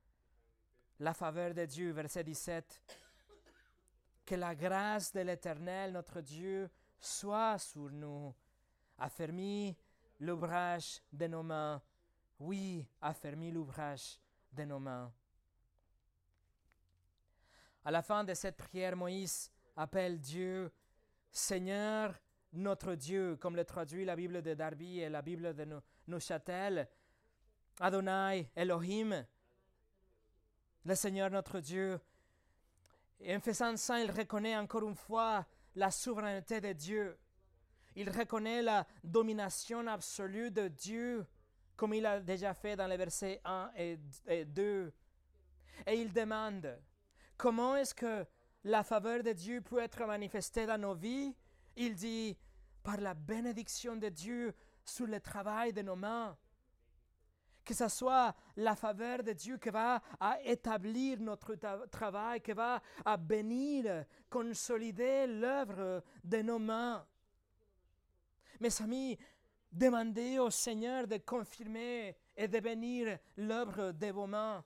La 0.99 1.13
faveur 1.13 1.53
de 1.53 1.67
Dieu, 1.67 1.93
verset 1.93 2.25
17. 2.25 2.83
Que 4.25 4.35
la 4.35 4.55
grâce 4.55 5.13
de 5.13 5.21
l'Éternel, 5.21 5.93
notre 5.93 6.23
Dieu, 6.23 6.71
soit 6.99 7.59
sur 7.59 7.91
nous. 7.91 8.35
Affermis 8.97 9.77
l'ouvrage 10.21 11.03
de 11.13 11.27
nos 11.27 11.43
mains. 11.43 11.83
Oui, 12.39 12.87
affermis 13.03 13.53
l'ouvrage 13.53 14.19
de 14.53 14.65
nos 14.65 14.79
mains. 14.79 15.13
À 17.85 17.91
la 17.91 18.01
fin 18.01 18.25
de 18.25 18.33
cette 18.33 18.57
prière, 18.57 18.97
Moïse 18.97 19.51
appelle 19.77 20.19
Dieu 20.19 20.73
Seigneur, 21.31 22.19
notre 22.55 22.95
Dieu, 22.95 23.37
comme 23.37 23.57
le 23.57 23.67
traduit 23.67 24.07
la 24.07 24.17
Bible 24.17 24.41
de 24.41 24.55
Darby 24.55 25.01
et 25.01 25.11
la 25.11 25.21
Bible 25.21 25.55
de 25.55 25.81
Neuchâtel, 26.09 26.89
Adonai, 27.81 28.51
Elohim, 28.55 29.27
le 30.85 30.95
Seigneur 30.95 31.31
notre 31.31 31.61
Dieu. 31.61 31.99
En 33.27 33.41
faisant 33.41 33.77
ça, 33.77 34.01
il 34.01 34.11
reconnaît 34.11 34.57
encore 34.57 34.87
une 34.87 34.95
fois 34.95 35.47
la 35.75 35.91
souveraineté 35.91 36.61
de 36.61 36.73
Dieu. 36.73 37.19
Il 37.97 38.11
reconnaît 38.11 38.63
la 38.63 38.87
domination 39.03 39.87
absolue 39.87 40.51
de 40.51 40.69
Dieu, 40.69 41.27
comme 41.77 41.95
il 41.95 42.07
a 42.07 42.21
déjà 42.21 42.55
fait 42.55 42.77
dans 42.77 42.87
les 42.87 42.97
versets 42.97 43.41
1 43.45 43.73
et 43.77 44.45
2. 44.45 44.93
Et 45.87 45.95
il 45.95 46.13
demande, 46.13 46.79
comment 47.37 47.77
est-ce 47.77 47.95
que 47.95 48.27
la 48.65 48.85
faveur 48.85 49.23
de 49.23 49.33
Dieu 49.33 49.61
peut 49.61 49.81
être 49.81 50.05
manifestée 50.07 50.67
dans 50.67 50.79
nos 50.79 50.95
vies? 50.95 51.35
Il 51.77 51.95
dit, 51.95 52.37
par 52.83 52.99
la 52.99 53.15
bénédiction 53.15 53.97
de 53.97 54.09
Dieu 54.09 54.55
sur 54.85 55.07
le 55.07 55.21
travail 55.21 55.73
de 55.73 55.83
nos 55.83 55.97
mains. 55.97 56.37
Que 57.71 57.77
ce 57.77 57.87
soit 57.87 58.35
la 58.57 58.75
faveur 58.75 59.23
de 59.23 59.33
Dieu 59.33 59.57
qui 59.57 59.71
va 59.71 60.03
établir 60.43 61.21
notre 61.21 61.55
travail, 61.87 62.41
qui 62.41 62.51
va 62.51 62.83
à 63.05 63.17
bénir, 63.17 64.07
consolider 64.29 65.29
l'œuvre 65.29 66.03
de 66.25 66.43
nos 66.43 66.59
mains. 66.59 67.07
Mes 68.59 68.83
amis, 68.83 69.17
demandez 69.71 70.41
au 70.41 70.51
Seigneur 70.51 71.07
de 71.07 71.19
confirmer 71.19 72.17
et 72.37 72.49
de 72.49 72.59
bénir 72.59 73.17
l'œuvre 73.37 73.93
de 73.93 74.11
vos 74.11 74.27
mains 74.27 74.65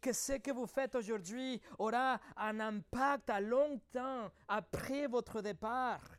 que 0.00 0.14
ce 0.14 0.38
que 0.38 0.50
vous 0.50 0.66
faites 0.66 0.94
aujourd'hui 0.94 1.60
aura 1.78 2.18
un 2.38 2.58
impact 2.60 3.28
à 3.28 3.38
long 3.38 3.78
temps 3.92 4.30
après 4.48 5.08
votre 5.08 5.42
départ. 5.42 6.15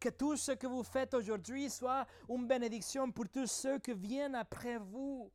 Que 0.00 0.10
tout 0.10 0.36
ce 0.36 0.52
que 0.52 0.66
vous 0.66 0.84
faites 0.84 1.14
aujourd'hui 1.14 1.68
soit 1.68 2.06
une 2.28 2.46
bénédiction 2.46 3.10
pour 3.10 3.28
tous 3.28 3.46
ceux 3.46 3.78
qui 3.78 3.94
viennent 3.94 4.36
après 4.36 4.78
vous. 4.78 5.30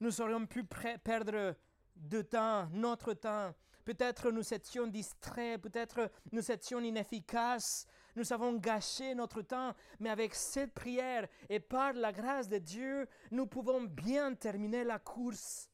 Nous 0.00 0.20
aurions 0.20 0.46
pu 0.46 0.64
perdre 0.64 1.54
de 1.94 2.22
temps, 2.22 2.68
notre 2.72 3.12
temps. 3.12 3.54
Peut-être 3.84 4.30
nous 4.30 4.54
étions 4.54 4.86
distraits, 4.86 5.60
peut-être 5.60 6.10
nous 6.32 6.50
étions 6.50 6.80
inefficaces, 6.80 7.86
nous 8.16 8.32
avons 8.32 8.54
gâché 8.54 9.14
notre 9.14 9.42
temps, 9.42 9.74
mais 9.98 10.10
avec 10.10 10.34
cette 10.34 10.74
prière 10.74 11.26
et 11.48 11.60
par 11.60 11.92
la 11.92 12.12
grâce 12.12 12.48
de 12.48 12.58
Dieu, 12.58 13.08
nous 13.30 13.46
pouvons 13.46 13.82
bien 13.82 14.34
terminer 14.34 14.84
la 14.84 14.98
course. 14.98 15.70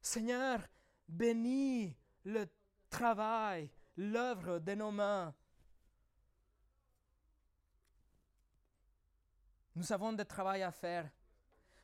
Seigneur, 0.00 0.60
bénis 1.08 1.96
le 2.24 2.46
travail, 2.88 3.70
l'œuvre 3.96 4.58
de 4.58 4.74
nos 4.74 4.90
mains. 4.90 5.34
Nous 9.74 9.92
avons 9.92 10.12
du 10.12 10.24
travail 10.24 10.62
à 10.62 10.70
faire. 10.70 11.10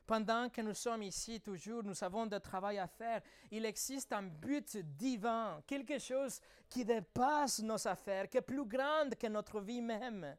Pendant 0.05 0.49
que 0.49 0.61
nous 0.61 0.73
sommes 0.73 1.03
ici 1.03 1.41
toujours, 1.41 1.83
nous 1.83 2.01
avons 2.01 2.25
du 2.25 2.39
travail 2.39 2.77
à 2.77 2.87
faire. 2.87 3.21
Il 3.51 3.65
existe 3.65 4.13
un 4.13 4.23
but 4.23 4.77
divin, 4.77 5.61
quelque 5.67 5.99
chose 5.99 6.39
qui 6.69 6.85
dépasse 6.85 7.59
nos 7.59 7.87
affaires, 7.87 8.29
qui 8.29 8.37
est 8.37 8.41
plus 8.41 8.65
grande 8.65 9.15
que 9.15 9.27
notre 9.27 9.59
vie 9.59 9.81
même. 9.81 10.37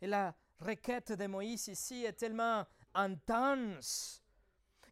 Et 0.00 0.06
la 0.06 0.34
requête 0.58 1.12
de 1.12 1.26
Moïse 1.26 1.68
ici 1.68 2.04
est 2.04 2.14
tellement 2.14 2.64
intense 2.94 4.22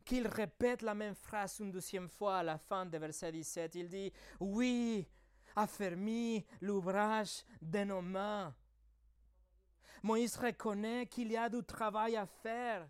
qu'il 0.04 0.26
répète 0.26 0.82
la 0.82 0.94
même 0.94 1.14
phrase 1.14 1.58
une 1.60 1.72
deuxième 1.72 2.08
fois 2.08 2.38
à 2.38 2.42
la 2.42 2.58
fin 2.58 2.84
de 2.84 2.98
verset 2.98 3.32
17. 3.32 3.74
Il 3.76 3.88
dit, 3.88 4.12
oui, 4.40 5.08
affermis 5.56 6.44
l'ouvrage 6.60 7.44
de 7.62 7.84
nos 7.84 8.02
mains. 8.02 8.54
Moïse 10.04 10.36
reconnaît 10.36 11.06
qu'il 11.06 11.32
y 11.32 11.36
a 11.36 11.48
du 11.48 11.64
travail 11.64 12.14
à 12.14 12.26
faire. 12.26 12.86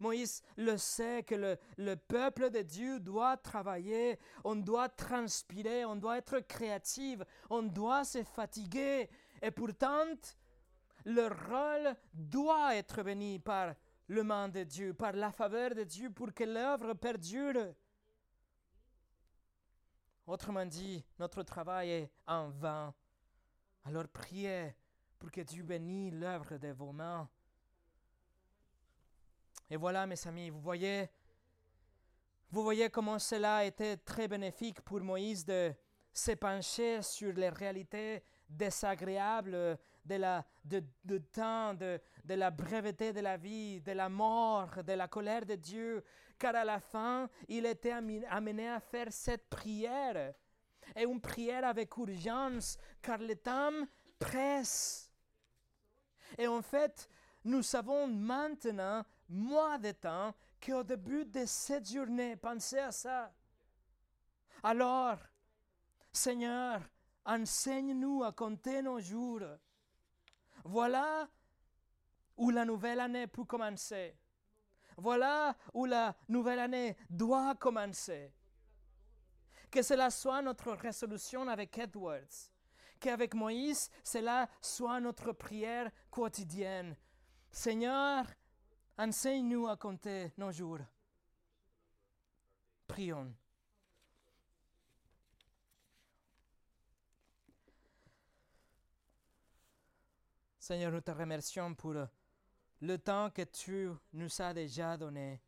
Moïse 0.00 0.42
le 0.56 0.76
sait 0.76 1.22
que 1.22 1.36
le, 1.36 1.56
le, 1.76 1.94
peuple 1.94 2.50
de 2.50 2.62
Dieu 2.62 2.98
doit 2.98 3.36
travailler, 3.36 4.18
on 4.42 4.56
doit 4.56 4.88
transpirer, 4.88 5.84
on 5.84 5.94
doit 5.94 6.18
être 6.18 6.40
créatif, 6.40 7.20
on 7.48 7.62
doit 7.62 8.02
se 8.02 8.24
fatiguer. 8.24 9.08
Et 9.40 9.52
pourtant, 9.52 10.16
le 11.04 11.28
rôle 11.28 11.94
doit 12.12 12.74
être 12.74 13.04
béni 13.04 13.38
par 13.38 13.76
le 14.08 14.24
main 14.24 14.48
de 14.48 14.64
Dieu, 14.64 14.92
par 14.92 15.12
la 15.12 15.30
faveur 15.30 15.72
de 15.76 15.84
Dieu 15.84 16.10
pour 16.10 16.34
que 16.34 16.42
l'œuvre 16.42 16.94
perdure. 16.94 17.74
Autrement 20.26 20.66
dit, 20.66 21.04
notre 21.16 21.44
travail 21.44 21.90
est 21.90 22.10
en 22.26 22.48
vain. 22.48 22.92
Alors 23.84 24.08
priez 24.08 24.74
pour 25.20 25.30
que 25.30 25.42
Dieu 25.42 25.62
bénisse 25.62 26.14
l'œuvre 26.14 26.56
de 26.56 26.68
vos 26.72 26.92
mains. 26.92 27.28
Et 29.68 29.76
voilà, 29.76 30.06
mes 30.06 30.26
amis, 30.26 30.50
vous 30.50 30.60
voyez, 30.60 31.08
vous 32.50 32.62
voyez 32.62 32.88
comment 32.90 33.18
cela 33.18 33.58
a 33.58 33.64
été 33.64 33.98
très 33.98 34.26
bénéfique 34.26 34.80
pour 34.80 35.00
Moïse 35.00 35.44
de 35.44 35.72
se 36.12 36.32
pencher 36.32 37.02
sur 37.02 37.32
les 37.34 37.50
réalités 37.50 38.24
désagréables 38.48 39.78
de 40.04 40.14
la, 40.16 40.44
de, 40.64 40.82
de 41.04 41.18
temps, 41.18 41.74
de, 41.74 42.00
de 42.24 42.34
la 42.34 42.50
breveté 42.50 43.12
de 43.12 43.20
la 43.20 43.36
vie, 43.36 43.80
de 43.82 43.92
la 43.92 44.08
mort, 44.08 44.82
de 44.82 44.92
la 44.94 45.06
colère 45.06 45.44
de 45.44 45.54
Dieu, 45.54 46.02
car 46.38 46.56
à 46.56 46.64
la 46.64 46.80
fin, 46.80 47.28
il 47.46 47.66
était 47.66 47.92
amené 47.92 48.68
à 48.68 48.80
faire 48.80 49.12
cette 49.12 49.48
prière. 49.50 50.32
Et 50.96 51.04
une 51.04 51.20
prière 51.20 51.66
avec 51.66 51.94
urgence, 51.98 52.78
car 53.02 53.18
le 53.18 53.36
temps 53.36 53.86
presse. 54.18 55.09
Et 56.38 56.46
en 56.46 56.62
fait, 56.62 57.08
nous 57.44 57.62
savons 57.62 58.06
maintenant, 58.06 59.04
moins 59.28 59.78
de 59.78 59.92
temps, 59.92 60.34
qu'au 60.64 60.82
début 60.82 61.24
de 61.24 61.44
cette 61.46 61.90
journée, 61.90 62.36
pensez 62.36 62.78
à 62.78 62.92
ça. 62.92 63.32
Alors, 64.62 65.18
Seigneur, 66.12 66.82
enseigne-nous 67.24 68.24
à 68.24 68.32
compter 68.32 68.82
nos 68.82 69.00
jours. 69.00 69.42
Voilà 70.64 71.28
où 72.36 72.50
la 72.50 72.64
nouvelle 72.64 73.00
année 73.00 73.26
peut 73.26 73.44
commencer. 73.44 74.16
Voilà 74.96 75.56
où 75.72 75.86
la 75.86 76.14
nouvelle 76.28 76.58
année 76.58 76.96
doit 77.08 77.54
commencer. 77.54 78.32
Que 79.70 79.82
cela 79.82 80.10
soit 80.10 80.42
notre 80.42 80.72
résolution 80.72 81.48
avec 81.48 81.78
Edwards. 81.78 82.50
Qu'avec 83.00 83.34
Moïse, 83.34 83.90
cela 84.04 84.48
soit 84.60 85.00
notre 85.00 85.32
prière 85.32 85.90
quotidienne. 86.10 86.94
Seigneur, 87.50 88.26
enseigne-nous 88.98 89.66
à 89.66 89.76
compter 89.76 90.32
nos 90.36 90.52
jours. 90.52 90.80
Prions. 92.86 93.34
Seigneur, 100.58 100.92
nous 100.92 101.00
te 101.00 101.10
remercions 101.10 101.74
pour 101.74 101.94
le 102.80 102.98
temps 102.98 103.30
que 103.30 103.42
tu 103.42 103.88
nous 104.12 104.42
as 104.42 104.52
déjà 104.52 104.96
donné. 104.96 105.40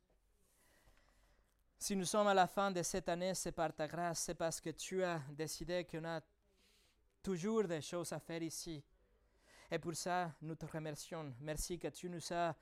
Si 1.78 1.94
nous 1.96 2.04
sommes 2.04 2.28
à 2.28 2.34
la 2.34 2.46
fin 2.46 2.70
de 2.70 2.82
cette 2.82 3.08
année, 3.08 3.34
c'est 3.34 3.52
par 3.52 3.74
ta 3.74 3.86
grâce, 3.86 4.20
c'est 4.20 4.34
parce 4.34 4.60
que 4.60 4.70
tu 4.70 5.04
as 5.04 5.20
décidé 5.30 5.84
qu'on 5.84 6.04
a 6.04 6.20
toujours 7.22 7.64
des 7.64 7.80
choses 7.80 8.12
à 8.12 8.18
faire 8.18 8.42
ici. 8.42 8.82
Et 9.70 9.78
pour 9.78 9.94
ça, 9.94 10.32
nous 10.42 10.54
te 10.54 10.66
remercions. 10.66 11.34
Merci 11.40 11.78
que 11.78 11.88
tu 11.88 12.10
nous 12.10 12.32
as 12.32 12.54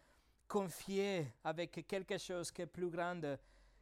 confié 0.47 1.33
avec 1.45 1.87
quelque 1.87 2.19
chose 2.19 2.51
qui 2.51 2.63
est 2.63 2.67
plus 2.67 2.91
grand 2.91 3.21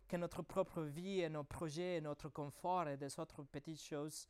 que 0.07 0.17
notre 0.17 0.43
propre 0.43 0.83
vie 0.83 1.21
et 1.21 1.29
nos 1.29 1.45
projets 1.45 1.97
et 1.97 2.01
notre 2.01 2.29
confort 2.31 2.89
et 2.89 2.97
des 2.97 3.19
autres 3.21 3.43
petites 3.43 3.83
choses. 3.83 4.29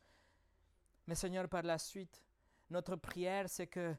Mais 1.06 1.14
Seigneur, 1.14 1.48
par 1.48 1.62
la 1.62 1.78
suite, 1.78 2.22
notre 2.70 2.96
prière, 2.96 3.48
c'est 3.48 3.68
que 3.68 3.94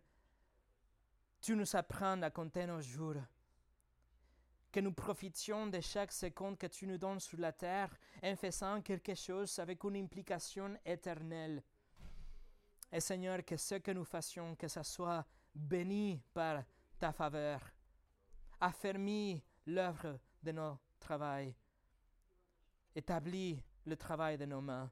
tu 1.41 1.55
nous 1.55 1.75
apprennes 1.75 2.23
à 2.23 2.29
compter 2.29 2.65
nos 2.65 2.81
jours, 2.81 3.15
que 4.71 4.81
nous 4.81 4.93
profitions 4.93 5.67
de 5.67 5.79
chaque 5.79 6.11
seconde 6.11 6.57
que 6.57 6.67
tu 6.67 6.85
nous 6.85 6.97
donnes 6.97 7.19
sur 7.19 7.39
la 7.39 7.53
terre 7.53 7.95
en 8.21 8.35
faisant 8.35 8.81
quelque 8.81 9.15
chose 9.15 9.57
avec 9.59 9.83
une 9.83 9.95
implication 9.95 10.77
éternelle. 10.85 11.63
Et 12.91 12.99
Seigneur, 12.99 13.43
que 13.45 13.57
ce 13.57 13.75
que 13.75 13.91
nous 13.91 14.03
fassions, 14.03 14.55
que 14.55 14.67
ce 14.67 14.83
soit 14.83 15.25
béni 15.53 16.21
par 16.33 16.63
ta 16.97 17.11
faveur, 17.11 17.61
affermis 18.59 19.43
l'œuvre 19.65 20.19
de 20.41 20.51
nos 20.51 20.77
travail, 20.99 21.55
établis 22.95 23.63
le 23.85 23.95
travail 23.95 24.37
de 24.37 24.45
nos 24.45 24.61
mains. 24.61 24.91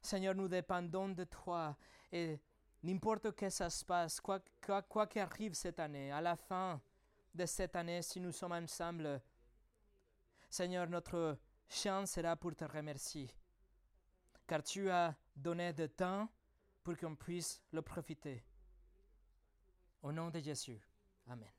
Seigneur, 0.00 0.34
nous 0.34 0.48
dépendons 0.48 1.08
de 1.08 1.24
toi 1.24 1.76
et 2.12 2.40
N'importe 2.82 3.32
que 3.32 3.50
ça 3.50 3.68
se 3.68 3.84
passe, 3.84 4.20
quoi 4.20 4.40
quoi, 4.64 4.80
quoi 4.82 5.06
qu'arrive 5.06 5.52
cette 5.52 5.78
année, 5.78 6.10
à 6.10 6.20
la 6.20 6.34
fin 6.34 6.80
de 7.34 7.44
cette 7.44 7.76
année, 7.76 8.00
si 8.00 8.18
nous 8.20 8.32
sommes 8.32 8.52
ensemble, 8.52 9.20
Seigneur, 10.48 10.88
notre 10.88 11.38
chance 11.68 12.12
sera 12.12 12.36
pour 12.36 12.56
te 12.56 12.64
remercier, 12.64 13.30
car 14.46 14.62
tu 14.62 14.88
as 14.88 15.14
donné 15.36 15.74
de 15.74 15.86
temps 15.86 16.26
pour 16.82 16.96
qu'on 16.96 17.14
puisse 17.14 17.62
le 17.72 17.82
profiter. 17.82 18.42
Au 20.02 20.12
nom 20.12 20.30
de 20.30 20.40
Jésus. 20.40 20.80
Amen. 21.26 21.50